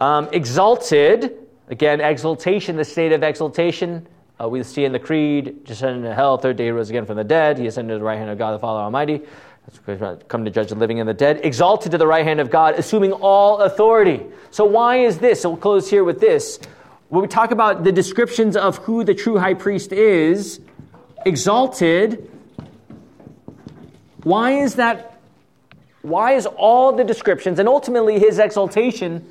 Um, 0.00 0.30
exalted, 0.32 1.36
again, 1.68 2.00
exaltation, 2.00 2.76
the 2.76 2.84
state 2.86 3.12
of 3.12 3.22
exaltation. 3.22 4.08
Uh, 4.42 4.48
we 4.48 4.62
see 4.62 4.86
in 4.86 4.92
the 4.92 4.98
Creed, 4.98 5.64
descended 5.64 5.98
into 5.98 6.14
hell, 6.14 6.38
third 6.38 6.56
day 6.56 6.64
he 6.64 6.70
rose 6.70 6.88
again 6.88 7.04
from 7.04 7.18
the 7.18 7.24
dead. 7.24 7.58
He 7.58 7.66
ascended 7.66 7.92
to 7.92 7.98
the 7.98 8.04
right 8.06 8.16
hand 8.16 8.30
of 8.30 8.38
God 8.38 8.52
the 8.52 8.58
Father 8.58 8.80
Almighty 8.80 9.20
That's 9.66 10.22
come 10.28 10.46
to 10.46 10.50
judge 10.50 10.70
the 10.70 10.76
living 10.76 10.98
and 10.98 11.06
the 11.06 11.12
dead, 11.12 11.40
exalted 11.44 11.92
to 11.92 11.98
the 11.98 12.06
right 12.06 12.24
hand 12.24 12.40
of 12.40 12.50
God, 12.50 12.76
assuming 12.76 13.12
all 13.12 13.58
authority. 13.58 14.24
So, 14.50 14.64
why 14.64 15.00
is 15.00 15.18
this? 15.18 15.42
So, 15.42 15.50
we'll 15.50 15.58
close 15.58 15.90
here 15.90 16.04
with 16.04 16.20
this. 16.20 16.58
When 17.10 17.22
we 17.22 17.28
talk 17.28 17.50
about 17.50 17.82
the 17.82 17.90
descriptions 17.90 18.56
of 18.56 18.78
who 18.78 19.02
the 19.02 19.14
true 19.14 19.36
high 19.36 19.54
priest 19.54 19.92
is, 19.92 20.60
exalted, 21.26 22.30
why 24.22 24.52
is 24.52 24.76
that? 24.76 25.20
Why 26.02 26.34
is 26.34 26.46
all 26.46 26.92
the 26.92 27.02
descriptions 27.02 27.58
and 27.58 27.68
ultimately 27.68 28.20
his 28.20 28.38
exaltation 28.38 29.26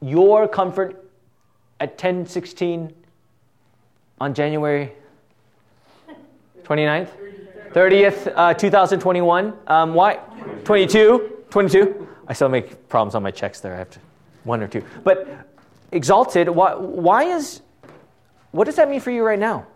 your 0.00 0.48
comfort 0.48 1.10
at 1.80 1.90
1016 1.90 2.94
on 4.18 4.32
January 4.32 4.92
29th? 6.64 7.10
30th, 7.74 8.32
uh, 8.34 8.54
2021. 8.54 9.52
Um, 9.66 9.92
why? 9.92 10.14
22. 10.64 11.44
22. 11.50 12.08
I 12.26 12.32
still 12.32 12.48
make 12.48 12.88
problems 12.88 13.14
on 13.14 13.22
my 13.22 13.30
checks 13.30 13.60
there. 13.60 13.74
I 13.74 13.78
have 13.78 13.90
to, 13.90 14.00
one 14.44 14.62
or 14.62 14.66
two. 14.66 14.82
But 15.04 15.46
exalted, 15.92 16.48
why, 16.48 16.74
why 16.74 17.24
is, 17.24 17.62
what 18.50 18.64
does 18.64 18.76
that 18.76 18.88
mean 18.88 19.00
for 19.00 19.10
you 19.10 19.24
right 19.24 19.38
now? 19.38 19.66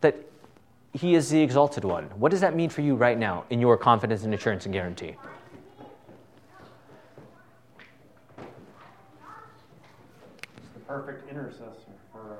That 0.00 0.16
he 0.92 1.14
is 1.14 1.30
the 1.30 1.40
exalted 1.40 1.84
one. 1.84 2.04
What 2.16 2.30
does 2.30 2.40
that 2.40 2.54
mean 2.54 2.70
for 2.70 2.80
you 2.80 2.94
right 2.94 3.18
now 3.18 3.44
in 3.50 3.60
your 3.60 3.76
confidence 3.76 4.24
and 4.24 4.34
assurance 4.34 4.64
and 4.64 4.72
guarantee? 4.72 5.14
Perfect 10.86 11.28
intercessor 11.28 11.92
for 12.10 12.20
our 12.20 12.38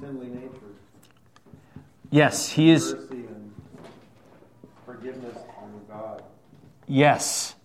sinly 0.00 0.28
nature. 0.28 0.50
Yes, 2.10 2.48
he 2.48 2.70
is. 2.70 2.94
Forgiveness 4.86 5.34
from 5.34 5.84
God. 5.88 6.22
Yes, 6.86 7.56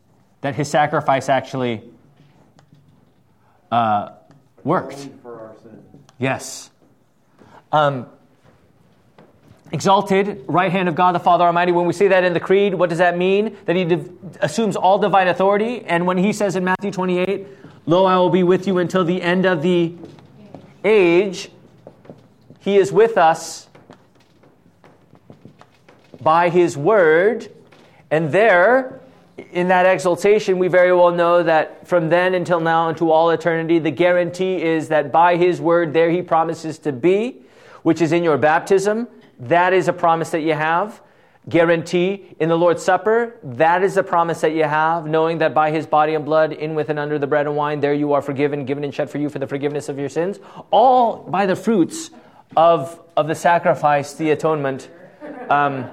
that 0.42 0.56
his 0.56 0.68
sacrifice 0.70 1.30
actually 1.30 1.84
uh, 3.72 4.12
worked. 4.64 5.10
For 5.22 5.40
our 5.40 5.56
sin. 5.62 5.84
Yes. 6.18 6.70
Um, 7.72 8.08
exalted, 9.72 10.44
right 10.48 10.72
hand 10.72 10.90
of 10.90 10.96
God 10.96 11.14
the 11.14 11.20
Father 11.20 11.46
Almighty. 11.46 11.72
When 11.72 11.86
we 11.86 11.94
say 11.94 12.08
that 12.10 12.24
in 12.24 12.34
the 12.34 12.40
Creed, 12.40 12.74
what 12.74 12.90
does 12.90 12.98
that 12.98 13.18
mean? 13.18 13.58
That 13.66 13.76
he 13.76 13.86
div- 13.86 14.12
assumes 14.42 14.76
all 14.76 15.00
divine 15.00 15.28
authority. 15.28 15.84
And 15.86 16.06
when 16.08 16.18
he 16.18 16.34
says 16.34 16.56
in 16.56 16.64
Matthew 16.64 16.92
28, 16.92 17.48
Lo, 17.86 18.06
I 18.06 18.18
will 18.18 18.30
be 18.30 18.44
with 18.44 18.68
you 18.68 18.78
until 18.78 19.04
the 19.04 19.22
end 19.22 19.46
of 19.46 19.62
the 19.62 19.96
age, 20.84 21.50
he 22.60 22.78
is 22.78 22.92
with 22.92 23.18
us 23.18 23.68
by 26.22 26.50
his 26.50 26.78
word. 26.78 27.52
And 28.12 28.32
there, 28.32 28.99
in 29.52 29.68
that 29.70 29.86
exaltation, 29.86 30.58
we 30.58 30.68
very 30.68 30.94
well 30.94 31.12
know 31.12 31.44
that 31.44 31.88
from 31.88 32.10
then 32.10 32.34
until 32.34 32.60
now 32.60 32.90
into 32.90 33.12
all 33.12 33.30
eternity, 33.30 33.80
the 33.80 33.92
guarantee 33.92 34.62
is 34.62 34.90
that 34.90 35.12
by 35.12 35.36
his 35.36 35.62
word, 35.62 35.94
there 35.94 36.10
he 36.10 36.22
promises 36.22 36.78
to 36.80 36.92
be, 36.92 37.38
which 37.84 38.02
is 38.02 38.12
in 38.12 38.24
your 38.24 38.38
baptism. 38.38 39.08
That 39.40 39.74
is 39.74 39.88
a 39.88 39.94
promise 39.94 40.32
that 40.32 40.42
you 40.42 40.54
have. 40.54 41.02
Guarantee 41.48 42.36
in 42.40 42.50
the 42.50 42.58
Lord's 42.58 42.84
Supper, 42.84 43.38
that 43.42 43.84
is 43.84 43.98
a 43.98 44.04
promise 44.04 44.42
that 44.42 44.52
you 44.52 44.66
have, 44.66 45.08
knowing 45.08 45.40
that 45.40 45.54
by 45.54 45.72
his 45.72 45.88
body 45.88 46.14
and 46.14 46.24
blood, 46.24 46.52
in 46.52 46.76
with 46.76 46.90
and 46.90 47.00
under 47.00 47.18
the 47.18 47.26
bread 47.26 47.48
and 47.48 47.56
wine, 47.56 47.80
there 47.80 47.94
you 47.94 48.14
are 48.14 48.22
forgiven, 48.22 48.66
given 48.66 48.84
and 48.84 48.94
shed 48.94 49.10
for 49.10 49.18
you 49.18 49.30
for 49.30 49.40
the 49.40 49.48
forgiveness 49.48 49.90
of 49.90 49.98
your 49.98 50.10
sins, 50.10 50.40
all 50.70 51.18
by 51.18 51.46
the 51.46 51.56
fruits 51.56 52.12
of, 52.56 53.00
of 53.18 53.28
the 53.28 53.36
sacrifice, 53.36 54.14
the 54.14 54.32
atonement. 54.32 54.90
Um, 55.50 55.90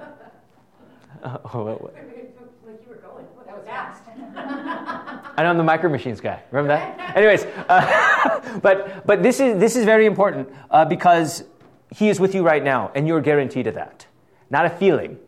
Oh, 1.52 1.64
what, 1.64 1.82
what? 1.82 1.94
Like 1.94 2.80
you 2.84 2.88
were 2.88 2.96
going. 2.96 3.26
That 3.46 3.55
was 3.55 3.55
I 3.68 5.42
know 5.42 5.50
I'm 5.50 5.56
the 5.58 5.64
micro 5.64 5.90
machines 5.90 6.20
guy. 6.20 6.42
Remember 6.50 6.68
that? 6.68 7.16
Anyways, 7.16 7.44
uh, 7.68 8.58
but 8.62 9.06
but 9.06 9.22
this 9.22 9.40
is 9.40 9.58
this 9.58 9.76
is 9.76 9.84
very 9.84 10.06
important 10.06 10.48
uh, 10.70 10.84
because 10.84 11.44
he 11.90 12.08
is 12.08 12.20
with 12.20 12.34
you 12.34 12.42
right 12.42 12.62
now, 12.62 12.90
and 12.94 13.06
you're 13.06 13.20
guaranteed 13.20 13.66
of 13.66 13.74
that. 13.74 14.06
Not 14.50 14.66
a 14.66 14.70
feeling, 14.70 15.18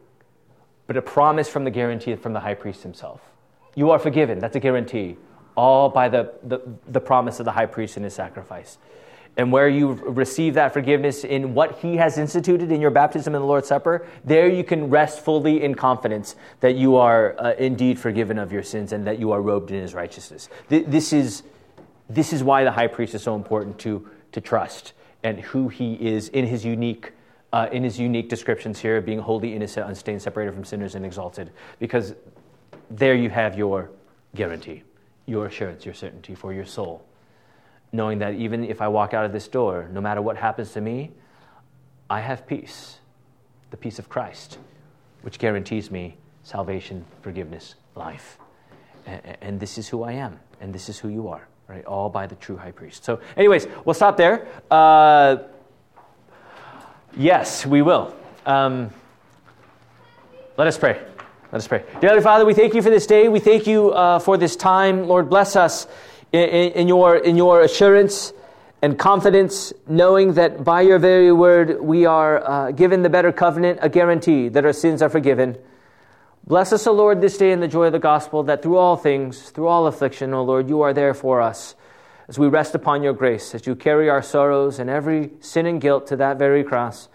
but 0.86 0.96
a 0.96 1.02
promise 1.02 1.48
from 1.48 1.64
the 1.64 1.70
guarantee 1.70 2.14
from 2.16 2.32
the 2.32 2.40
high 2.40 2.54
priest 2.54 2.82
himself. 2.82 3.20
You 3.74 3.90
are 3.90 3.98
forgiven. 3.98 4.38
That's 4.38 4.56
a 4.56 4.60
guarantee. 4.60 5.16
all 5.56 5.88
by 5.88 6.08
the, 6.08 6.32
the, 6.44 6.60
the 6.86 7.00
promise 7.00 7.40
of 7.40 7.44
the 7.44 7.50
high 7.50 7.66
priest 7.66 7.96
and 7.96 8.04
his 8.04 8.14
sacrifice. 8.14 8.78
And 9.38 9.52
where 9.52 9.68
you 9.68 9.92
receive 9.92 10.54
that 10.54 10.72
forgiveness 10.72 11.22
in 11.22 11.54
what 11.54 11.78
he 11.78 11.96
has 11.96 12.18
instituted 12.18 12.72
in 12.72 12.80
your 12.80 12.90
baptism 12.90 13.36
and 13.36 13.42
the 13.42 13.46
Lord's 13.46 13.68
Supper, 13.68 14.04
there 14.24 14.48
you 14.48 14.64
can 14.64 14.90
rest 14.90 15.24
fully 15.24 15.62
in 15.62 15.76
confidence 15.76 16.34
that 16.58 16.74
you 16.74 16.96
are 16.96 17.36
uh, 17.38 17.54
indeed 17.54 18.00
forgiven 18.00 18.36
of 18.36 18.52
your 18.52 18.64
sins 18.64 18.92
and 18.92 19.06
that 19.06 19.20
you 19.20 19.30
are 19.30 19.40
robed 19.40 19.70
in 19.70 19.80
his 19.80 19.94
righteousness. 19.94 20.48
Th- 20.68 20.84
this, 20.86 21.12
is, 21.12 21.44
this 22.10 22.32
is 22.32 22.42
why 22.42 22.64
the 22.64 22.72
high 22.72 22.88
priest 22.88 23.14
is 23.14 23.22
so 23.22 23.36
important 23.36 23.78
to, 23.78 24.10
to 24.32 24.40
trust 24.40 24.92
and 25.22 25.38
who 25.38 25.68
he 25.68 25.94
is 25.94 26.28
in 26.28 26.44
his 26.44 26.64
unique 26.64 27.12
uh, 27.52 27.66
in 27.72 27.82
his 27.82 27.98
unique 27.98 28.28
descriptions 28.28 28.78
here, 28.78 29.00
being 29.00 29.18
holy, 29.18 29.54
innocent, 29.54 29.88
unstained, 29.88 30.20
separated 30.20 30.52
from 30.52 30.64
sinners, 30.64 30.94
and 30.94 31.06
exalted. 31.06 31.50
Because 31.78 32.14
there 32.90 33.14
you 33.14 33.30
have 33.30 33.56
your 33.56 33.90
guarantee, 34.34 34.82
your 35.24 35.46
assurance, 35.46 35.86
your 35.86 35.94
certainty 35.94 36.34
for 36.34 36.52
your 36.52 36.66
soul. 36.66 37.07
Knowing 37.92 38.18
that 38.18 38.34
even 38.34 38.64
if 38.64 38.80
I 38.80 38.88
walk 38.88 39.14
out 39.14 39.24
of 39.24 39.32
this 39.32 39.48
door, 39.48 39.88
no 39.92 40.00
matter 40.00 40.20
what 40.20 40.36
happens 40.36 40.72
to 40.72 40.80
me, 40.80 41.10
I 42.10 42.20
have 42.20 42.46
peace, 42.46 42.98
the 43.70 43.76
peace 43.76 43.98
of 43.98 44.08
Christ, 44.08 44.58
which 45.22 45.38
guarantees 45.38 45.90
me 45.90 46.16
salvation, 46.42 47.04
forgiveness, 47.22 47.74
life. 47.94 48.38
And, 49.06 49.36
and 49.40 49.60
this 49.60 49.78
is 49.78 49.88
who 49.88 50.02
I 50.02 50.12
am, 50.12 50.38
and 50.60 50.74
this 50.74 50.88
is 50.88 50.98
who 50.98 51.08
you 51.08 51.28
are, 51.28 51.48
right? 51.66 51.84
All 51.84 52.08
by 52.08 52.26
the 52.26 52.34
true 52.36 52.56
high 52.56 52.72
priest. 52.72 53.04
So, 53.04 53.20
anyways, 53.36 53.66
we'll 53.84 53.94
stop 53.94 54.16
there. 54.16 54.46
Uh, 54.70 55.38
Yes, 57.16 57.66
we 57.66 57.82
will. 57.82 58.14
Um, 58.46 58.90
let 60.56 60.66
us 60.66 60.78
pray. 60.78 61.02
Let 61.50 61.58
us 61.58 61.66
pray. 61.66 61.82
Dear 62.00 62.20
Father, 62.20 62.44
we 62.44 62.54
thank 62.54 62.74
you 62.74 62.82
for 62.82 62.90
this 62.90 63.06
day. 63.06 63.28
We 63.28 63.40
thank 63.40 63.66
you 63.66 63.90
uh, 63.90 64.18
for 64.18 64.36
this 64.36 64.54
time. 64.54 65.08
Lord, 65.08 65.28
bless 65.30 65.56
us 65.56 65.86
in, 66.32 66.40
in, 66.72 66.88
your, 66.88 67.16
in 67.16 67.36
your 67.36 67.62
assurance 67.62 68.32
and 68.82 68.98
confidence, 68.98 69.72
knowing 69.86 70.34
that 70.34 70.62
by 70.62 70.82
your 70.82 70.98
very 70.98 71.32
word 71.32 71.80
we 71.80 72.06
are 72.06 72.48
uh, 72.48 72.70
given 72.70 73.02
the 73.02 73.10
better 73.10 73.32
covenant, 73.32 73.78
a 73.82 73.88
guarantee 73.88 74.48
that 74.48 74.64
our 74.64 74.72
sins 74.72 75.02
are 75.02 75.08
forgiven. 75.08 75.56
Bless 76.46 76.72
us, 76.72 76.86
O 76.86 76.92
Lord, 76.92 77.20
this 77.20 77.36
day 77.36 77.52
in 77.52 77.60
the 77.60 77.68
joy 77.68 77.86
of 77.86 77.92
the 77.92 77.98
gospel, 77.98 78.42
that 78.44 78.62
through 78.62 78.78
all 78.78 78.96
things, 78.96 79.50
through 79.50 79.66
all 79.66 79.86
affliction, 79.86 80.32
O 80.32 80.42
Lord, 80.42 80.68
you 80.68 80.80
are 80.82 80.94
there 80.94 81.12
for 81.12 81.42
us 81.42 81.74
as 82.28 82.38
we 82.38 82.46
rest 82.46 82.74
upon 82.74 83.02
your 83.02 83.12
grace, 83.12 83.54
as 83.54 83.66
you 83.66 83.74
carry 83.74 84.08
our 84.08 84.22
sorrows 84.22 84.78
and 84.78 84.88
every 84.88 85.30
sin 85.40 85.66
and 85.66 85.80
guilt 85.80 86.06
to 86.06 86.16
that 86.16 86.38
very 86.38 86.62
cross. 86.62 87.08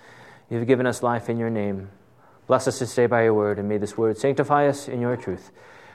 You've 0.50 0.68
given 0.68 0.86
us 0.86 1.02
life 1.02 1.30
in 1.30 1.38
your 1.38 1.50
name. 1.50 1.90
Bless 2.48 2.68
us 2.68 2.80
this 2.80 2.94
day 2.94 3.06
by 3.06 3.24
your 3.24 3.34
word, 3.34 3.58
and 3.58 3.70
may 3.70 3.78
this 3.78 3.98
word 3.98 4.18
sanctify 4.18 4.68
us 4.68 4.88
in 4.88 5.00
your 5.00 5.16
truth. 5.16 5.52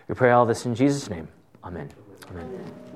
We 0.09 0.15
pray 0.15 0.31
all 0.31 0.47
this 0.47 0.65
in 0.65 0.75
Jesus' 0.75 1.11
name. 1.11 1.29
Amen. 1.63 1.91
Amen. 2.31 2.88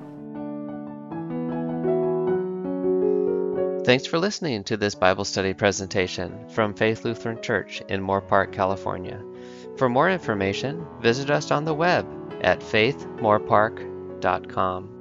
Thanks 3.85 4.05
for 4.05 4.17
listening 4.17 4.63
to 4.65 4.75
this 4.77 4.93
Bible 4.95 5.25
study 5.25 5.53
presentation 5.53 6.47
from 6.47 6.73
Faith 6.73 7.03
Lutheran 7.03 7.41
Church 7.41 7.81
in 7.89 8.01
Moorpark, 8.01 8.53
California. 8.53 9.21
For 9.75 9.89
more 9.89 10.09
information, 10.09 10.87
visit 11.01 11.29
us 11.29 11.51
on 11.51 11.65
the 11.65 11.73
web 11.73 12.07
at 12.39 12.61
faithmoorpark.com. 12.61 14.92